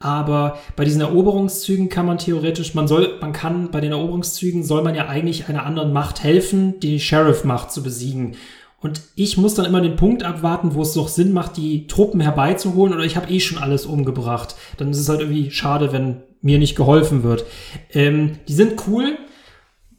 Aber 0.03 0.59
bei 0.77 0.87
diesen 0.87 1.03
Eroberungszügen 1.03 1.91
kann 1.91 2.07
man 2.07 2.17
theoretisch, 2.17 2.75
man 2.75 2.89
soll, 2.89 3.19
man 3.21 3.35
kann, 3.35 3.71
bei 3.71 3.83
den 3.83 3.93
Eroberungszügen 3.93 4.65
soll 4.65 4.83
man 4.83 4.95
ja 4.95 5.09
eigentlich 5.09 5.49
einer 5.49 5.67
anderen 5.67 5.93
Macht 5.93 6.23
helfen, 6.23 6.81
die 6.81 6.99
Sheriff-Macht 7.01 7.71
zu 7.71 7.83
besiegen. 7.83 8.37
Und 8.81 9.03
ich 9.15 9.37
muss 9.37 9.55
dann 9.55 9.67
immer 9.67 9.83
den 9.83 9.97
Punkt 9.97 10.23
abwarten, 10.23 10.75
wo 10.75 10.83
es 10.83 10.95
doch 10.95 11.09
Sinn 11.09 11.33
macht, 11.33 11.57
die 11.57 11.87
Truppen 11.87 12.21
herbeizuholen 12.21 12.95
oder 12.95 13.05
ich 13.05 13.17
habe 13.17 13.31
eh 13.31 13.41
schon 13.41 13.59
alles 13.59 13.85
umgebracht. 13.85 14.57
Dann 14.79 14.91
ist 14.91 14.99
es 14.99 15.09
halt 15.09 15.21
irgendwie 15.21 15.51
schade, 15.51 15.93
wenn 15.93 16.23
mir 16.41 16.59
nicht 16.59 16.77
geholfen 16.77 17.23
wird. 17.23 17.45
Ähm, 17.93 18.39
die 18.49 18.55
sind 18.55 18.87
cool, 18.89 19.19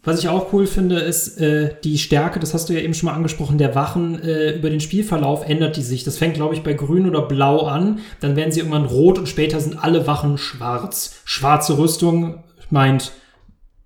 was 0.04 0.20
ich 0.20 0.30
auch 0.30 0.52
cool 0.52 0.66
finde, 0.66 0.98
ist 1.00 1.40
äh, 1.40 1.76
die 1.84 2.00
Stärke, 2.00 2.40
das 2.40 2.56
hast 2.56 2.70
du 2.70 2.74
ja 2.74 2.80
eben 2.80 2.96
schon 2.96 3.08
mal 3.08 3.16
angesprochen, 3.16 3.60
der 3.60 3.76
Wachen 3.76 4.20
äh, 4.24 4.56
über 4.56 4.72
den 4.72 4.80
Spielverlauf 4.80 5.48
ändert 5.48 5.78
die 5.78 5.84
sich. 5.84 6.04
Das 6.04 6.18
fängt, 6.18 6.34
glaube 6.34 6.56
ich, 6.56 6.64
bei 6.64 6.74
grün 6.74 7.08
oder 7.08 7.22
blau 7.22 7.68
an, 7.68 8.00
dann 8.20 8.36
werden 8.36 8.52
sie 8.52 8.62
irgendwann 8.62 8.86
rot 8.86 9.20
und 9.20 9.30
später 9.30 9.60
sind 9.60 9.78
alle 9.78 10.08
Wachen 10.08 10.40
schwarz. 10.40 11.22
Schwarze 11.24 11.78
Rüstung 11.78 12.44
meint 12.72 13.12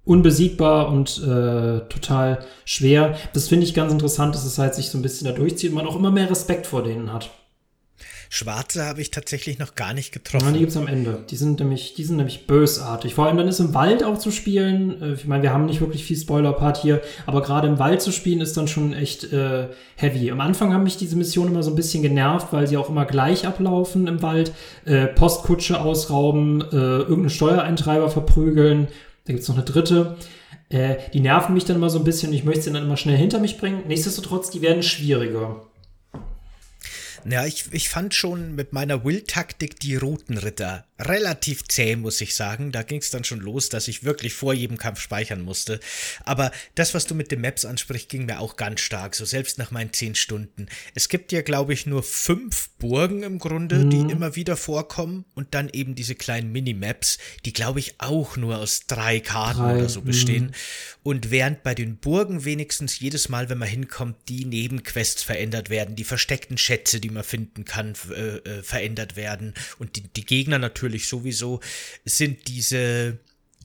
unbesiegbar 0.06 0.90
und 0.90 1.18
äh, 1.18 1.82
total 1.90 2.46
schwer. 2.64 3.18
Das 3.34 3.48
finde 3.48 3.66
ich 3.66 3.74
ganz 3.74 3.92
interessant, 3.92 4.36
dass 4.36 4.46
es 4.46 4.58
halt 4.58 4.76
sich 4.76 4.90
so 4.90 4.98
ein 4.98 5.02
bisschen 5.02 5.28
da 5.28 5.34
durchzieht 5.34 5.72
und 5.72 5.76
man 5.76 5.88
auch 5.88 5.96
immer 5.96 6.12
mehr 6.12 6.30
Respekt 6.30 6.68
vor 6.68 6.84
denen 6.84 7.12
hat. 7.12 7.32
Schwarze 8.30 8.86
habe 8.86 9.02
ich 9.02 9.12
tatsächlich 9.12 9.60
noch 9.60 9.76
gar 9.76 9.94
nicht 9.94 10.12
getroffen. 10.12 10.48
Ja, 10.48 10.52
die 10.52 10.60
gibt's 10.60 10.78
am 10.78 10.88
Ende. 10.88 11.24
Die 11.30 11.36
sind 11.36 11.60
nämlich, 11.60 11.94
die 11.94 12.04
sind 12.04 12.18
nämlich 12.18 12.48
bösartig. 12.48 13.16
Vor 13.16 13.28
allem 13.28 13.38
dann 13.38 13.48
ist 13.48 13.60
im 13.60 13.74
Wald 13.74 14.04
auch 14.04 14.18
zu 14.18 14.32
spielen. 14.32 15.02
Äh, 15.02 15.14
ich 15.14 15.26
meine, 15.26 15.44
wir 15.44 15.54
haben 15.54 15.66
nicht 15.66 15.80
wirklich 15.80 16.04
viel 16.04 16.18
Spoiler-Part 16.18 16.78
hier, 16.78 17.02
aber 17.26 17.42
gerade 17.42 17.68
im 17.68 17.80
Wald 17.80 18.02
zu 18.02 18.12
spielen 18.12 18.42
ist 18.42 18.58
dann 18.58 18.68
schon 18.68 18.94
echt 18.94 19.32
äh, 19.32 19.68
heavy. 19.96 20.32
Am 20.32 20.42
Anfang 20.42 20.74
haben 20.74 20.84
mich 20.84 20.98
diese 20.98 21.16
Missionen 21.16 21.52
immer 21.52 21.64
so 21.64 21.72
ein 21.72 21.76
bisschen 21.76 22.04
genervt, 22.04 22.48
weil 22.52 22.68
sie 22.68 22.78
auch 22.78 22.90
immer 22.90 23.06
gleich 23.06 23.48
ablaufen 23.48 24.08
im 24.08 24.22
Wald. 24.22 24.52
Äh, 24.86 25.08
Postkutsche 25.08 25.80
ausrauben, 25.80 26.62
äh, 26.62 26.76
irgendeinen 26.76 27.30
Steuereintreiber 27.30 28.10
verprügeln. 28.10 28.88
Da 29.26 29.34
gibt's 29.34 29.48
noch 29.48 29.56
eine 29.56 29.66
dritte. 29.66 30.18
Äh, 30.70 30.96
die 31.14 31.20
nerven 31.20 31.54
mich 31.54 31.66
dann 31.66 31.76
immer 31.78 31.90
so 31.90 32.00
ein 32.00 32.06
bisschen 32.06 32.30
und 32.30 32.36
ich 32.36 32.44
möchte 32.44 32.64
sie 32.64 32.72
dann 32.72 32.84
immer 32.84 32.98
schnell 32.98 33.18
hinter 33.18 33.40
mich 33.40 33.58
bringen. 33.58 33.84
Nichtsdestotrotz, 33.88 34.50
die 34.50 34.62
werden 34.62 34.84
schwieriger. 34.84 35.66
Ja, 37.28 37.46
ich, 37.46 37.66
ich 37.72 37.90
fand 37.90 38.14
schon 38.14 38.54
mit 38.54 38.72
meiner 38.72 39.04
Will-Taktik 39.04 39.80
die 39.80 39.96
roten 39.96 40.38
Ritter 40.38 40.86
relativ 41.00 41.68
zäh, 41.68 41.96
muss 41.96 42.22
ich 42.22 42.36
sagen. 42.36 42.72
Da 42.72 42.84
ging 42.84 43.00
es 43.00 43.10
dann 43.10 43.24
schon 43.24 43.40
los, 43.40 43.70
dass 43.70 43.88
ich 43.88 44.04
wirklich 44.04 44.34
vor 44.34 44.54
jedem 44.54 44.78
Kampf 44.78 45.00
speichern 45.00 45.42
musste. 45.42 45.80
Aber 46.24 46.52
das, 46.76 46.94
was 46.94 47.06
du 47.06 47.16
mit 47.16 47.32
den 47.32 47.42
Maps 47.42 47.66
ansprichst, 47.66 48.10
ging 48.10 48.26
mir 48.26 48.40
auch 48.40 48.56
ganz 48.56 48.82
stark, 48.82 49.16
so 49.16 49.26
selbst 49.26 49.58
nach 49.58 49.72
meinen 49.72 49.92
zehn 49.92 50.16
Stunden. 50.16 50.68
Es 50.94 51.10
gibt 51.10 51.32
ja, 51.32 51.42
glaube 51.42 51.74
ich, 51.74 51.86
nur 51.86 52.04
fünf 52.04 52.70
Burgen 52.80 53.24
im 53.24 53.40
Grunde, 53.40 53.86
mhm. 53.86 53.90
die 53.90 54.12
immer 54.12 54.36
wieder 54.36 54.56
vorkommen 54.56 55.26
und 55.34 55.54
dann 55.54 55.70
eben 55.70 55.96
diese 55.96 56.16
kleinen 56.16 56.52
Minimaps, 56.52 57.18
die, 57.44 57.54
glaube 57.54 57.80
ich, 57.80 57.96
auch 57.98 58.38
nur 58.38 58.58
aus 58.58 58.88
drei 58.88 59.20
Karten 59.20 59.60
drei. 59.60 59.76
oder 59.76 59.90
so 59.90 60.02
bestehen. 60.02 60.46
Mhm. 60.46 60.52
Und 61.04 61.30
während 61.30 61.64
bei 61.64 61.76
den 61.76 61.98
Burgen 61.98 62.46
wenigstens 62.46 63.00
jedes 63.00 63.28
Mal, 63.30 63.50
wenn 63.50 63.58
man 63.58 63.68
hinkommt, 63.68 64.16
die 64.30 64.46
Nebenquests 64.46 65.24
verändert 65.24 65.70
werden, 65.70 65.96
die 65.96 66.04
versteckten 66.04 66.58
Schätze, 66.58 67.00
die 67.00 67.10
man 67.10 67.24
finden 67.24 67.66
kann, 67.66 67.94
äh, 68.12 68.38
äh, 68.38 68.64
verändert 68.64 69.16
werden 69.16 69.54
und 69.78 69.98
die, 69.98 70.04
die 70.04 70.26
Gegner 70.26 70.58
natürlich 70.58 70.85
natürlich 70.86 71.08
sowieso, 71.08 71.60
sind 72.06 72.48
diese 72.48 73.18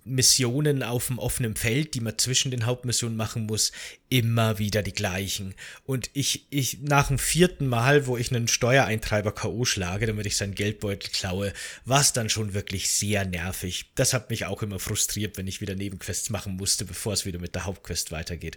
Missionen 0.03 0.83
auf 0.83 1.09
dem 1.09 1.19
offenen 1.19 1.55
Feld, 1.57 1.93
die 1.93 2.01
man 2.01 2.17
zwischen 2.17 2.51
den 2.51 2.65
Hauptmissionen 2.65 3.19
machen 3.19 3.45
muss, 3.45 3.71
immer 4.09 4.59
wieder 4.59 4.83
die 4.83 4.95
gleichen. 4.95 5.55
Und 5.85 6.09
ich, 6.15 6.47
ich, 6.49 6.81
nach 6.81 7.09
dem 7.09 7.19
vierten 7.19 7.69
Mal, 7.69 8.07
wo 8.07 8.17
ich 8.17 8.35
einen 8.35 8.49
Steuereintreiber 8.49 9.33
K.O. 9.33 9.67
schlage, 9.67 10.07
damit 10.07 10.25
ich 10.25 10.39
seinen 10.39 10.55
Geldbeutel 10.55 11.11
klaue, 11.11 11.53
war 11.85 12.01
es 12.01 12.15
dann 12.15 12.31
schon 12.31 12.55
wirklich 12.55 12.91
sehr 12.91 13.27
nervig. 13.27 13.93
Das 13.95 14.15
hat 14.15 14.31
mich 14.31 14.47
auch 14.47 14.63
immer 14.63 14.79
frustriert, 14.79 15.37
wenn 15.37 15.47
ich 15.47 15.61
wieder 15.61 15.75
Nebenquests 15.75 16.31
machen 16.31 16.57
musste, 16.57 16.87
bevor 16.87 17.13
es 17.13 17.27
wieder 17.27 17.39
mit 17.39 17.55
der 17.55 17.67
Hauptquest 17.67 18.11
weitergeht. 18.11 18.57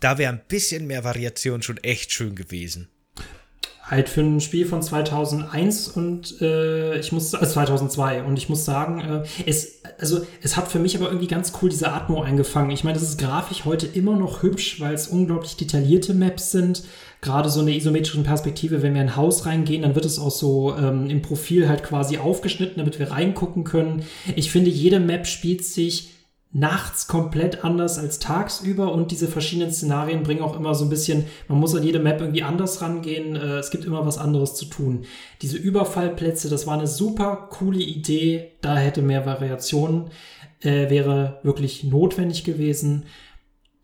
Da 0.00 0.18
wäre 0.18 0.32
ein 0.32 0.42
bisschen 0.48 0.88
mehr 0.88 1.04
Variation 1.04 1.62
schon 1.62 1.78
echt 1.78 2.12
schön 2.12 2.34
gewesen 2.34 2.88
halt 3.90 4.08
für 4.08 4.20
ein 4.20 4.40
Spiel 4.40 4.66
von 4.66 4.82
2001 4.82 5.88
und 5.88 6.40
äh, 6.40 6.98
ich 6.98 7.10
muss 7.10 7.34
äh, 7.34 7.44
2002 7.44 8.22
und 8.22 8.38
ich 8.38 8.48
muss 8.48 8.64
sagen, 8.64 9.00
äh, 9.00 9.22
es 9.46 9.80
also 9.98 10.24
es 10.42 10.56
hat 10.56 10.68
für 10.68 10.78
mich 10.78 10.96
aber 10.96 11.08
irgendwie 11.08 11.26
ganz 11.26 11.52
cool 11.60 11.68
diese 11.68 11.92
Atmo 11.92 12.22
eingefangen. 12.22 12.70
Ich 12.70 12.84
meine, 12.84 12.98
das 12.98 13.06
ist 13.06 13.18
grafisch 13.18 13.64
heute 13.64 13.86
immer 13.86 14.16
noch 14.16 14.42
hübsch, 14.42 14.80
weil 14.80 14.94
es 14.94 15.08
unglaublich 15.08 15.56
detaillierte 15.56 16.14
Maps 16.14 16.52
sind. 16.52 16.84
Gerade 17.20 17.50
so 17.50 17.60
eine 17.60 17.76
isometrische 17.76 18.22
Perspektive, 18.22 18.82
wenn 18.82 18.94
wir 18.94 19.02
in 19.02 19.08
ein 19.08 19.16
Haus 19.16 19.44
reingehen, 19.44 19.82
dann 19.82 19.94
wird 19.94 20.06
es 20.06 20.18
auch 20.18 20.30
so 20.30 20.74
ähm, 20.74 21.10
im 21.10 21.20
Profil 21.20 21.68
halt 21.68 21.82
quasi 21.82 22.16
aufgeschnitten, 22.16 22.78
damit 22.78 22.98
wir 22.98 23.10
reingucken 23.10 23.64
können. 23.64 24.04
Ich 24.36 24.50
finde, 24.50 24.70
jede 24.70 25.00
Map 25.00 25.26
spielt 25.26 25.64
sich 25.64 26.08
nachts 26.52 27.06
komplett 27.06 27.64
anders 27.64 27.98
als 27.98 28.18
tagsüber 28.18 28.92
und 28.92 29.12
diese 29.12 29.28
verschiedenen 29.28 29.72
Szenarien 29.72 30.24
bringen 30.24 30.42
auch 30.42 30.56
immer 30.56 30.74
so 30.74 30.84
ein 30.84 30.90
bisschen, 30.90 31.26
man 31.46 31.60
muss 31.60 31.74
an 31.76 31.84
jede 31.84 32.00
Map 32.00 32.20
irgendwie 32.20 32.42
anders 32.42 32.82
rangehen, 32.82 33.36
äh, 33.36 33.58
es 33.58 33.70
gibt 33.70 33.84
immer 33.84 34.04
was 34.04 34.18
anderes 34.18 34.54
zu 34.54 34.64
tun. 34.64 35.04
Diese 35.42 35.56
Überfallplätze, 35.56 36.48
das 36.48 36.66
war 36.66 36.74
eine 36.74 36.88
super 36.88 37.48
coole 37.50 37.78
Idee, 37.78 38.50
da 38.62 38.76
hätte 38.76 39.00
mehr 39.00 39.26
Variationen, 39.26 40.10
äh, 40.60 40.90
wäre 40.90 41.38
wirklich 41.44 41.84
notwendig 41.84 42.42
gewesen. 42.42 43.04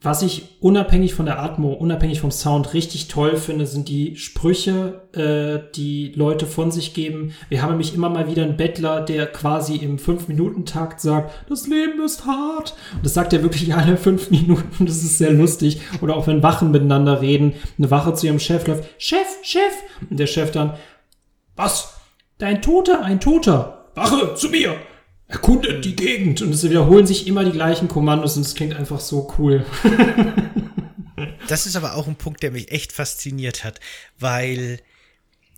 Was 0.03 0.20
ich 0.20 0.59
unabhängig 0.61 1.14
von 1.14 1.24
der 1.24 1.40
Atmo, 1.40 1.72
unabhängig 1.72 2.20
vom 2.20 2.30
Sound 2.30 2.74
richtig 2.74 3.09
toll 3.09 3.36
finde, 3.36 3.66
sind 3.66 3.88
die 3.88 4.14
Sprüche, 4.16 5.09
äh, 5.14 5.72
die 5.74 6.12
Leute 6.14 6.44
von 6.44 6.70
sich 6.70 6.92
geben. 6.92 7.32
Wir 7.49 7.62
haben 7.62 7.70
nämlich 7.70 7.94
immer 7.94 8.11
mal 8.11 8.28
wieder 8.28 8.42
einen 8.42 8.59
Bettler, 8.59 9.01
der 9.01 9.26
quasi 9.26 9.76
im 9.76 9.97
5-Minuten-Takt 9.97 11.01
sagt, 11.01 11.49
das 11.49 11.66
Leben 11.66 12.05
ist 12.05 12.26
hart. 12.26 12.74
Und 12.94 13.07
das 13.07 13.14
sagt 13.14 13.32
er 13.32 13.42
wirklich 13.42 13.74
alle 13.74 13.97
5 13.97 14.30
Minuten. 14.30 14.84
Das 14.84 15.03
ist 15.03 15.16
sehr 15.16 15.32
lustig. 15.32 15.80
Oder 16.03 16.14
auch 16.14 16.26
wenn 16.26 16.42
Wachen 16.42 16.70
miteinander 16.70 17.22
reden, 17.22 17.55
eine 17.78 17.90
Wache 17.90 18.12
zu 18.12 18.26
ihrem 18.26 18.38
Chef 18.38 18.66
läuft, 18.66 18.84
Chef, 18.99 19.26
Chef. 19.42 19.72
Und 20.11 20.20
der 20.20 20.26
Chef 20.26 20.51
dann, 20.51 20.74
was? 21.57 21.94
Dein 22.36 22.61
Toter, 22.61 23.03
ein 23.03 23.18
Toter. 23.18 23.86
Wache, 23.94 24.34
zu 24.34 24.51
mir 24.51 24.76
erkundet 25.29 25.85
die 25.85 25.97
Gegend. 25.97 26.43
Und 26.43 26.55
es 26.55 26.62
wiederholen 26.62 27.07
sich 27.07 27.27
immer 27.27 27.45
die 27.45 27.53
gleichen 27.53 27.89
Kommandos 27.89 28.37
und 28.37 28.47
es 28.47 28.55
klingt 28.55 28.74
einfach 28.74 29.01
so 29.01 29.33
cool. 29.39 29.64
das 31.49 31.66
ist 31.66 31.77
aber 31.77 31.95
auch 31.95 32.07
ein 32.07 32.16
Punkt, 32.16 32.43
der 32.43 32.51
mich 32.51 32.70
echt 32.70 32.93
fasziniert 32.93 33.64
hat, 33.64 33.81
weil 34.18 34.81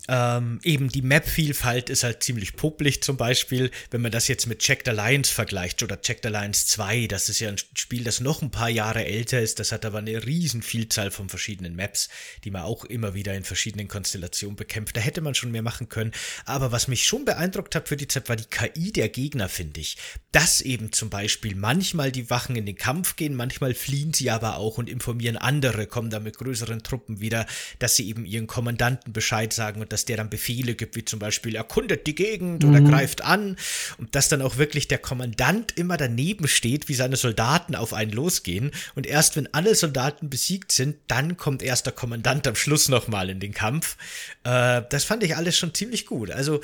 ähm, 0.09 0.59
eben 0.63 0.89
die 0.89 1.03
Map-Vielfalt 1.03 1.91
ist 1.91 2.03
halt 2.03 2.23
ziemlich 2.23 2.57
publik 2.57 3.05
zum 3.05 3.19
Beispiel, 3.19 3.71
wenn 3.91 4.01
man 4.01 4.11
das 4.11 4.27
jetzt 4.27 4.47
mit 4.47 4.61
Checked 4.61 4.89
Alliance 4.89 5.33
vergleicht 5.33 5.83
oder 5.83 6.01
Checked 6.01 6.25
Alliance 6.25 6.67
2, 6.67 7.07
das 7.07 7.29
ist 7.29 7.41
ja 7.41 7.51
ein 7.51 7.57
Spiel, 7.75 8.05
das 8.05 8.21
noch 8.21 8.41
ein 8.41 8.51
paar 8.51 8.71
Jahre 8.71 9.05
älter 9.05 9.41
ist, 9.41 9.59
das 9.61 9.71
hat 9.71 9.85
aber 9.85 9.99
eine 9.99 10.25
riesen 10.25 10.63
Vielzahl 10.63 11.11
von 11.11 11.29
verschiedenen 11.29 11.77
Maps, 11.77 12.09
die 12.45 12.51
man 12.51 12.63
auch 12.63 12.85
immer 12.87 13.13
wieder 13.15 13.35
in 13.35 13.45
verschiedenen 13.45 13.87
Konstellationen 13.87 14.57
bekämpft. 14.57 14.97
Da 14.97 15.01
hätte 15.01 15.21
man 15.21 15.35
schon 15.35 15.51
mehr 15.51 15.63
machen 15.63 15.91
können, 15.91 16.13
aber 16.47 16.73
was 16.73 16.89
mich 16.89 17.05
schon 17.05 17.27
beeindruckt 17.27 17.75
hat 17.75 17.89
für 17.89 17.97
die 17.97 18.09
Zeit 18.09 18.29
war 18.31 18.37
die 18.37 18.45
KI 18.45 18.93
der 18.93 19.11
Gegner, 19.11 19.49
finde 19.49 19.81
ich. 19.81 19.99
Dass 20.33 20.63
eben 20.63 20.93
zum 20.93 21.11
Beispiel 21.11 21.55
manchmal 21.55 22.13
die 22.13 22.31
Wachen 22.31 22.57
in 22.57 22.65
den 22.65 22.77
Kampf 22.77 23.17
gehen, 23.17 23.35
manchmal 23.35 23.75
fliehen 23.75 24.15
sie 24.15 24.31
aber 24.31 24.57
auch 24.57 24.79
und 24.79 24.89
informieren 24.89 25.37
andere, 25.37 25.87
kommen 25.87 26.09
da 26.09 26.19
mit 26.19 26.39
größeren 26.39 26.83
Truppen 26.83 27.21
wieder, 27.21 27.47
dass 27.79 27.97
sie 27.97 28.09
eben 28.09 28.25
ihren 28.25 28.47
Kommandanten 28.47 29.13
Bescheid 29.13 29.53
sagen 29.53 29.83
und 29.83 29.93
dass 29.93 29.98
der 30.05 30.17
dann 30.17 30.31
Befehle 30.31 30.75
gibt, 30.75 30.97
wie 30.97 31.05
zum 31.05 31.19
Beispiel 31.19 31.55
erkundet 31.55 32.07
die 32.07 32.15
Gegend 32.15 32.65
mhm. 32.65 32.71
oder 32.71 32.81
greift 32.81 33.23
an 33.23 33.57
und 33.99 34.15
dass 34.15 34.29
dann 34.29 34.43
auch 34.43 34.57
wirklich 34.57 34.89
der 34.89 34.99
Kommandant 34.99 35.77
immer 35.77 35.97
daneben 35.97 36.49
steht, 36.49 36.89
wie 36.89 36.95
seine 36.95 37.17
Soldaten 37.17 37.75
auf 37.75 37.93
einen 37.93 38.13
losgehen 38.13 38.71
und 38.95 39.07
erst 39.07 39.37
wenn 39.37 39.53
alle 39.55 39.75
Soldaten 39.75 40.31
besiegt 40.31 40.73
sind, 40.73 40.97
dann 41.09 41.37
kommt 41.37 41.63
erst 41.63 41.87
der 41.87 41.93
Kommandant 41.93 42.47
am 42.47 42.55
Schluss 42.55 42.89
nochmal 42.89 43.31
in 43.31 43.41
den 43.41 43.53
Kampf. 43.53 43.97
Äh, 44.45 44.83
das 44.91 45.05
fand 45.05 45.23
ich 45.23 45.37
alles 45.37 45.57
schon 45.57 45.75
ziemlich 45.75 46.07
gut. 46.07 46.31
Also 46.31 46.61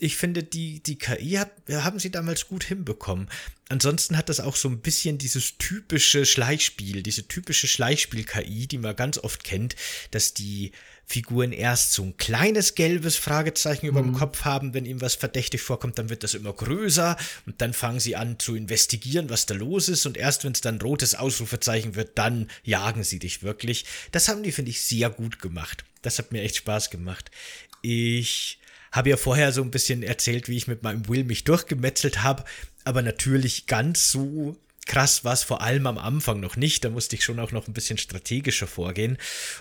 ich 0.00 0.16
finde, 0.16 0.42
die, 0.42 0.82
die 0.82 0.98
KI 0.98 1.32
hat, 1.32 1.50
haben 1.70 1.98
sie 1.98 2.10
damals 2.10 2.48
gut 2.48 2.64
hinbekommen. 2.64 3.28
Ansonsten 3.68 4.16
hat 4.16 4.28
das 4.28 4.40
auch 4.40 4.56
so 4.56 4.68
ein 4.68 4.80
bisschen 4.80 5.18
dieses 5.18 5.58
typische 5.58 6.24
Schleichspiel, 6.26 7.02
diese 7.02 7.28
typische 7.28 7.68
Schleichspiel-KI, 7.68 8.66
die 8.66 8.78
man 8.78 8.96
ganz 8.96 9.18
oft 9.18 9.44
kennt, 9.44 9.76
dass 10.10 10.34
die 10.34 10.72
Figuren 11.10 11.50
erst 11.50 11.92
so 11.92 12.04
ein 12.04 12.16
kleines 12.18 12.76
gelbes 12.76 13.16
Fragezeichen 13.16 13.86
über 13.86 14.00
dem 14.00 14.12
mhm. 14.12 14.18
Kopf 14.18 14.44
haben, 14.44 14.74
wenn 14.74 14.86
ihm 14.86 15.00
was 15.00 15.16
verdächtig 15.16 15.60
vorkommt, 15.60 15.98
dann 15.98 16.08
wird 16.08 16.22
das 16.22 16.34
immer 16.34 16.52
größer 16.52 17.16
und 17.46 17.60
dann 17.60 17.72
fangen 17.72 17.98
sie 17.98 18.14
an 18.14 18.38
zu 18.38 18.54
investigieren, 18.54 19.28
was 19.28 19.44
da 19.44 19.54
los 19.54 19.88
ist 19.88 20.06
und 20.06 20.16
erst 20.16 20.44
wenn 20.44 20.52
es 20.52 20.60
dann 20.60 20.80
rotes 20.80 21.16
Ausrufezeichen 21.16 21.96
wird, 21.96 22.16
dann 22.16 22.48
jagen 22.62 23.02
sie 23.02 23.18
dich 23.18 23.42
wirklich. 23.42 23.86
Das 24.12 24.28
haben 24.28 24.44
die, 24.44 24.52
finde 24.52 24.70
ich, 24.70 24.82
sehr 24.82 25.10
gut 25.10 25.40
gemacht. 25.40 25.84
Das 26.02 26.20
hat 26.20 26.30
mir 26.30 26.42
echt 26.42 26.54
Spaß 26.54 26.90
gemacht. 26.90 27.32
Ich 27.82 28.60
habe 28.92 29.10
ja 29.10 29.16
vorher 29.16 29.50
so 29.50 29.62
ein 29.62 29.72
bisschen 29.72 30.04
erzählt, 30.04 30.48
wie 30.48 30.56
ich 30.56 30.68
mit 30.68 30.84
meinem 30.84 31.08
Will 31.08 31.24
mich 31.24 31.42
durchgemetzelt 31.42 32.22
habe, 32.22 32.44
aber 32.84 33.02
natürlich 33.02 33.66
ganz 33.66 34.12
so 34.12 34.56
krass 34.86 35.24
war 35.24 35.32
es 35.32 35.44
vor 35.44 35.60
allem 35.60 35.86
am 35.86 35.98
Anfang 35.98 36.40
noch 36.40 36.56
nicht. 36.56 36.84
Da 36.84 36.90
musste 36.90 37.14
ich 37.16 37.24
schon 37.24 37.38
auch 37.38 37.52
noch 37.52 37.68
ein 37.68 37.72
bisschen 37.72 37.98
strategischer 37.98 38.66
vorgehen. 38.66 39.18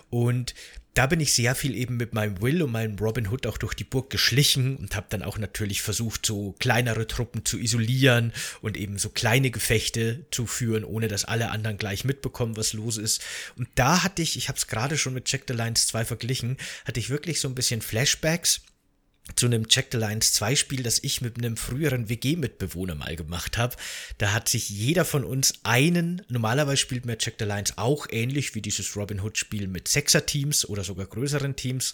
Und 0.09 0.55
da 0.93 1.05
bin 1.05 1.19
ich 1.19 1.33
sehr 1.33 1.55
viel 1.55 1.75
eben 1.75 1.97
mit 1.97 2.13
meinem 2.13 2.41
Will 2.41 2.61
und 2.61 2.71
meinem 2.71 2.97
Robin 2.97 3.27
Hood 3.27 3.47
auch 3.47 3.57
durch 3.57 3.73
die 3.73 3.83
Burg 3.83 4.09
geschlichen 4.09 4.75
und 4.77 4.95
habe 4.95 5.07
dann 5.09 5.23
auch 5.23 5.37
natürlich 5.37 5.81
versucht, 5.81 6.25
so 6.25 6.55
kleinere 6.59 7.07
Truppen 7.07 7.45
zu 7.45 7.57
isolieren 7.57 8.33
und 8.61 8.75
eben 8.75 8.97
so 8.97 9.09
kleine 9.09 9.51
Gefechte 9.51 10.25
zu 10.31 10.45
führen, 10.45 10.83
ohne 10.83 11.07
dass 11.07 11.25
alle 11.25 11.51
anderen 11.51 11.77
gleich 11.77 12.05
mitbekommen, 12.05 12.57
was 12.57 12.73
los 12.73 12.97
ist. 12.97 13.23
Und 13.55 13.69
da 13.75 14.03
hatte 14.03 14.21
ich, 14.21 14.35
ich 14.35 14.49
habe 14.49 14.57
es 14.57 14.67
gerade 14.67 14.97
schon 14.97 15.13
mit 15.13 15.25
Check 15.25 15.43
the 15.47 15.53
Lines 15.53 15.87
2 15.87 16.05
verglichen, 16.05 16.57
hatte 16.85 16.99
ich 16.99 17.09
wirklich 17.09 17.39
so 17.39 17.47
ein 17.47 17.55
bisschen 17.55 17.81
Flashbacks 17.81 18.61
zu 19.35 19.45
einem 19.45 19.67
Check 19.67 19.87
the 19.91 19.97
Lines 19.97 20.33
2 20.33 20.55
Spiel, 20.55 20.83
das 20.83 20.99
ich 21.03 21.21
mit 21.21 21.37
einem 21.37 21.57
früheren 21.57 22.09
WG-Mitbewohner 22.09 22.95
mal 22.95 23.15
gemacht 23.15 23.57
habe. 23.57 23.75
Da 24.17 24.33
hat 24.33 24.49
sich 24.49 24.69
jeder 24.69 25.05
von 25.05 25.23
uns 25.23 25.53
einen, 25.63 26.21
normalerweise 26.27 26.77
spielt 26.77 27.05
man 27.05 27.17
Check 27.17 27.35
the 27.39 27.45
Lines 27.45 27.77
auch 27.77 28.07
ähnlich 28.09 28.55
wie 28.55 28.61
dieses 28.61 28.95
Robin 28.95 29.21
Hood 29.21 29.37
Spiel 29.37 29.67
mit 29.67 29.87
Sechser-Teams 29.87 30.67
oder 30.67 30.83
sogar 30.83 31.05
größeren 31.05 31.55
Teams. 31.55 31.93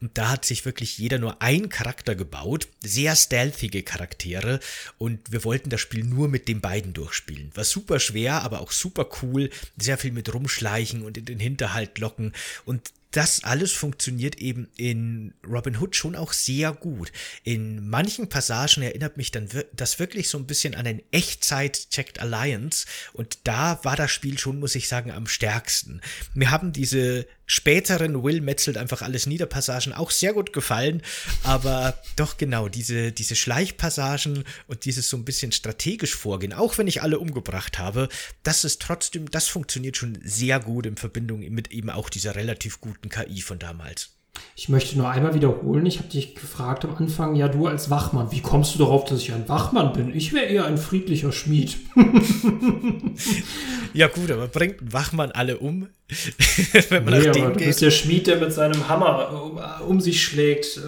Und 0.00 0.16
da 0.18 0.30
hat 0.30 0.44
sich 0.44 0.64
wirklich 0.64 0.98
jeder 0.98 1.18
nur 1.18 1.42
ein 1.42 1.68
Charakter 1.68 2.14
gebaut, 2.14 2.68
sehr 2.82 3.16
stealthige 3.16 3.82
Charaktere. 3.82 4.60
Und 4.98 5.32
wir 5.32 5.44
wollten 5.44 5.70
das 5.70 5.80
Spiel 5.80 6.04
nur 6.04 6.28
mit 6.28 6.48
den 6.48 6.60
beiden 6.60 6.92
durchspielen. 6.92 7.50
War 7.54 7.64
super 7.64 8.00
schwer, 8.00 8.42
aber 8.42 8.60
auch 8.60 8.72
super 8.72 9.08
cool. 9.22 9.50
Sehr 9.76 9.98
viel 9.98 10.12
mit 10.12 10.32
rumschleichen 10.32 11.02
und 11.02 11.18
in 11.18 11.24
den 11.24 11.40
Hinterhalt 11.40 11.98
locken. 11.98 12.32
Und 12.64 12.92
das 13.10 13.44
alles 13.44 13.72
funktioniert 13.72 14.36
eben 14.36 14.68
in 14.76 15.34
Robin 15.46 15.80
Hood 15.80 15.96
schon 15.96 16.16
auch 16.16 16.32
sehr 16.32 16.72
gut. 16.72 17.12
In 17.44 17.88
manchen 17.88 18.28
Passagen 18.28 18.82
erinnert 18.82 19.16
mich 19.16 19.30
dann 19.30 19.48
das 19.72 19.98
wirklich 19.98 20.28
so 20.28 20.38
ein 20.38 20.46
bisschen 20.46 20.74
an 20.74 20.86
ein 20.86 21.02
Echtzeit-Checked 21.12 22.20
Alliance 22.20 22.86
und 23.12 23.38
da 23.44 23.82
war 23.84 23.96
das 23.96 24.10
Spiel 24.10 24.38
schon, 24.38 24.60
muss 24.60 24.74
ich 24.74 24.88
sagen, 24.88 25.10
am 25.10 25.26
stärksten. 25.26 26.00
Mir 26.34 26.50
haben 26.50 26.72
diese 26.72 27.26
späteren 27.46 28.22
Will 28.22 28.40
metzelt 28.40 28.76
einfach 28.76 29.02
alles 29.02 29.26
Niederpassagen 29.26 29.92
auch 29.92 30.10
sehr 30.10 30.32
gut 30.32 30.52
gefallen, 30.52 31.02
aber 31.42 31.98
doch 32.16 32.36
genau, 32.36 32.68
diese, 32.68 33.12
diese 33.12 33.36
Schleichpassagen 33.36 34.44
und 34.66 34.84
dieses 34.84 35.08
so 35.08 35.16
ein 35.16 35.24
bisschen 35.24 35.52
strategisch 35.52 36.14
vorgehen, 36.14 36.52
auch 36.52 36.76
wenn 36.78 36.88
ich 36.88 37.02
alle 37.02 37.18
umgebracht 37.18 37.78
habe, 37.78 38.08
das 38.42 38.64
ist 38.64 38.82
trotzdem, 38.82 39.30
das 39.30 39.48
funktioniert 39.48 39.96
schon 39.96 40.18
sehr 40.22 40.60
gut 40.60 40.86
in 40.86 40.96
Verbindung 40.96 41.40
mit 41.50 41.70
eben 41.70 41.90
auch 41.90 42.10
dieser 42.10 42.34
relativ 42.34 42.80
guten 42.80 43.08
KI 43.08 43.40
von 43.40 43.58
damals. 43.58 44.15
Ich 44.54 44.68
möchte 44.68 44.96
nur 44.96 45.08
einmal 45.10 45.34
wiederholen, 45.34 45.84
ich 45.86 45.98
habe 45.98 46.08
dich 46.08 46.34
gefragt 46.34 46.84
am 46.84 46.96
Anfang, 46.96 47.36
ja 47.36 47.48
du 47.48 47.66
als 47.66 47.90
Wachmann, 47.90 48.32
wie 48.32 48.40
kommst 48.40 48.74
du 48.74 48.78
darauf, 48.78 49.04
dass 49.04 49.20
ich 49.20 49.32
ein 49.32 49.48
Wachmann 49.48 49.92
bin? 49.92 50.14
Ich 50.14 50.32
wäre 50.32 50.46
eher 50.46 50.64
ein 50.64 50.78
friedlicher 50.78 51.30
Schmied. 51.32 51.76
ja 53.92 54.08
gut, 54.08 54.30
aber 54.30 54.48
bringt 54.48 54.80
ein 54.80 54.92
Wachmann 54.92 55.30
alle 55.32 55.58
um? 55.58 55.88
Wenn 56.88 57.04
man 57.04 57.14
nee, 57.14 57.30
dem 57.30 57.32
du 57.32 57.52
geht. 57.52 57.66
bist 57.66 57.82
der 57.82 57.90
Schmied, 57.90 58.28
der 58.28 58.36
mit 58.36 58.52
seinem 58.52 58.88
Hammer 58.88 59.42
um, 59.42 59.58
um 59.88 60.00
sich 60.00 60.22
schlägt. 60.22 60.80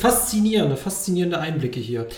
Faszinierende, 0.00 0.76
faszinierende 0.76 1.38
Einblicke 1.38 1.78
hier. 1.78 2.08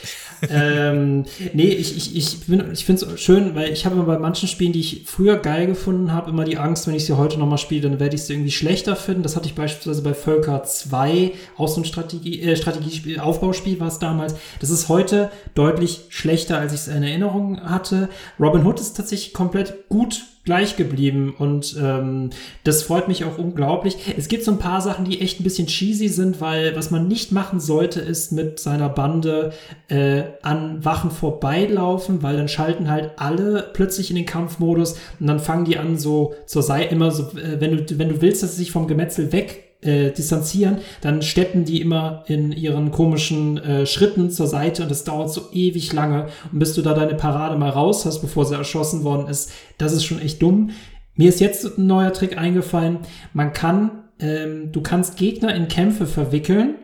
Ähm, 0.50 1.24
nee, 1.52 1.68
ich, 1.68 1.96
ich, 1.96 2.16
ich, 2.16 2.48
ich 2.48 2.84
finde 2.84 3.06
es 3.06 3.20
schön, 3.20 3.54
weil 3.54 3.72
ich 3.72 3.86
habe 3.86 3.96
bei 4.02 4.18
manchen 4.18 4.48
Spielen, 4.48 4.72
die 4.72 4.80
ich 4.80 5.02
früher 5.06 5.36
geil 5.36 5.66
gefunden 5.66 6.12
habe, 6.12 6.30
immer 6.30 6.44
die 6.44 6.58
Angst, 6.58 6.86
wenn 6.86 6.94
ich 6.94 7.06
sie 7.06 7.16
heute 7.16 7.38
nochmal 7.38 7.58
spiele, 7.58 7.88
dann 7.88 8.00
werde 8.00 8.16
ich 8.16 8.22
sie 8.22 8.34
irgendwie 8.34 8.50
schlechter 8.50 8.96
finden. 8.96 9.22
Das 9.22 9.36
hatte 9.36 9.46
ich 9.46 9.54
beispielsweise 9.54 10.02
bei 10.02 10.14
Völker 10.14 10.62
2, 10.62 11.32
auch 11.56 11.68
so 11.68 11.80
ein 11.80 11.84
Strategie, 11.84 12.40
äh, 12.42 12.56
Strategiespiel, 12.56 13.20
Aufbauspiel 13.20 13.80
war 13.80 13.88
es 13.88 13.98
damals. 13.98 14.34
Das 14.60 14.70
ist 14.70 14.88
heute 14.88 15.30
deutlich 15.54 16.02
schlechter, 16.08 16.58
als 16.58 16.72
ich 16.72 16.80
es 16.80 16.88
in 16.88 17.02
Erinnerung 17.02 17.60
hatte. 17.62 18.08
Robin 18.38 18.64
Hood 18.64 18.80
ist 18.80 18.96
tatsächlich 18.96 19.32
komplett 19.32 19.88
gut 19.88 20.22
gleich 20.46 20.76
geblieben 20.76 21.34
und 21.36 21.76
ähm, 21.78 22.30
das 22.64 22.84
freut 22.84 23.08
mich 23.08 23.24
auch 23.24 23.36
unglaublich. 23.36 24.14
Es 24.16 24.28
gibt 24.28 24.44
so 24.44 24.52
ein 24.52 24.58
paar 24.58 24.80
Sachen, 24.80 25.04
die 25.04 25.20
echt 25.20 25.40
ein 25.40 25.44
bisschen 25.44 25.66
cheesy 25.66 26.08
sind, 26.08 26.40
weil 26.40 26.74
was 26.76 26.90
man 26.92 27.08
nicht 27.08 27.32
machen 27.32 27.60
sollte, 27.60 28.00
ist 28.00 28.30
mit 28.30 28.60
seiner 28.60 28.88
Bande 28.88 29.52
äh, 29.88 30.22
an 30.42 30.84
Wachen 30.84 31.10
vorbeilaufen, 31.10 32.22
weil 32.22 32.36
dann 32.36 32.48
schalten 32.48 32.88
halt 32.88 33.10
alle 33.16 33.68
plötzlich 33.72 34.08
in 34.10 34.16
den 34.16 34.24
Kampfmodus 34.24 34.96
und 35.18 35.26
dann 35.26 35.40
fangen 35.40 35.64
die 35.64 35.78
an 35.78 35.98
so 35.98 36.34
zur 36.46 36.62
Seite 36.62 36.94
immer 36.94 37.10
so, 37.10 37.24
äh, 37.36 37.60
wenn 37.60 37.76
du 37.76 37.98
wenn 37.98 38.08
du 38.08 38.22
willst, 38.22 38.44
dass 38.44 38.52
sie 38.52 38.58
sich 38.58 38.70
vom 38.70 38.86
Gemetzel 38.86 39.32
weg 39.32 39.65
äh, 39.82 40.10
distanzieren, 40.10 40.78
dann 41.00 41.22
steppen 41.22 41.64
die 41.64 41.80
immer 41.80 42.24
in 42.26 42.52
ihren 42.52 42.90
komischen 42.90 43.58
äh, 43.58 43.86
Schritten 43.86 44.30
zur 44.30 44.46
Seite 44.46 44.82
und 44.82 44.90
das 44.90 45.04
dauert 45.04 45.30
so 45.30 45.52
ewig 45.52 45.92
lange. 45.92 46.26
Und 46.52 46.58
bis 46.58 46.74
du 46.74 46.82
da 46.82 46.94
deine 46.94 47.14
Parade 47.14 47.56
mal 47.56 47.70
raus 47.70 48.06
hast, 48.06 48.20
bevor 48.20 48.44
sie 48.44 48.56
erschossen 48.56 49.04
worden 49.04 49.28
ist, 49.28 49.52
das 49.78 49.92
ist 49.92 50.04
schon 50.04 50.20
echt 50.20 50.42
dumm. 50.42 50.70
Mir 51.14 51.28
ist 51.28 51.40
jetzt 51.40 51.78
ein 51.78 51.86
neuer 51.86 52.12
Trick 52.12 52.38
eingefallen. 52.38 52.98
Man 53.32 53.52
kann, 53.52 54.04
ähm, 54.20 54.72
du 54.72 54.82
kannst 54.82 55.16
Gegner 55.16 55.54
in 55.54 55.68
Kämpfe 55.68 56.06
verwickeln 56.06 56.76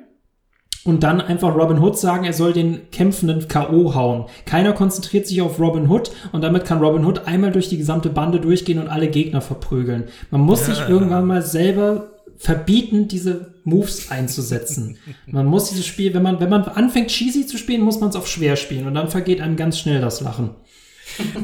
und 0.85 1.03
dann 1.03 1.21
einfach 1.21 1.55
Robin 1.55 1.79
Hood 1.79 1.97
sagen, 1.99 2.25
er 2.25 2.33
soll 2.33 2.53
den 2.53 2.91
Kämpfenden 2.91 3.47
K.O. 3.47 3.95
hauen. 3.95 4.27
Keiner 4.47 4.73
konzentriert 4.73 5.27
sich 5.27 5.41
auf 5.41 5.61
Robin 5.61 5.89
Hood 5.89 6.11
und 6.33 6.43
damit 6.43 6.65
kann 6.65 6.81
Robin 6.81 7.05
Hood 7.05 7.27
einmal 7.27 7.53
durch 7.53 7.69
die 7.69 7.79
gesamte 7.79 8.09
Bande 8.09 8.41
durchgehen 8.41 8.79
und 8.79 8.89
alle 8.89 9.09
Gegner 9.09 9.41
verprügeln. 9.41 10.05
Man 10.31 10.41
muss 10.41 10.67
ja. 10.67 10.75
sich 10.75 10.89
irgendwann 10.89 11.27
mal 11.27 11.43
selber 11.43 12.12
verbieten, 12.37 13.09
diese 13.09 13.55
Moves 13.65 14.11
einzusetzen. 14.11 14.99
Man 15.27 15.47
muss 15.47 15.69
dieses 15.69 15.87
Spiel, 15.87 16.13
wenn 16.15 16.23
man, 16.23 16.41
wenn 16.41 16.49
man 16.49 16.65
anfängt, 16.65 17.09
cheesy 17.09 17.47
zu 17.47 17.57
spielen, 17.57 17.83
muss 17.83 18.01
man 18.01 18.11
es 18.11 18.17
auf 18.17 18.27
schwer 18.27 18.57
spielen 18.57 18.87
und 18.87 18.95
dann 18.95 19.09
vergeht 19.09 19.41
einem 19.41 19.57
ganz 19.57 19.79
schnell 19.79 20.01
das 20.01 20.21
Lachen. 20.21 20.51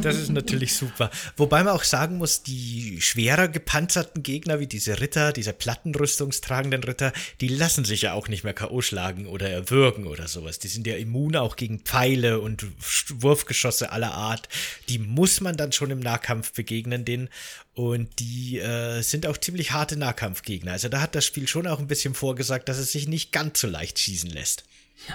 Das 0.02 0.16
ist 0.16 0.30
natürlich 0.30 0.74
super. 0.74 1.10
Wobei 1.36 1.62
man 1.62 1.74
auch 1.74 1.84
sagen 1.84 2.18
muss, 2.18 2.42
die 2.42 3.00
schwerer 3.00 3.48
gepanzerten 3.48 4.22
Gegner, 4.22 4.60
wie 4.60 4.66
diese 4.66 5.00
Ritter, 5.00 5.32
diese 5.32 5.52
plattenrüstungstragenden 5.52 6.84
Ritter, 6.84 7.12
die 7.40 7.48
lassen 7.48 7.84
sich 7.84 8.02
ja 8.02 8.12
auch 8.12 8.28
nicht 8.28 8.44
mehr 8.44 8.54
K.O. 8.54 8.80
schlagen 8.80 9.26
oder 9.26 9.48
erwürgen 9.50 10.06
oder 10.06 10.28
sowas. 10.28 10.58
Die 10.58 10.68
sind 10.68 10.86
ja 10.86 10.96
immun 10.96 11.36
auch 11.36 11.56
gegen 11.56 11.80
Pfeile 11.80 12.40
und 12.40 12.66
Wurfgeschosse 13.08 13.92
aller 13.92 14.14
Art. 14.14 14.48
Die 14.88 14.98
muss 14.98 15.40
man 15.40 15.56
dann 15.56 15.72
schon 15.72 15.90
im 15.90 16.00
Nahkampf 16.00 16.52
begegnen, 16.52 17.04
denen. 17.04 17.28
Und 17.74 18.18
die 18.18 18.58
äh, 18.58 19.02
sind 19.02 19.26
auch 19.26 19.36
ziemlich 19.36 19.70
harte 19.70 19.96
Nahkampfgegner. 19.96 20.72
Also 20.72 20.88
da 20.88 21.00
hat 21.00 21.14
das 21.14 21.24
Spiel 21.24 21.46
schon 21.46 21.66
auch 21.66 21.78
ein 21.78 21.86
bisschen 21.86 22.14
vorgesagt, 22.14 22.68
dass 22.68 22.78
es 22.78 22.92
sich 22.92 23.06
nicht 23.06 23.30
ganz 23.30 23.60
so 23.60 23.68
leicht 23.68 23.98
schießen 23.98 24.30
lässt. 24.30 24.64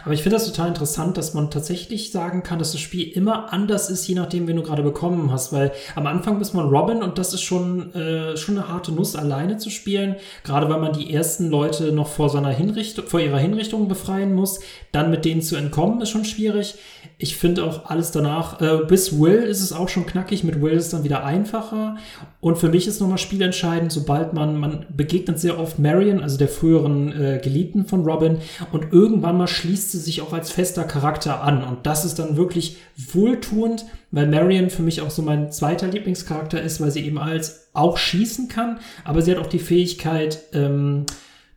Aber 0.04 0.14
ich 0.14 0.24
finde 0.24 0.38
das 0.38 0.46
total 0.48 0.70
interessant, 0.70 1.18
dass 1.18 1.34
man 1.34 1.52
tatsächlich 1.52 2.12
sagen 2.12 2.42
kann, 2.42 2.58
dass 2.58 2.72
das 2.72 2.82
Spiel 2.82 3.08
immer 3.12 3.54
anders 3.54 3.90
ist, 3.90 4.08
je 4.08 4.16
nachdem, 4.16 4.48
wen 4.48 4.56
du 4.56 4.64
gerade 4.64 4.82
bekommen 4.82 5.32
hast. 5.32 5.54
Weil 5.54 5.72
am 5.96 6.08
Anfang 6.08 6.40
bist 6.40 6.54
man 6.54 6.70
Robin 6.70 7.04
und 7.04 7.18
das 7.18 7.34
ist 7.34 7.44
schon, 7.44 7.94
äh, 7.94 8.36
schon 8.38 8.58
eine 8.58 8.70
harte 8.70 8.92
Nuss, 8.92 9.16
alleine 9.16 9.58
zu 9.58 9.70
spielen. 9.70 10.16
Gerade 10.44 10.70
weil 10.70 10.80
man 10.80 10.94
die 10.94 11.14
ersten 11.14 11.50
Leute 11.50 11.92
noch 11.92 12.08
vor 12.08 12.30
seiner 12.30 12.50
Hinrichtung, 12.50 13.06
vor 13.06 13.20
ihrer 13.20 13.38
Hinrichtung 13.38 13.88
befreien 13.88 14.34
muss. 14.34 14.62
Dann 14.92 15.12
mit 15.12 15.26
denen 15.26 15.42
zu 15.42 15.56
entkommen, 15.56 16.02
ist 16.02 16.10
schon 16.10 16.26
schwierig. 16.26 16.76
Ich 17.24 17.38
finde 17.38 17.64
auch 17.64 17.86
alles 17.86 18.12
danach, 18.12 18.60
äh, 18.60 18.84
bis 18.86 19.18
Will 19.18 19.44
ist 19.44 19.62
es 19.62 19.72
auch 19.72 19.88
schon 19.88 20.06
knackig, 20.06 20.44
mit 20.44 20.62
Will 20.62 20.74
ist 20.74 20.88
es 20.88 20.92
dann 20.92 21.06
wieder 21.06 21.24
einfacher. 21.24 21.96
Und 22.42 22.58
für 22.58 22.68
mich 22.68 22.86
ist 22.86 23.00
nochmal 23.00 23.18
spielentscheidend, 23.18 23.94
sobald 23.94 24.34
man, 24.34 24.60
man 24.60 24.86
begegnet 24.94 25.40
sehr 25.40 25.58
oft 25.58 25.80
Marion, 25.80 26.22
also 26.22 26.38
der 26.38 26.50
früheren 26.50 27.14
äh, 27.14 27.40
Geliebten 27.42 27.86
von 27.86 28.04
Robin, 28.04 28.40
und 28.74 28.92
irgendwann 28.92 29.38
mal 29.38 29.48
schließt 29.48 29.94
sie 29.94 30.00
sich 30.00 30.22
auch 30.22 30.34
als 30.34 30.52
fester 30.52 30.84
Charakter 30.84 31.42
an. 31.42 31.64
Und 31.64 31.86
das 31.86 32.04
ist 32.04 32.20
dann 32.20 32.36
wirklich 32.36 32.76
wohltuend, 32.98 33.86
weil 34.12 34.28
Marion 34.28 34.70
für 34.70 34.82
mich 34.82 35.00
auch 35.00 35.10
so 35.10 35.22
mein 35.22 35.50
zweiter 35.50 35.88
Lieblingscharakter 35.88 36.62
ist, 36.62 36.82
weil 36.82 36.92
sie 36.92 37.06
eben 37.06 37.20
als 37.20 37.70
auch 37.72 37.96
schießen 37.96 38.50
kann, 38.50 38.80
aber 39.06 39.22
sie 39.22 39.32
hat 39.32 39.38
auch 39.40 39.48
die 39.48 39.60
Fähigkeit, 39.60 40.40
ähm, 40.52 41.06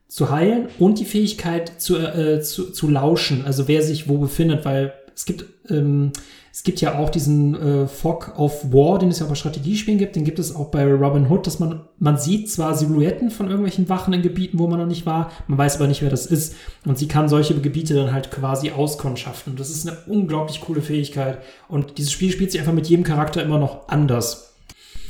zu 0.07 0.31
heilen 0.31 0.69
und 0.79 1.01
die 1.01 1.05
Fähigkeit 1.05 1.81
zu, 1.83 1.97
äh, 1.97 2.41
zu, 2.41 2.71
zu 2.71 2.89
lauschen, 2.89 3.45
also 3.45 3.67
wer 3.67 3.83
sich 3.83 4.09
wo 4.09 4.19
befindet, 4.19 4.65
weil 4.65 4.95
es 5.17 5.25
gibt, 5.25 5.47
ähm, 5.71 6.13
es 6.53 6.63
gibt 6.63 6.83
ja 6.83 6.99
auch 6.99 7.09
diesen 7.09 7.55
äh, 7.55 7.89
Fog 7.89 8.39
of 8.39 8.71
War, 8.71 8.99
den 8.99 9.09
es 9.09 9.19
ja 9.19 9.27
bei 9.27 9.35
Strategiespielen 9.35 9.99
gibt, 9.99 10.15
den 10.15 10.25
gibt 10.25 10.39
es 10.39 10.55
auch 10.55 10.67
bei 10.67 10.85
Robin 10.85 11.31
Hood, 11.31 11.47
dass 11.47 11.59
man, 11.59 11.89
man 11.99 12.19
sieht 12.19 12.51
zwar 12.51 12.75
Silhouetten 12.75 13.31
von 13.31 13.47
irgendwelchen 13.47 13.89
Wachen 13.89 14.13
in 14.13 14.21
Gebieten, 14.21 14.59
wo 14.59 14.67
man 14.67 14.79
noch 14.79 14.87
nicht 14.87 15.07
war, 15.07 15.33
man 15.47 15.57
weiß 15.57 15.77
aber 15.77 15.87
nicht, 15.87 16.03
wer 16.03 16.11
das 16.11 16.27
ist. 16.27 16.55
Und 16.85 16.99
sie 16.99 17.09
kann 17.09 17.31
solche 17.31 17.59
Gebiete 17.59 17.95
dann 17.95 18.13
halt 18.13 18.31
quasi 18.31 18.73
auskundschaften. 18.73 19.55
Und 19.55 19.61
das 19.61 19.71
ist 19.71 19.89
eine 19.89 19.97
unglaublich 20.07 20.61
coole 20.61 20.83
Fähigkeit. 20.83 21.39
Und 21.69 21.97
dieses 21.97 22.13
Spiel 22.13 22.31
spielt 22.31 22.53
sich 22.53 22.61
einfach 22.61 22.75
mit 22.75 22.87
jedem 22.87 23.05
Charakter 23.05 23.43
immer 23.43 23.59
noch 23.59 23.89
anders. 23.89 24.56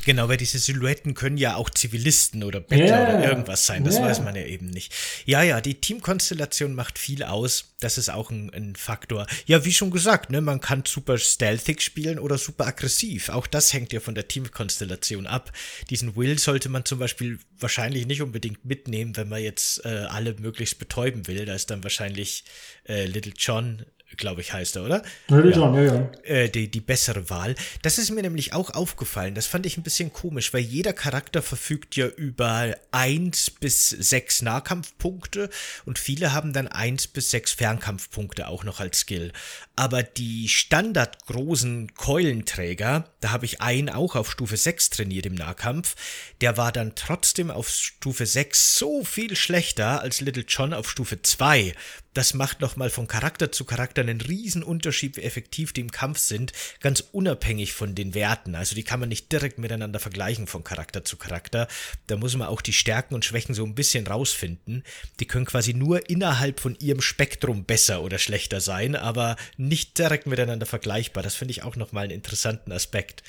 Genau, 0.06 0.28
weil 0.28 0.36
diese 0.36 0.60
Silhouetten 0.60 1.14
können 1.14 1.36
ja 1.36 1.56
auch 1.56 1.68
Zivilisten 1.68 2.44
oder 2.44 2.60
Bettler 2.60 2.86
yeah. 2.86 3.18
oder 3.18 3.28
irgendwas 3.28 3.66
sein. 3.66 3.82
Das 3.82 3.96
yeah. 3.96 4.06
weiß 4.06 4.20
man 4.20 4.36
ja 4.36 4.44
eben 4.44 4.70
nicht. 4.70 4.94
Ja, 5.24 5.42
ja, 5.42 5.60
die 5.60 5.80
Teamkonstellation 5.80 6.76
macht 6.76 7.00
viel 7.00 7.24
aus. 7.24 7.74
Das 7.80 7.98
ist 7.98 8.08
auch 8.10 8.30
ein, 8.30 8.54
ein 8.54 8.76
Faktor. 8.76 9.26
Ja, 9.46 9.64
wie 9.64 9.72
schon 9.72 9.90
gesagt, 9.90 10.30
ne, 10.30 10.40
man 10.40 10.60
kann 10.60 10.84
super 10.86 11.18
stealthig 11.18 11.80
spielen 11.80 12.20
oder 12.20 12.38
super 12.38 12.68
aggressiv. 12.68 13.30
Auch 13.30 13.48
das 13.48 13.72
hängt 13.72 13.92
ja 13.92 13.98
von 13.98 14.14
der 14.14 14.28
Teamkonstellation 14.28 15.26
ab. 15.26 15.50
Diesen 15.90 16.14
Will 16.14 16.38
sollte 16.38 16.68
man 16.68 16.84
zum 16.84 17.00
Beispiel 17.00 17.40
wahrscheinlich 17.58 18.06
nicht 18.06 18.22
unbedingt 18.22 18.64
mitnehmen, 18.64 19.16
wenn 19.16 19.28
man 19.28 19.42
jetzt 19.42 19.84
äh, 19.84 20.06
alle 20.08 20.34
möglichst 20.34 20.78
betäuben 20.78 21.26
will. 21.26 21.46
Da 21.46 21.54
ist 21.54 21.70
dann 21.70 21.82
wahrscheinlich 21.82 22.44
äh, 22.88 23.06
Little 23.06 23.32
John 23.36 23.84
glaube 24.16 24.40
ich, 24.40 24.52
heißt 24.52 24.76
er, 24.76 24.84
oder? 24.84 25.02
Ja, 25.28 25.44
ja. 25.44 25.74
ja, 25.74 25.82
ja. 25.82 26.10
Äh, 26.24 26.48
die, 26.48 26.70
die 26.70 26.80
bessere 26.80 27.28
Wahl. 27.30 27.54
Das 27.82 27.98
ist 27.98 28.10
mir 28.10 28.22
nämlich 28.22 28.52
auch 28.52 28.70
aufgefallen. 28.70 29.34
Das 29.34 29.46
fand 29.46 29.66
ich 29.66 29.76
ein 29.76 29.82
bisschen 29.82 30.12
komisch, 30.12 30.52
weil 30.52 30.60
jeder 30.60 30.92
Charakter 30.92 31.42
verfügt 31.42 31.96
ja 31.96 32.06
über 32.06 32.74
eins 32.92 33.50
bis 33.50 33.90
sechs 33.90 34.42
Nahkampfpunkte 34.42 35.50
und 35.84 35.98
viele 35.98 36.32
haben 36.32 36.52
dann 36.52 36.68
eins 36.68 37.06
bis 37.06 37.30
sechs 37.30 37.52
Fernkampfpunkte 37.52 38.48
auch 38.48 38.64
noch 38.64 38.80
als 38.80 39.00
Skill. 39.00 39.32
Aber 39.76 40.02
die 40.02 40.48
standardgroßen 40.48 41.94
Keulenträger, 41.94 43.10
da 43.20 43.30
habe 43.30 43.44
ich 43.44 43.60
einen 43.60 43.90
auch 43.90 44.16
auf 44.16 44.30
Stufe 44.30 44.56
6 44.56 44.90
trainiert 44.90 45.26
im 45.26 45.34
Nahkampf, 45.34 45.96
der 46.40 46.56
war 46.56 46.72
dann 46.72 46.94
trotzdem 46.94 47.50
auf 47.50 47.68
Stufe 47.68 48.24
6 48.24 48.78
so 48.78 49.04
viel 49.04 49.36
schlechter 49.36 50.00
als 50.00 50.20
Little 50.22 50.44
John 50.48 50.72
auf 50.72 50.90
Stufe 50.90 51.20
2 51.20 51.74
das 52.16 52.32
macht 52.32 52.62
nochmal 52.62 52.88
von 52.88 53.06
Charakter 53.06 53.52
zu 53.52 53.64
Charakter 53.64 54.00
einen 54.00 54.22
riesen 54.22 54.62
Unterschied, 54.62 55.18
wie 55.18 55.22
effektiv 55.22 55.74
die 55.74 55.82
im 55.82 55.90
Kampf 55.90 56.18
sind, 56.18 56.52
ganz 56.80 57.04
unabhängig 57.12 57.74
von 57.74 57.94
den 57.94 58.14
Werten. 58.14 58.54
Also 58.54 58.74
die 58.74 58.84
kann 58.84 59.00
man 59.00 59.10
nicht 59.10 59.30
direkt 59.30 59.58
miteinander 59.58 59.98
vergleichen 59.98 60.46
von 60.46 60.64
Charakter 60.64 61.04
zu 61.04 61.18
Charakter. 61.18 61.68
Da 62.06 62.16
muss 62.16 62.34
man 62.34 62.48
auch 62.48 62.62
die 62.62 62.72
Stärken 62.72 63.14
und 63.14 63.26
Schwächen 63.26 63.54
so 63.54 63.64
ein 63.64 63.74
bisschen 63.74 64.06
rausfinden. 64.06 64.82
Die 65.20 65.26
können 65.26 65.44
quasi 65.44 65.74
nur 65.74 66.08
innerhalb 66.08 66.60
von 66.60 66.74
ihrem 66.80 67.02
Spektrum 67.02 67.64
besser 67.64 68.02
oder 68.02 68.18
schlechter 68.18 68.60
sein, 68.62 68.96
aber 68.96 69.36
nicht 69.58 69.98
direkt 69.98 70.26
miteinander 70.26 70.64
vergleichbar. 70.64 71.22
Das 71.22 71.34
finde 71.34 71.52
ich 71.52 71.64
auch 71.64 71.76
nochmal 71.76 72.04
einen 72.04 72.14
interessanten 72.14 72.72
Aspekt. 72.72 73.24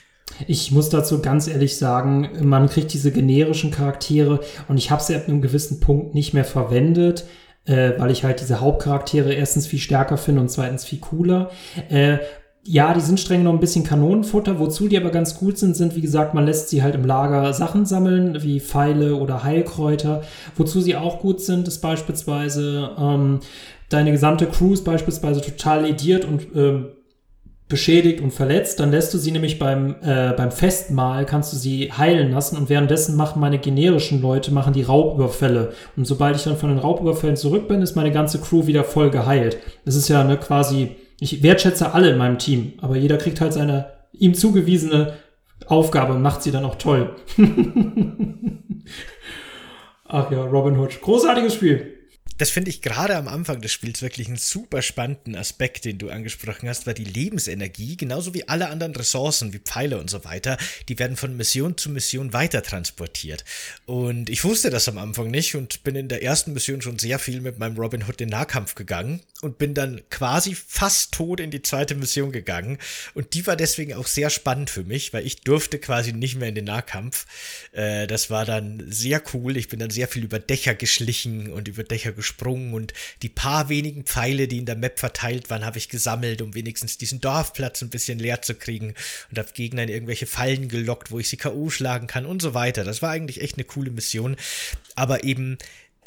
Ich 0.47 0.71
muss 0.71 0.89
dazu 0.89 1.21
ganz 1.21 1.47
ehrlich 1.47 1.77
sagen, 1.77 2.47
man 2.47 2.69
kriegt 2.69 2.93
diese 2.93 3.11
generischen 3.11 3.71
Charaktere 3.71 4.41
und 4.67 4.77
ich 4.77 4.91
habe 4.91 5.03
sie 5.03 5.15
ab 5.15 5.27
einem 5.27 5.41
gewissen 5.41 5.79
Punkt 5.81 6.15
nicht 6.15 6.33
mehr 6.33 6.45
verwendet 6.45 7.25
äh, 7.67 7.91
weil 7.97 8.11
ich 8.11 8.23
halt 8.23 8.41
diese 8.41 8.59
Hauptcharaktere 8.61 9.33
erstens 9.33 9.67
viel 9.67 9.79
stärker 9.79 10.17
finde 10.17 10.41
und 10.41 10.49
zweitens 10.49 10.85
viel 10.85 10.99
cooler. 10.99 11.51
Äh, 11.89 12.17
ja, 12.69 12.93
die 12.93 12.99
sind 12.99 13.19
streng 13.19 13.43
noch 13.43 13.53
ein 13.53 13.61
bisschen 13.61 13.85
Kanonenfutter, 13.85 14.59
wozu 14.59 14.89
die 14.89 14.97
aber 14.97 15.09
ganz 15.09 15.37
gut 15.39 15.57
sind, 15.57 15.75
sind, 15.75 15.95
wie 15.95 16.01
gesagt, 16.01 16.33
man 16.33 16.45
lässt 16.45 16.67
sie 16.67 16.83
halt 16.83 16.95
im 16.95 17.05
Lager 17.05 17.53
Sachen 17.53 17.85
sammeln, 17.85 18.43
wie 18.43 18.59
Pfeile 18.59 19.15
oder 19.15 19.43
Heilkräuter. 19.45 20.21
Wozu 20.57 20.81
sie 20.81 20.97
auch 20.97 21.19
gut 21.19 21.39
sind, 21.39 21.67
ist 21.69 21.79
beispielsweise 21.79 22.91
ähm, 22.99 23.39
deine 23.87 24.11
gesamte 24.11 24.47
Crew 24.47 24.73
ist 24.73 24.83
beispielsweise 24.83 25.39
total 25.39 25.83
lediert 25.83 26.25
und 26.25 26.47
ähm, 26.55 26.87
beschädigt 27.69 28.21
und 28.21 28.31
verletzt, 28.31 28.79
dann 28.79 28.91
lässt 28.91 29.13
du 29.13 29.17
sie 29.17 29.31
nämlich 29.31 29.59
beim, 29.59 29.95
äh, 30.01 30.31
beim 30.37 30.51
Festmahl, 30.51 31.25
kannst 31.25 31.51
du 31.51 31.57
sie 31.57 31.91
heilen 31.91 32.31
lassen 32.31 32.55
und 32.57 32.69
währenddessen 32.69 33.17
machen 33.17 33.41
meine 33.41 33.59
generischen 33.59 34.21
Leute, 34.21 34.53
machen 34.53 34.71
die 34.71 34.83
Raubüberfälle. 34.83 35.73
Und 35.97 36.05
sobald 36.05 36.37
ich 36.37 36.43
dann 36.43 36.55
von 36.55 36.69
den 36.69 36.79
Raubüberfällen 36.79 37.35
zurück 37.35 37.67
bin, 37.67 37.81
ist 37.81 37.95
meine 37.95 38.11
ganze 38.11 38.39
Crew 38.39 38.67
wieder 38.67 38.85
voll 38.85 39.09
geheilt. 39.09 39.57
Das 39.83 39.95
ist 39.95 40.07
ja 40.07 40.23
ne, 40.23 40.37
quasi, 40.37 40.95
ich 41.19 41.43
wertschätze 41.43 41.93
alle 41.93 42.11
in 42.11 42.17
meinem 42.17 42.37
Team, 42.37 42.73
aber 42.81 42.95
jeder 42.95 43.17
kriegt 43.17 43.41
halt 43.41 43.51
seine 43.51 43.87
ihm 44.13 44.33
zugewiesene 44.33 45.13
Aufgabe 45.65 46.13
und 46.13 46.21
macht 46.21 46.43
sie 46.43 46.51
dann 46.51 46.63
auch 46.63 46.75
toll. 46.75 47.15
Ach 50.05 50.31
ja, 50.31 50.41
Robin 50.45 50.79
Hood. 50.79 51.01
Großartiges 51.01 51.53
Spiel 51.53 51.96
das 52.37 52.51
finde 52.51 52.69
ich 52.69 52.81
gerade 52.81 53.15
am 53.15 53.27
Anfang 53.27 53.61
des 53.61 53.71
Spiels 53.71 54.01
wirklich 54.01 54.27
einen 54.27 54.37
super 54.37 54.81
spannenden 54.81 55.35
Aspekt, 55.35 55.85
den 55.85 55.97
du 55.97 56.09
angesprochen 56.09 56.69
hast, 56.69 56.85
weil 56.85 56.93
die 56.93 57.03
Lebensenergie, 57.03 57.97
genauso 57.97 58.33
wie 58.33 58.47
alle 58.47 58.69
anderen 58.69 58.95
Ressourcen 58.95 59.53
wie 59.53 59.59
Pfeile 59.59 59.99
und 59.99 60.09
so 60.09 60.23
weiter, 60.23 60.57
die 60.87 60.99
werden 60.99 61.17
von 61.17 61.35
Mission 61.35 61.77
zu 61.77 61.89
Mission 61.89 62.33
weiter 62.33 62.61
transportiert. 62.61 63.43
Und 63.85 64.29
ich 64.29 64.43
wusste 64.43 64.69
das 64.69 64.87
am 64.87 64.99
Anfang 64.99 65.31
nicht 65.31 65.55
und 65.55 65.83
bin 65.83 65.95
in 65.95 66.09
der 66.09 66.21
ersten 66.21 66.53
Mission 66.53 66.81
schon 66.81 66.99
sehr 66.99 67.17
viel 67.17 67.41
mit 67.41 67.57
meinem 67.57 67.77
Robin 67.77 68.03
Hood 68.07 68.21
in 68.21 68.29
Nahkampf 68.29 68.75
gegangen 68.75 69.21
und 69.41 69.57
bin 69.57 69.73
dann 69.73 70.01
quasi 70.09 70.55
fast 70.55 71.13
tot 71.13 71.39
in 71.39 71.49
die 71.49 71.63
zweite 71.63 71.95
Mission 71.95 72.31
gegangen. 72.31 72.77
Und 73.15 73.33
die 73.33 73.47
war 73.47 73.55
deswegen 73.55 73.95
auch 73.95 74.07
sehr 74.07 74.29
spannend 74.29 74.69
für 74.69 74.83
mich, 74.83 75.11
weil 75.11 75.25
ich 75.25 75.41
durfte 75.41 75.79
quasi 75.79 76.13
nicht 76.13 76.35
mehr 76.35 76.49
in 76.49 76.55
den 76.55 76.65
Nahkampf. 76.65 77.25
Äh, 77.71 78.05
das 78.05 78.29
war 78.29 78.45
dann 78.45 78.83
sehr 78.87 79.23
cool. 79.33 79.57
Ich 79.57 79.69
bin 79.69 79.79
dann 79.79 79.89
sehr 79.89 80.07
viel 80.07 80.23
über 80.23 80.39
Dächer 80.39 80.75
geschlichen 80.75 81.51
und 81.51 81.67
über 81.67 81.83
Dächer 81.83 82.11
gesprungen 82.11 82.26
gesprungen 82.27 82.73
und 82.73 82.93
die 83.21 83.29
paar 83.29 83.69
wenigen 83.69 84.03
Pfeile, 84.03 84.47
die 84.47 84.57
in 84.57 84.65
der 84.65 84.75
Map 84.75 84.99
verteilt 84.99 85.49
waren, 85.49 85.65
habe 85.65 85.77
ich 85.77 85.89
gesammelt, 85.89 86.41
um 86.41 86.53
wenigstens 86.53 86.97
diesen 86.97 87.21
Dorfplatz 87.21 87.81
ein 87.81 87.89
bisschen 87.89 88.19
leer 88.19 88.41
zu 88.41 88.55
kriegen 88.55 88.93
und 89.31 89.39
habe 89.39 89.49
Gegner 89.53 89.83
in 89.83 89.89
irgendwelche 89.89 90.27
Fallen 90.27 90.67
gelockt, 90.67 91.11
wo 91.11 91.19
ich 91.19 91.29
sie 91.29 91.37
K.O. 91.37 91.69
schlagen 91.69 92.07
kann 92.07 92.25
und 92.25 92.41
so 92.41 92.53
weiter. 92.53 92.83
Das 92.83 93.01
war 93.01 93.11
eigentlich 93.11 93.41
echt 93.41 93.55
eine 93.55 93.63
coole 93.63 93.91
Mission. 93.91 94.35
Aber 94.95 95.23
eben 95.23 95.57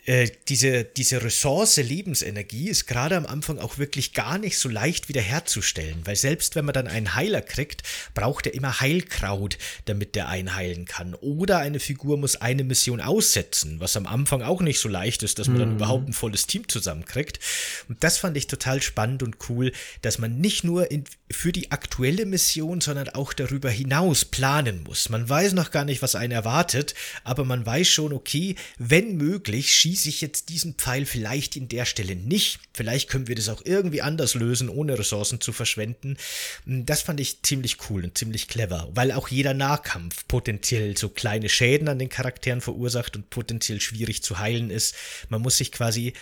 äh, 0.07 0.31
diese, 0.49 0.85
diese 0.85 1.23
Ressource 1.23 1.77
Lebensenergie 1.77 2.69
ist 2.69 2.87
gerade 2.87 3.17
am 3.17 3.27
Anfang 3.27 3.59
auch 3.59 3.79
wirklich 3.79 4.13
gar 4.13 4.39
nicht 4.39 4.59
so 4.59 4.69
leicht 4.69 5.09
wiederherzustellen, 5.09 6.01
weil 6.05 6.17
selbst 6.17 6.57
wenn 6.57 6.65
man 6.65 6.73
dann 6.73 6.89
einen 6.89 7.15
Heiler 7.15 7.43
kriegt, 7.43 7.83
braucht 8.15 8.47
er 8.47 8.55
immer 8.55 8.81
Heilkraut, 8.81 9.59
damit 9.85 10.15
der 10.15 10.29
einheilen 10.29 10.85
kann. 10.85 11.15
Oder 11.15 11.59
eine 11.59 11.81
Figur 11.81 12.17
muss 12.17 12.37
eine 12.37 12.65
Mission 12.65 13.01
aussetzen, 13.01 13.81
was 13.81 13.97
am 13.97 14.07
Anfang 14.07 14.43
auch 14.43 14.61
nicht 14.61 14.81
so 14.81 14.89
leicht 14.89 15.23
ist, 15.23 15.39
dass 15.39 15.49
man 15.49 15.57
mhm. 15.57 15.61
dann 15.61 15.75
überhaupt 15.77 16.09
ein 16.09 16.13
volles 16.13 16.47
Team 16.47 16.69
zusammenkriegt. 16.69 17.41
Und 17.89 18.03
das 18.03 18.19
fand 18.19 18.37
ich 18.37 18.47
total 18.47 18.83
spannend 18.83 19.23
und 19.23 19.37
cool, 19.49 19.73
dass 20.03 20.19
man 20.19 20.39
nicht 20.39 20.65
nur 20.65 20.91
in, 20.91 21.05
für 21.31 21.53
die 21.53 21.71
aktuelle 21.71 22.27
Mission, 22.27 22.81
sondern 22.81 23.11
auch 23.11 23.33
darüber 23.33 23.71
hinaus 23.71 24.25
planen 24.25 24.83
muss. 24.83 25.09
Man 25.09 25.29
weiß 25.29 25.53
noch 25.53 25.71
gar 25.71 25.85
nicht, 25.85 26.03
was 26.03 26.15
einen 26.15 26.33
erwartet, 26.33 26.95
aber 27.25 27.45
man 27.45 27.65
weiß 27.65 27.89
schon, 27.89 28.13
okay, 28.13 28.57
wenn 28.79 29.17
möglich, 29.17 29.75
schieße 29.91 30.09
ich 30.09 30.21
jetzt 30.21 30.51
diesen 30.51 30.75
Pfeil 30.75 31.05
vielleicht 31.05 31.57
in 31.57 31.69
der 31.69 31.85
Stelle 31.85 32.15
nicht. 32.15 32.61
Vielleicht 32.73 33.11
können 33.11 33.27
wir 33.27 33.35
das 33.35 33.49
auch 33.49 33.63
irgendwie 33.65 34.03
anders 34.03 34.35
lösen, 34.35 34.69
ohne 34.69 34.97
Ressourcen 34.97 35.41
zu 35.41 35.53
verschwenden. 35.53 36.17
Hm, 36.65 36.87
das 36.87 37.03
fand 37.03 37.19
ich 37.19 37.43
ziemlich 37.43 37.79
cool 37.89 38.05
und 38.05 38.17
ziemlich 38.17 38.47
clever, 38.47 38.89
weil 38.95 39.11
auch 39.11 39.27
jeder 39.27 39.53
Nahkampf 39.53 40.29
potenziell 40.29 40.97
so 40.97 41.09
kleine 41.09 41.49
Schäden 41.49 41.89
an 41.89 41.99
den 41.99 42.09
Charakteren 42.09 42.61
verursacht 42.61 43.17
und 43.17 43.31
potenziell 43.31 43.81
schwierig 43.81 44.23
zu 44.23 44.39
heilen 44.39 44.71
ist. 44.71 44.95
Man 45.29 45.43
muss 45.43 45.57
sich 45.57 45.73
quasi 45.73 46.13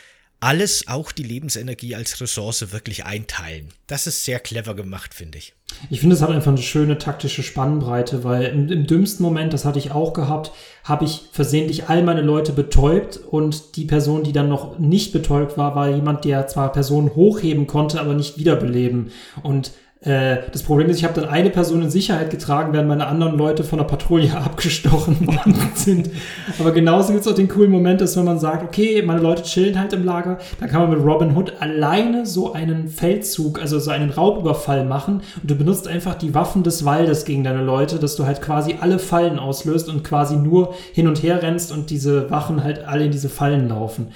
alles, 0.40 0.86
auch 0.86 1.10
die 1.10 1.24
Lebensenergie 1.24 1.96
als 1.96 2.20
Ressource 2.20 2.72
wirklich 2.72 3.04
einteilen. 3.04 3.68
Das 3.88 4.06
ist 4.06 4.24
sehr 4.24 4.38
clever 4.38 4.74
gemacht, 4.74 5.14
finde 5.14 5.38
ich. 5.38 5.54
Ich 5.90 6.00
finde, 6.00 6.14
es 6.14 6.22
hat 6.22 6.30
einfach 6.30 6.52
eine 6.52 6.62
schöne 6.62 6.96
taktische 6.98 7.42
Spannbreite, 7.42 8.22
weil 8.22 8.44
im, 8.44 8.68
im, 8.70 8.86
dümmsten 8.86 9.24
Moment, 9.24 9.52
das 9.52 9.64
hatte 9.64 9.78
ich 9.78 9.90
auch 9.90 10.12
gehabt, 10.12 10.52
habe 10.84 11.04
ich 11.04 11.24
versehentlich 11.32 11.88
all 11.88 12.02
meine 12.04 12.22
Leute 12.22 12.52
betäubt 12.52 13.16
und 13.16 13.76
die 13.76 13.84
Person, 13.84 14.22
die 14.22 14.32
dann 14.32 14.48
noch 14.48 14.78
nicht 14.78 15.12
betäubt 15.12 15.58
war, 15.58 15.74
war 15.74 15.90
jemand, 15.90 16.24
der 16.24 16.46
zwar 16.46 16.72
Personen 16.72 17.14
hochheben 17.14 17.66
konnte, 17.66 18.00
aber 18.00 18.14
nicht 18.14 18.38
wiederbeleben. 18.38 19.10
Und 19.42 19.72
äh, 20.00 20.36
das 20.52 20.62
Problem 20.62 20.88
ist, 20.88 20.98
ich 20.98 21.04
habe 21.04 21.20
dann 21.20 21.28
eine 21.28 21.50
Person 21.50 21.82
in 21.82 21.90
Sicherheit 21.90 22.30
getragen, 22.30 22.72
während 22.72 22.88
meine 22.88 23.08
anderen 23.08 23.36
Leute 23.36 23.64
von 23.64 23.78
der 23.78 23.84
Patrouille 23.84 24.36
abgestochen 24.36 25.26
worden 25.26 25.56
sind. 25.74 26.10
Aber 26.60 26.70
genauso 26.70 27.12
gibt 27.12 27.26
es 27.26 27.32
auch 27.32 27.34
den 27.34 27.48
coolen 27.48 27.72
Moment, 27.72 28.00
dass 28.00 28.16
wenn 28.16 28.24
man 28.24 28.38
sagt, 28.38 28.62
okay, 28.62 29.02
meine 29.02 29.20
Leute 29.20 29.42
chillen 29.42 29.78
halt 29.78 29.92
im 29.92 30.04
Lager, 30.04 30.38
dann 30.60 30.68
kann 30.68 30.82
man 30.82 30.90
mit 30.90 31.04
Robin 31.04 31.36
Hood 31.36 31.54
alleine 31.58 32.26
so 32.26 32.52
einen 32.52 32.88
Feldzug, 32.88 33.60
also 33.60 33.80
so 33.80 33.90
einen 33.90 34.10
Raubüberfall 34.10 34.84
machen 34.84 35.22
und 35.42 35.50
du 35.50 35.56
benutzt 35.56 35.88
einfach 35.88 36.14
die 36.14 36.32
Waffen 36.32 36.62
des 36.62 36.84
Waldes 36.84 37.24
gegen 37.24 37.42
deine 37.42 37.64
Leute, 37.64 37.98
dass 37.98 38.14
du 38.14 38.24
halt 38.24 38.40
quasi 38.40 38.76
alle 38.80 39.00
Fallen 39.00 39.40
auslöst 39.40 39.88
und 39.88 40.04
quasi 40.04 40.36
nur 40.36 40.74
hin 40.92 41.08
und 41.08 41.24
her 41.24 41.42
rennst 41.42 41.72
und 41.72 41.90
diese 41.90 42.30
Wachen 42.30 42.62
halt 42.62 42.86
alle 42.86 43.06
in 43.06 43.10
diese 43.10 43.28
Fallen 43.28 43.68
laufen. 43.68 44.08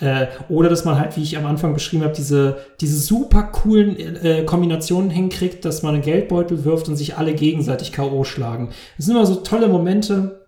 Äh, 0.00 0.26
oder 0.48 0.68
dass 0.68 0.84
man 0.84 0.98
halt, 0.98 1.16
wie 1.16 1.22
ich 1.22 1.38
am 1.38 1.46
Anfang 1.46 1.74
beschrieben 1.74 2.02
habe, 2.02 2.14
diese, 2.14 2.56
diese 2.80 2.98
super 2.98 3.44
coolen 3.44 3.96
äh, 3.96 4.42
Kombinationen 4.44 5.10
hängt 5.10 5.27
hinkriegt, 5.28 5.64
dass 5.64 5.82
man 5.82 5.94
einen 5.94 6.02
Geldbeutel 6.02 6.64
wirft 6.64 6.88
und 6.88 6.96
sich 6.96 7.16
alle 7.16 7.34
gegenseitig 7.34 7.92
K.O. 7.92 8.24
schlagen. 8.24 8.70
Das 8.96 9.06
sind 9.06 9.14
immer 9.14 9.26
so 9.26 9.36
tolle 9.36 9.68
Momente, 9.68 10.46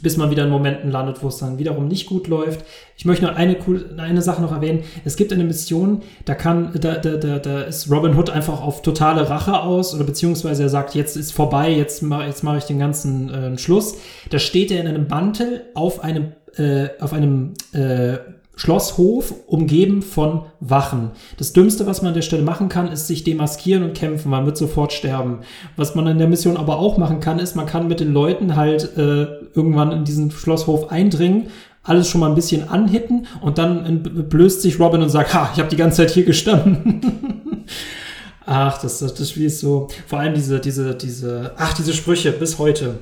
bis 0.00 0.16
man 0.16 0.30
wieder 0.30 0.44
in 0.44 0.50
Momenten 0.50 0.90
landet, 0.90 1.22
wo 1.22 1.28
es 1.28 1.38
dann 1.38 1.58
wiederum 1.58 1.88
nicht 1.88 2.06
gut 2.06 2.28
läuft. 2.28 2.64
Ich 2.96 3.04
möchte 3.04 3.24
noch 3.24 3.34
eine, 3.34 3.56
eine 3.96 4.22
Sache 4.22 4.40
noch 4.40 4.52
erwähnen. 4.52 4.84
Es 5.04 5.16
gibt 5.16 5.32
eine 5.32 5.42
Mission, 5.42 6.02
da 6.24 6.34
kann, 6.34 6.70
da, 6.80 6.94
da, 6.96 7.16
da, 7.16 7.38
da 7.38 7.62
ist 7.62 7.90
Robin 7.90 8.16
Hood 8.16 8.30
einfach 8.30 8.62
auf 8.62 8.82
totale 8.82 9.28
Rache 9.28 9.60
aus 9.60 9.94
oder 9.94 10.04
beziehungsweise 10.04 10.62
er 10.62 10.68
sagt, 10.68 10.94
jetzt 10.94 11.16
ist 11.16 11.32
vorbei, 11.32 11.70
jetzt, 11.70 12.02
jetzt 12.02 12.44
mache 12.44 12.58
ich 12.58 12.64
den 12.64 12.78
ganzen 12.78 13.28
äh, 13.28 13.58
Schluss. 13.58 13.96
Da 14.30 14.38
steht 14.38 14.70
er 14.70 14.80
in 14.80 14.86
einem 14.86 15.08
Mantel 15.08 15.64
auf 15.74 16.04
einem, 16.04 16.32
äh, 16.56 16.88
auf 17.00 17.12
einem 17.12 17.54
äh, 17.72 18.18
Schlosshof 18.58 19.32
umgeben 19.46 20.02
von 20.02 20.46
Wachen. 20.58 21.12
Das 21.36 21.52
Dümmste, 21.52 21.86
was 21.86 22.02
man 22.02 22.08
an 22.08 22.14
der 22.14 22.22
Stelle 22.22 22.42
machen 22.42 22.68
kann, 22.68 22.88
ist 22.88 23.06
sich 23.06 23.22
demaskieren 23.22 23.84
und 23.84 23.94
kämpfen. 23.94 24.30
Man 24.30 24.46
wird 24.46 24.56
sofort 24.56 24.92
sterben. 24.92 25.38
Was 25.76 25.94
man 25.94 26.08
in 26.08 26.18
der 26.18 26.26
Mission 26.26 26.56
aber 26.56 26.78
auch 26.78 26.98
machen 26.98 27.20
kann, 27.20 27.38
ist, 27.38 27.54
man 27.54 27.66
kann 27.66 27.86
mit 27.86 28.00
den 28.00 28.12
Leuten 28.12 28.56
halt 28.56 28.96
äh, 28.96 29.26
irgendwann 29.54 29.92
in 29.92 30.04
diesen 30.04 30.32
Schlosshof 30.32 30.90
eindringen, 30.90 31.50
alles 31.84 32.08
schon 32.08 32.20
mal 32.20 32.28
ein 32.28 32.34
bisschen 32.34 32.68
anhitten 32.68 33.28
und 33.40 33.58
dann 33.58 34.02
blößt 34.02 34.60
sich 34.60 34.80
Robin 34.80 35.02
und 35.02 35.08
sagt, 35.08 35.34
ha, 35.34 35.50
ich 35.54 35.60
habe 35.60 35.70
die 35.70 35.76
ganze 35.76 35.98
Zeit 35.98 36.10
hier 36.10 36.24
gestanden. 36.24 37.00
ach, 38.44 38.78
das, 38.82 38.98
das, 38.98 39.14
das 39.14 39.30
Spiel 39.30 39.46
ist 39.46 39.60
so, 39.60 39.86
vor 40.08 40.18
allem 40.18 40.34
diese, 40.34 40.58
diese, 40.58 40.96
diese, 40.96 41.52
ach, 41.56 41.74
diese 41.74 41.92
Sprüche 41.92 42.32
bis 42.32 42.58
heute. 42.58 42.96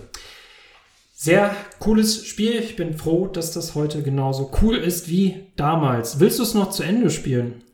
Sehr 1.18 1.56
cooles 1.78 2.26
Spiel. 2.26 2.56
Ich 2.56 2.76
bin 2.76 2.98
froh, 2.98 3.26
dass 3.26 3.50
das 3.50 3.74
heute 3.74 4.02
genauso 4.02 4.52
cool 4.60 4.76
ist 4.76 5.08
wie 5.08 5.46
damals. 5.56 6.20
Willst 6.20 6.38
du 6.38 6.42
es 6.42 6.52
noch 6.52 6.68
zu 6.68 6.82
Ende 6.82 7.08
spielen? 7.10 7.64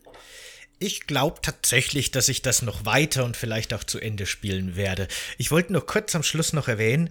Ich 0.78 1.08
glaube 1.08 1.40
tatsächlich, 1.42 2.12
dass 2.12 2.28
ich 2.28 2.42
das 2.42 2.62
noch 2.62 2.86
weiter 2.86 3.24
und 3.24 3.36
vielleicht 3.36 3.74
auch 3.74 3.82
zu 3.82 3.98
Ende 3.98 4.26
spielen 4.26 4.76
werde. 4.76 5.08
Ich 5.38 5.50
wollte 5.50 5.72
nur 5.72 5.84
kurz 5.84 6.14
am 6.14 6.22
Schluss 6.22 6.52
noch 6.52 6.68
erwähnen, 6.68 7.10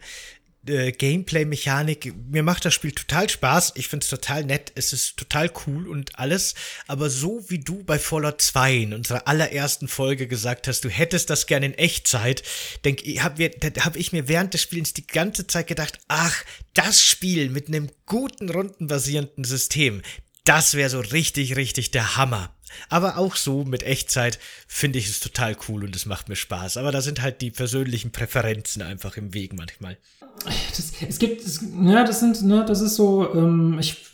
äh, 0.68 0.91
Gameplay-Mechanik. 0.91 2.14
Mir 2.30 2.43
macht 2.43 2.66
das 2.66 2.74
Spiel 2.74 2.91
total 2.91 3.30
Spaß. 3.30 3.74
Ich 3.76 3.88
finde 3.88 4.03
es 4.03 4.09
total 4.09 4.43
nett. 4.43 4.72
Es 4.76 4.93
ist 4.93 5.18
total 5.18 5.51
cool 5.66 5.88
und 5.88 6.18
alles. 6.20 6.55
Aber 6.88 7.09
so 7.09 7.43
wie 7.49 7.59
du 7.59 7.84
bei 7.84 7.97
Fallout 7.99 8.41
2 8.41 8.76
in 8.76 8.93
unserer 8.93 9.28
allerersten 9.28 9.88
Folge 9.88 10.28
gesagt 10.28 10.68
hast, 10.68 10.86
du 10.86 10.89
hättest 10.89 11.30
das 11.30 11.47
gerne 11.47 11.68
in 11.68 11.74
Echtzeit, 11.74 12.43
denk, 12.86 13.01
habe 13.20 13.49
hab 13.80 13.95
ich 13.95 14.12
mir 14.12 14.28
während 14.28 14.53
des 14.53 14.62
Spielens 14.62 14.93
die 14.93 15.07
ganze 15.07 15.47
Zeit 15.47 15.68
gedacht, 15.68 15.99
ach, 16.07 16.43
das 16.74 17.01
Spiel 17.01 17.49
mit 17.49 17.68
einem 17.68 17.89
guten 18.05 18.49
rundenbasierenden 18.49 19.43
System, 19.43 20.01
das 20.43 20.74
wäre 20.74 20.89
so 20.89 20.99
richtig, 20.99 21.55
richtig 21.55 21.91
der 21.91 22.18
Hammer. 22.18 22.55
Aber 22.89 23.18
auch 23.18 23.36
so 23.36 23.64
mit 23.66 23.84
Echtzeit 23.84 24.39
finde 24.68 24.99
ich 24.99 25.07
es 25.07 25.20
total 25.20 25.57
cool 25.68 25.84
und 25.84 25.95
es 25.95 26.05
macht 26.05 26.30
mir 26.30 26.36
Spaß. 26.36 26.78
Aber 26.78 26.91
da 26.91 27.01
sind 27.01 27.22
halt 27.22 27.41
die 27.41 27.51
persönlichen 27.51 28.12
Präferenzen 28.12 28.82
einfach 28.82 29.18
im 29.18 29.34
Weg 29.34 29.53
manchmal. 29.53 29.97
Das, 30.45 30.91
es 31.07 31.19
gibt, 31.19 31.45
es, 31.45 31.63
ja, 31.83 32.03
das 32.03 32.19
sind, 32.19 32.43
ne, 32.43 32.65
das 32.65 32.81
ist 32.81 32.95
so, 32.95 33.33
ähm, 33.33 33.77
ich 33.79 34.11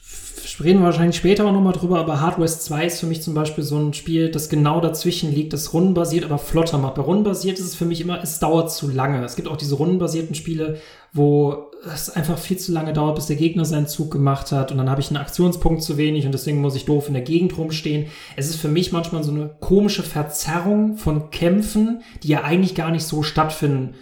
reden 0.63 0.82
wahrscheinlich 0.82 1.17
später 1.17 1.45
auch 1.45 1.51
nochmal 1.51 1.73
drüber, 1.73 1.99
aber 1.99 2.21
Hard 2.21 2.39
West 2.39 2.63
2 2.65 2.86
ist 2.86 2.99
für 2.99 3.05
mich 3.05 3.21
zum 3.21 3.34
Beispiel 3.34 3.63
so 3.63 3.78
ein 3.78 3.93
Spiel, 3.93 4.30
das 4.30 4.49
genau 4.49 4.82
dazwischen 4.82 5.34
liegt, 5.34 5.53
das 5.53 5.73
rundenbasiert, 5.73 6.25
aber 6.25 6.38
flotter 6.38 6.78
macht. 6.78 6.95
Bei 6.95 7.01
rundenbasiert 7.01 7.59
ist 7.59 7.65
es 7.65 7.75
für 7.75 7.86
mich 7.86 8.01
immer, 8.01 8.21
es 8.21 8.39
dauert 8.39 8.71
zu 8.71 8.89
lange. 8.89 9.23
Es 9.23 9.36
gibt 9.36 9.47
auch 9.47 9.57
diese 9.57 9.75
rundenbasierten 9.75 10.36
Spiele, 10.36 10.80
wo 11.13 11.71
es 11.86 12.09
einfach 12.09 12.38
viel 12.38 12.57
zu 12.57 12.71
lange 12.71 12.93
dauert, 12.93 13.15
bis 13.15 13.28
der 13.28 13.36
Gegner 13.36 13.65
seinen 13.65 13.88
Zug 13.88 14.11
gemacht 14.11 14.51
hat 14.51 14.71
und 14.71 14.78
dann 14.78 14.89
habe 14.89 15.01
ich 15.01 15.09
einen 15.09 15.17
Aktionspunkt 15.17 15.84
zu 15.84 15.97
wenig 15.97 16.25
und 16.25 16.32
deswegen 16.32 16.61
muss 16.61 16.75
ich 16.75 16.86
doof 16.86 17.07
in 17.07 17.13
der 17.13 17.23
Gegend 17.23 17.57
rumstehen. 17.57 18.07
Es 18.36 18.49
ist 18.49 18.59
für 18.59 18.67
mich 18.67 18.91
manchmal 18.91 19.23
so 19.23 19.32
eine 19.32 19.55
komische 19.59 20.03
Verzerrung 20.03 20.97
von 20.97 21.30
Kämpfen, 21.30 22.01
die 22.23 22.30
ja 22.30 22.43
eigentlich 22.43 22.75
gar 22.75 22.91
nicht 22.91 23.05
so 23.05 23.23
stattfinden 23.23 23.95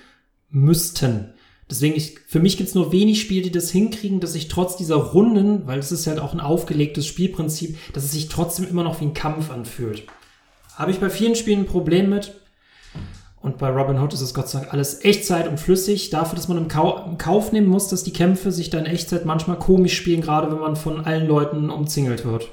müssten. 0.50 1.35
Deswegen, 1.70 1.96
ich, 1.96 2.20
für 2.28 2.40
mich 2.40 2.58
gibt's 2.58 2.76
nur 2.76 2.92
wenig 2.92 3.20
Spiele, 3.20 3.42
die 3.42 3.52
das 3.52 3.72
hinkriegen, 3.72 4.20
dass 4.20 4.36
ich 4.36 4.50
trotz 4.50 4.78
dieser 4.78 4.96
Runden, 4.96 5.66
weil 5.66 5.80
es 5.80 5.92
ist 5.92 6.06
halt 6.06 6.20
auch 6.20 6.34
ein 6.34 6.40
aufgelegtes 6.40 7.08
Spielprinzip, 7.08 7.78
dass 7.94 8.04
es 8.04 8.12
sich 8.12 8.30
trotzdem 8.30 8.68
immer 8.68 8.84
noch 8.84 9.02
wie 9.02 9.06
ein 9.06 9.14
Kampf 9.16 9.50
anfühlt. 9.50 10.04
Habe 10.76 10.92
ich 10.92 11.00
bei 11.00 11.10
vielen 11.10 11.36
Spielen 11.36 11.62
ein 11.62 11.66
Problem 11.66 12.10
mit. 12.10 12.34
Und 13.42 13.58
bei 13.58 13.70
Robin 13.70 14.00
Hood 14.00 14.14
ist 14.14 14.22
es 14.22 14.34
Gott 14.34 14.50
sei 14.50 14.60
Dank 14.60 14.74
alles 14.74 15.04
Echtzeit 15.04 15.48
und 15.48 15.60
flüssig. 15.60 16.10
Dafür, 16.10 16.36
dass 16.36 16.48
man 16.48 16.58
im, 16.58 16.68
Kau 16.68 17.04
im 17.06 17.18
Kauf 17.18 17.52
nehmen 17.52 17.68
muss, 17.68 17.88
dass 17.88 18.04
die 18.04 18.14
Kämpfe 18.14 18.52
sich 18.52 18.70
dann 18.70 18.86
in 18.86 18.92
Echtzeit 18.92 19.26
manchmal 19.26 19.58
komisch 19.58 19.96
spielen, 19.96 20.22
gerade 20.22 20.52
wenn 20.52 20.60
man 20.60 20.76
von 20.76 21.06
allen 21.06 21.28
Leuten 21.28 21.70
umzingelt 21.70 22.26
wird. 22.26 22.50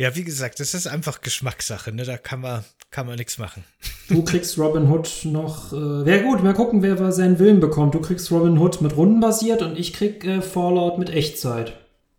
Ja, 0.00 0.16
wie 0.16 0.24
gesagt, 0.24 0.60
das 0.60 0.72
ist 0.72 0.86
einfach 0.86 1.20
Geschmackssache, 1.20 1.92
ne? 1.92 2.04
Da 2.04 2.16
kann 2.16 2.40
man, 2.40 2.64
kann 2.90 3.06
man 3.06 3.16
nichts 3.16 3.36
machen. 3.36 3.64
Du 4.08 4.24
kriegst 4.24 4.56
Robin 4.56 4.90
Hood 4.90 5.10
noch. 5.24 5.74
Äh, 5.74 6.06
Wäre 6.06 6.22
gut, 6.22 6.42
mal 6.42 6.54
gucken, 6.54 6.80
wer 6.80 7.12
seinen 7.12 7.38
Willen 7.38 7.60
bekommt. 7.60 7.94
Du 7.94 8.00
kriegst 8.00 8.30
Robin 8.30 8.56
Hood 8.56 8.80
mit 8.80 8.96
Runden 8.96 9.20
basiert 9.20 9.60
und 9.60 9.78
ich 9.78 9.92
krieg 9.92 10.24
äh, 10.24 10.40
Fallout 10.40 10.96
mit 10.96 11.10
Echtzeit. 11.10 11.74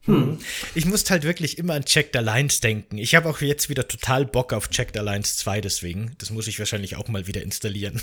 Hm. 0.05 0.39
Ich 0.73 0.85
musste 0.85 1.11
halt 1.11 1.23
wirklich 1.23 1.59
immer 1.59 1.75
an 1.75 1.85
Checked 1.85 2.15
Alliance 2.15 2.59
denken. 2.59 2.97
Ich 2.97 3.13
habe 3.13 3.29
auch 3.29 3.39
jetzt 3.41 3.69
wieder 3.69 3.87
total 3.87 4.25
Bock 4.25 4.51
auf 4.51 4.69
Checked 4.69 4.97
Alliance 4.97 5.37
2 5.37 5.61
deswegen. 5.61 6.13
Das 6.17 6.31
muss 6.31 6.47
ich 6.47 6.57
wahrscheinlich 6.57 6.95
auch 6.95 7.07
mal 7.07 7.27
wieder 7.27 7.43
installieren. 7.43 8.01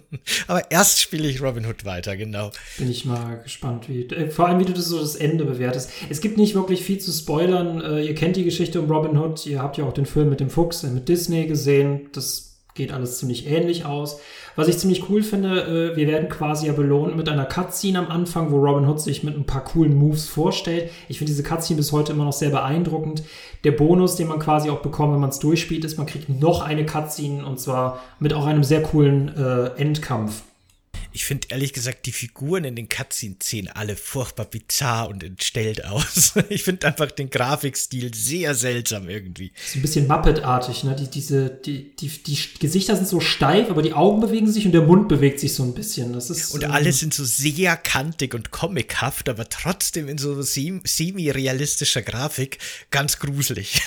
Aber 0.46 0.70
erst 0.70 1.00
spiele 1.00 1.28
ich 1.28 1.42
Robin 1.42 1.66
Hood 1.66 1.84
weiter, 1.84 2.16
genau. 2.16 2.52
Bin 2.78 2.90
ich 2.90 3.04
mal 3.04 3.40
gespannt, 3.42 3.88
wie. 3.88 4.04
Äh, 4.04 4.30
vor 4.30 4.46
allem, 4.46 4.60
wie 4.60 4.64
du 4.64 4.72
das 4.72 4.86
so 4.86 5.00
das 5.00 5.16
Ende 5.16 5.44
bewertest. 5.44 5.90
Es 6.08 6.20
gibt 6.20 6.36
nicht 6.36 6.54
wirklich 6.54 6.82
viel 6.82 6.98
zu 6.98 7.10
spoilern. 7.12 7.80
Äh, 7.80 8.04
ihr 8.04 8.14
kennt 8.14 8.36
die 8.36 8.44
Geschichte 8.44 8.80
um 8.80 8.90
Robin 8.90 9.16
Hood. 9.16 9.44
Ihr 9.46 9.60
habt 9.60 9.76
ja 9.76 9.84
auch 9.84 9.92
den 9.92 10.06
Film 10.06 10.30
mit 10.30 10.38
dem 10.38 10.50
Fuchs 10.50 10.84
äh, 10.84 10.90
mit 10.90 11.08
Disney 11.08 11.46
gesehen. 11.46 12.10
Das 12.12 12.49
geht 12.74 12.92
alles 12.92 13.18
ziemlich 13.18 13.46
ähnlich 13.46 13.84
aus. 13.84 14.20
Was 14.56 14.68
ich 14.68 14.78
ziemlich 14.78 15.08
cool 15.08 15.22
finde, 15.22 15.92
äh, 15.92 15.96
wir 15.96 16.06
werden 16.06 16.28
quasi 16.28 16.66
ja 16.66 16.72
belohnt 16.72 17.16
mit 17.16 17.28
einer 17.28 17.44
Cutscene 17.44 17.98
am 17.98 18.08
Anfang, 18.08 18.50
wo 18.50 18.58
Robin 18.58 18.88
Hood 18.88 19.00
sich 19.00 19.22
mit 19.22 19.36
ein 19.36 19.46
paar 19.46 19.64
coolen 19.64 19.94
Moves 19.94 20.28
vorstellt. 20.28 20.90
Ich 21.08 21.18
finde 21.18 21.32
diese 21.32 21.42
Cutscene 21.42 21.78
bis 21.78 21.92
heute 21.92 22.12
immer 22.12 22.24
noch 22.24 22.32
sehr 22.32 22.50
beeindruckend. 22.50 23.22
Der 23.64 23.72
Bonus, 23.72 24.16
den 24.16 24.28
man 24.28 24.38
quasi 24.38 24.70
auch 24.70 24.80
bekommt, 24.80 25.12
wenn 25.12 25.20
man 25.20 25.30
es 25.30 25.38
durchspielt, 25.38 25.84
ist, 25.84 25.98
man 25.98 26.06
kriegt 26.06 26.28
noch 26.28 26.62
eine 26.62 26.86
Cutscene 26.86 27.44
und 27.44 27.60
zwar 27.60 28.00
mit 28.18 28.32
auch 28.34 28.46
einem 28.46 28.64
sehr 28.64 28.82
coolen 28.82 29.34
äh, 29.36 29.80
Endkampf. 29.80 30.42
Ich 31.12 31.24
finde 31.24 31.48
ehrlich 31.50 31.72
gesagt 31.72 32.06
die 32.06 32.12
Figuren 32.12 32.64
in 32.64 32.76
den 32.76 32.88
Cutscene-Szenen 32.88 33.68
alle 33.68 33.96
furchtbar 33.96 34.46
bizarr 34.46 35.08
und 35.08 35.22
entstellt 35.22 35.84
aus. 35.86 36.34
ich 36.48 36.62
finde 36.62 36.86
einfach 36.86 37.10
den 37.10 37.30
Grafikstil 37.30 38.14
sehr 38.14 38.54
seltsam 38.54 39.08
irgendwie. 39.08 39.52
So 39.66 39.78
ein 39.78 39.82
bisschen 39.82 40.06
Muppet-artig, 40.06 40.84
ne? 40.84 40.94
Die, 40.96 41.08
diese, 41.08 41.50
die, 41.50 41.94
die, 41.96 42.08
die 42.08 42.38
Gesichter 42.58 42.96
sind 42.96 43.08
so 43.08 43.20
steif, 43.20 43.70
aber 43.70 43.82
die 43.82 43.92
Augen 43.92 44.20
bewegen 44.20 44.50
sich 44.50 44.66
und 44.66 44.72
der 44.72 44.82
Mund 44.82 45.08
bewegt 45.08 45.40
sich 45.40 45.54
so 45.54 45.62
ein 45.62 45.74
bisschen. 45.74 46.12
Das 46.12 46.30
ist, 46.30 46.52
und 46.52 46.64
alle 46.64 46.86
ähm, 46.86 46.92
sind 46.92 47.14
so 47.14 47.24
sehr 47.24 47.76
kantig 47.76 48.34
und 48.34 48.50
comichaft, 48.50 49.28
aber 49.28 49.48
trotzdem 49.48 50.08
in 50.08 50.18
so 50.18 50.40
semi-realistischer 50.42 52.02
Grafik 52.02 52.58
ganz 52.90 53.18
gruselig. 53.18 53.82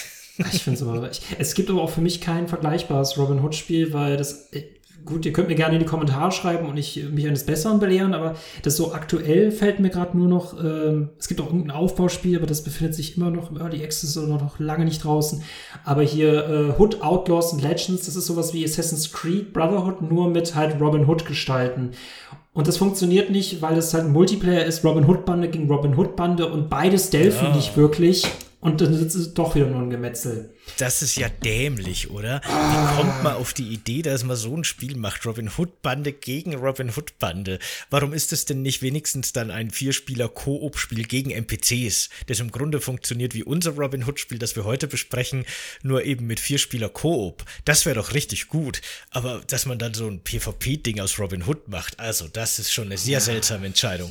Ich 0.51 0.63
finde 0.63 0.79
es 0.79 0.87
aber. 0.87 1.11
Ich, 1.11 1.21
es 1.37 1.53
gibt 1.53 1.69
aber 1.69 1.81
auch 1.81 1.91
für 1.91 2.01
mich 2.01 2.19
kein 2.19 2.47
vergleichbares 2.47 3.17
Robin 3.17 3.39
Hood-Spiel, 3.41 3.93
weil 3.93 4.17
das 4.17 4.49
äh, 4.51 4.63
gut, 5.05 5.25
ihr 5.25 5.33
könnt 5.33 5.49
mir 5.49 5.55
gerne 5.55 5.75
in 5.75 5.79
die 5.79 5.85
Kommentare 5.85 6.31
schreiben 6.31 6.67
und 6.67 6.77
ich 6.77 7.03
mich 7.11 7.27
eines 7.27 7.45
Besseren 7.45 7.79
belehren, 7.79 8.13
aber 8.13 8.35
das 8.61 8.77
so 8.77 8.93
aktuell 8.93 9.51
fällt 9.51 9.79
mir 9.79 9.89
gerade 9.89 10.17
nur 10.17 10.27
noch, 10.27 10.57
ähm, 10.63 11.09
es 11.19 11.27
gibt 11.27 11.41
auch 11.41 11.47
irgendein 11.47 11.71
Aufbauspiel, 11.71 12.37
aber 12.37 12.47
das 12.47 12.63
befindet 12.63 12.95
sich 12.95 13.17
immer 13.17 13.29
noch 13.29 13.51
im 13.51 13.57
Early 13.57 13.83
Access 13.83 14.17
oder 14.17 14.27
noch 14.27 14.59
lange 14.59 14.85
nicht 14.85 15.03
draußen. 15.03 15.43
Aber 15.83 16.01
hier 16.01 16.47
äh, 16.47 16.81
Hood 16.81 17.01
Outlaws 17.01 17.53
and 17.53 17.61
Legends, 17.61 18.05
das 18.05 18.15
ist 18.15 18.25
sowas 18.25 18.53
wie 18.53 18.63
Assassin's 18.63 19.11
Creed 19.11 19.53
Brotherhood, 19.53 20.01
nur 20.01 20.29
mit 20.29 20.55
halt 20.55 20.79
Robin 20.79 21.07
Hood 21.07 21.25
gestalten. 21.25 21.91
Und 22.53 22.67
das 22.67 22.77
funktioniert 22.77 23.31
nicht, 23.31 23.61
weil 23.61 23.77
es 23.77 23.93
halt 23.93 24.05
ein 24.05 24.11
Multiplayer 24.11 24.65
ist, 24.65 24.85
Robin 24.85 25.05
Hood 25.05 25.25
Bande 25.25 25.49
gegen 25.49 25.69
Robin 25.69 25.97
Hood 25.97 26.15
Bande 26.15 26.51
und 26.51 26.69
beide 26.69 26.99
stealthen 26.99 27.47
ja. 27.47 27.55
nicht 27.55 27.75
wirklich. 27.75 28.25
Und 28.61 28.79
dann 28.79 28.93
ist 28.93 29.15
es 29.15 29.33
doch 29.33 29.55
wieder 29.55 29.67
nur 29.67 29.81
ein 29.81 29.89
Gemetzel. 29.89 30.52
Das 30.77 31.01
ist 31.01 31.17
ja 31.17 31.29
dämlich, 31.29 32.09
oder? 32.09 32.41
Wie 32.43 32.95
kommt 32.95 33.23
man 33.23 33.35
auf 33.35 33.53
die 33.53 33.67
Idee, 33.67 34.01
dass 34.01 34.23
man 34.23 34.35
so 34.35 34.55
ein 34.55 34.63
Spiel 34.63 34.97
macht? 34.97 35.25
Robin 35.25 35.51
Hood 35.55 35.81
Bande 35.81 36.13
gegen 36.13 36.55
Robin 36.55 36.89
Hood 36.89 37.19
Bande. 37.19 37.59
Warum 37.89 38.13
ist 38.13 38.33
es 38.33 38.45
denn 38.45 38.61
nicht 38.61 38.81
wenigstens 38.81 39.33
dann 39.33 39.51
ein 39.51 39.69
Vierspieler-Koop-Spiel 39.69 41.03
gegen 41.03 41.31
NPCs, 41.31 42.09
das 42.27 42.39
im 42.39 42.51
Grunde 42.51 42.81
funktioniert 42.81 43.33
wie 43.33 43.43
unser 43.43 43.71
Robin 43.71 44.05
Hood 44.05 44.19
Spiel, 44.19 44.39
das 44.39 44.55
wir 44.55 44.63
heute 44.63 44.87
besprechen, 44.87 45.45
nur 45.83 46.03
eben 46.05 46.25
mit 46.25 46.39
Vierspieler-Koop? 46.39 47.43
Das 47.65 47.85
wäre 47.85 47.95
doch 47.95 48.13
richtig 48.13 48.47
gut. 48.47 48.81
Aber 49.11 49.41
dass 49.47 49.65
man 49.65 49.77
dann 49.77 49.93
so 49.93 50.07
ein 50.07 50.21
PvP-Ding 50.21 50.99
aus 50.99 51.19
Robin 51.19 51.45
Hood 51.45 51.67
macht, 51.67 51.99
also 51.99 52.27
das 52.27 52.57
ist 52.57 52.73
schon 52.73 52.85
eine 52.85 52.97
sehr 52.97 53.19
seltsame 53.19 53.67
Entscheidung. 53.67 54.09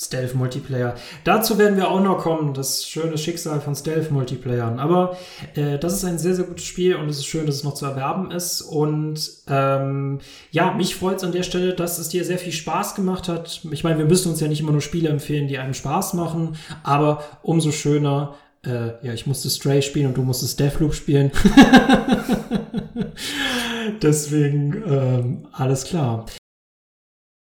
Stealth-Multiplayer. 0.00 0.96
Dazu 1.24 1.58
werden 1.58 1.76
wir 1.76 1.88
auch 1.88 2.00
noch 2.00 2.18
kommen, 2.18 2.54
das 2.54 2.88
schöne 2.88 3.18
Schicksal 3.18 3.60
von 3.60 3.74
Stealth-Multiplayern. 3.74 4.78
Aber 4.78 5.18
äh, 5.54 5.78
das 5.78 5.94
ist 5.94 6.04
ein 6.04 6.18
sehr, 6.18 6.34
sehr 6.34 6.44
gutes 6.44 6.64
Spiel 6.64 6.96
und 6.96 7.08
es 7.08 7.18
ist 7.18 7.26
schön, 7.26 7.46
dass 7.46 7.56
es 7.56 7.64
noch 7.64 7.74
zu 7.74 7.86
erwerben 7.86 8.30
ist. 8.30 8.62
Und 8.62 9.20
ähm, 9.48 10.20
ja, 10.50 10.72
mich 10.74 10.94
freut 10.94 11.16
es 11.16 11.24
an 11.24 11.32
der 11.32 11.42
Stelle, 11.42 11.74
dass 11.74 11.98
es 11.98 12.08
dir 12.08 12.24
sehr 12.24 12.38
viel 12.38 12.52
Spaß 12.52 12.94
gemacht 12.94 13.28
hat. 13.28 13.62
Ich 13.70 13.84
meine, 13.84 13.98
wir 13.98 14.06
müssen 14.06 14.30
uns 14.30 14.40
ja 14.40 14.48
nicht 14.48 14.60
immer 14.60 14.72
nur 14.72 14.80
Spiele 14.80 15.08
empfehlen, 15.08 15.48
die 15.48 15.58
einem 15.58 15.74
Spaß 15.74 16.14
machen, 16.14 16.56
aber 16.82 17.22
umso 17.42 17.72
schöner. 17.72 18.34
Äh, 18.64 19.06
ja, 19.06 19.12
ich 19.12 19.26
musste 19.26 19.50
Stray 19.50 19.82
spielen 19.82 20.08
und 20.08 20.16
du 20.16 20.22
musstest 20.22 20.58
Deathloop 20.58 20.94
spielen. 20.94 21.30
Deswegen 24.02 24.82
ähm, 24.86 25.48
alles 25.52 25.84
klar. 25.84 26.26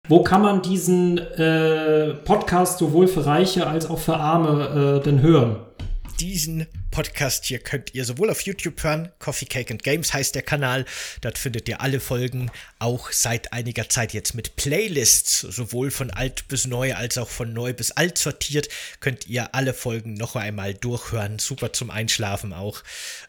Wo 0.10 0.22
kann 0.22 0.41
man 0.41 0.62
diesen 0.62 1.18
äh, 1.18 2.14
Podcast 2.26 2.80
sowohl 2.80 3.08
für 3.08 3.26
Reiche 3.26 3.68
als 3.68 3.89
auch 3.89 3.99
für 3.99 4.18
Arme 4.18 4.99
äh, 4.99 5.04
denn 5.04 5.22
hören? 5.22 5.62
Diesen 6.20 6.68
Podcast 6.94 7.46
hier 7.46 7.58
könnt 7.58 7.96
ihr 7.96 8.06
sowohl 8.06 8.30
auf 8.30 8.41
YouTube 8.41 8.84
hören, 8.84 9.12
Coffee 9.18 9.48
Cake 9.48 9.74
and 9.74 9.82
Games 9.82 10.14
heißt 10.14 10.36
der 10.36 10.44
Kanal. 10.44 10.86
Dort 11.22 11.39
findet 11.39 11.68
ihr 11.68 11.82
alle 11.82 12.00
Folgen, 12.00 12.52
auch 12.78 13.12
seit 13.12 13.52
einiger 13.52 13.89
Zeit 13.89 14.14
jetzt 14.14 14.36
mit 14.36 14.56
Playlists, 14.58 15.39
sowohl 15.39 15.89
von 15.89 16.12
alt 16.12 16.48
bis 16.50 16.68
neu 16.68 16.94
als 16.94 17.18
auch 17.18 17.30
von 17.30 17.52
neu 17.52 17.74
bis 17.74 17.89
alt 17.89 18.20
sortiert. 18.20 18.70
Könnt 19.00 19.26
ihr 19.26 19.56
alle 19.56 19.74
Folgen 19.74 20.14
noch 20.14 20.36
einmal 20.36 20.76
durchhören. 20.76 21.39
Super 21.39 21.74
zum 21.74 21.89
Einschlafen 21.89 22.54
auch. 22.54 22.84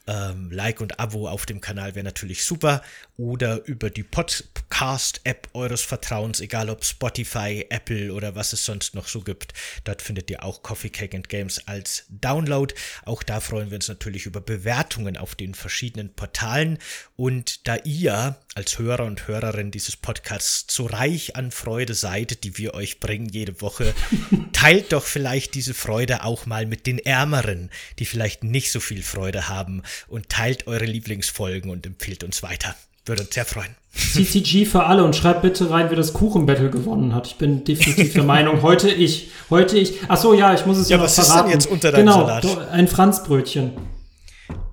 Ähm, 0.06 0.50
like 0.52 0.82
und 0.82 1.00
Abo 1.00 1.26
auf 1.26 1.46
dem 1.46 1.62
Kanal 1.62 1.94
wäre 1.94 2.04
natürlich 2.04 2.44
super. 2.44 2.82
Oder 3.16 3.64
über 3.64 3.88
die 3.88 4.02
Podcast-App 4.02 5.48
eures 5.54 5.80
Vertrauens, 5.80 6.40
egal 6.40 6.68
ob 6.68 6.84
Spotify, 6.84 7.64
Apple 7.70 8.12
oder 8.12 8.34
was 8.34 8.52
es 8.52 8.66
sonst 8.66 8.94
noch 8.94 9.08
so 9.08 9.22
gibt. 9.22 9.54
Dort 9.84 10.02
findet 10.02 10.30
ihr 10.30 10.44
auch 10.44 10.62
Coffee 10.62 10.90
Cake 10.90 11.16
and 11.16 11.30
Games 11.30 11.66
als 11.66 12.04
Download. 12.10 12.74
Auch 13.06 13.22
da 13.22 13.40
freuen 13.40 13.53
wir 13.70 13.76
uns 13.76 13.88
natürlich 13.88 14.26
über 14.26 14.40
Bewertungen 14.40 15.16
auf 15.16 15.34
den 15.34 15.54
verschiedenen 15.54 16.12
Portalen. 16.14 16.78
Und 17.16 17.66
da 17.66 17.76
ihr 17.84 18.36
als 18.54 18.78
Hörer 18.78 19.04
und 19.04 19.26
Hörerin 19.26 19.70
dieses 19.70 19.96
Podcasts 19.96 20.72
so 20.74 20.86
reich 20.86 21.36
an 21.36 21.50
Freude 21.50 21.94
seid, 21.94 22.44
die 22.44 22.58
wir 22.58 22.74
euch 22.74 23.00
bringen 23.00 23.28
jede 23.28 23.60
Woche, 23.60 23.94
teilt 24.52 24.92
doch 24.92 25.04
vielleicht 25.04 25.54
diese 25.54 25.74
Freude 25.74 26.24
auch 26.24 26.46
mal 26.46 26.66
mit 26.66 26.86
den 26.86 26.98
Ärmeren, 26.98 27.70
die 27.98 28.06
vielleicht 28.06 28.44
nicht 28.44 28.70
so 28.72 28.80
viel 28.80 29.02
Freude 29.02 29.48
haben 29.48 29.82
und 30.08 30.28
teilt 30.28 30.66
eure 30.66 30.86
Lieblingsfolgen 30.86 31.70
und 31.70 31.86
empfiehlt 31.86 32.24
uns 32.24 32.42
weiter. 32.42 32.76
Würde 33.06 33.22
uns 33.22 33.34
sehr 33.34 33.44
freuen. 33.44 33.76
CCG 33.94 34.64
für 34.64 34.84
alle 34.84 35.04
und 35.04 35.14
schreibt 35.14 35.42
bitte 35.42 35.70
rein, 35.70 35.86
wer 35.88 35.96
das 35.96 36.14
Kuchenbattle 36.14 36.70
gewonnen 36.70 37.14
hat. 37.14 37.26
Ich 37.26 37.36
bin 37.36 37.64
definitiv 37.64 38.14
der 38.14 38.24
Meinung, 38.24 38.62
heute 38.62 38.90
ich. 38.90 39.30
Heute 39.50 39.78
ich. 39.78 39.98
Ach 40.08 40.16
so, 40.16 40.34
ja, 40.34 40.54
ich 40.54 40.66
muss 40.66 40.78
es 40.78 40.88
ja, 40.88 40.96
ja 40.96 41.02
noch 41.02 41.04
was 41.04 41.14
verraten. 41.14 41.36
ist 41.36 41.42
denn 41.44 41.52
jetzt 41.52 41.66
unter 41.70 41.92
deinem 41.92 42.06
genau, 42.06 42.26
Salat? 42.26 42.68
ein 42.70 42.88
Franzbrötchen. 42.88 43.72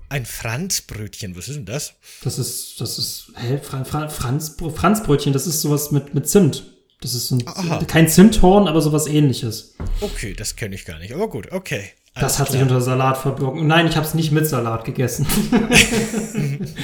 Ein 0.08 0.26
Franzbrötchen, 0.26 1.36
was 1.36 1.48
ist 1.48 1.56
denn 1.56 1.66
das? 1.66 1.94
Das 2.24 2.38
ist, 2.38 2.80
das 2.80 2.98
ist, 2.98 3.32
hä, 3.36 3.58
Fran, 3.62 3.84
Fran, 3.84 4.10
Franz, 4.10 4.56
Franzbrötchen, 4.74 5.32
das 5.32 5.46
ist 5.46 5.60
sowas 5.60 5.90
mit, 5.90 6.14
mit 6.14 6.28
Zimt. 6.28 6.64
Das 7.00 7.14
ist 7.14 7.30
ein, 7.30 7.44
kein 7.86 8.08
Zimthorn, 8.08 8.68
aber 8.68 8.80
sowas 8.80 9.06
ähnliches. 9.06 9.74
Okay, 10.00 10.34
das 10.34 10.56
kenne 10.56 10.74
ich 10.74 10.84
gar 10.84 10.98
nicht, 10.98 11.14
aber 11.14 11.28
gut, 11.28 11.50
okay. 11.50 11.90
das 12.14 12.38
hat 12.38 12.48
klar. 12.48 12.52
sich 12.52 12.62
unter 12.62 12.80
Salat 12.80 13.18
verborgen. 13.18 13.66
Nein, 13.66 13.88
ich 13.88 13.96
habe 13.96 14.06
es 14.06 14.14
nicht 14.14 14.32
mit 14.32 14.46
Salat 14.46 14.84
gegessen. 14.84 15.26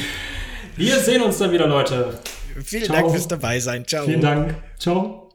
Wir 0.79 0.99
sehen 0.99 1.23
uns 1.23 1.39
dann 1.39 1.53
wieder, 1.53 1.67
Leute. 1.67 2.19
Vielen 2.65 2.85
Ciao. 2.85 2.97
Dank 2.97 3.11
fürs 3.11 3.29
dabei 3.29 3.61
sein. 3.61 3.87
Ciao. 3.87 4.05
Vielen 4.05 4.21
Dank. 4.21 4.55
Ciao. 4.79 5.28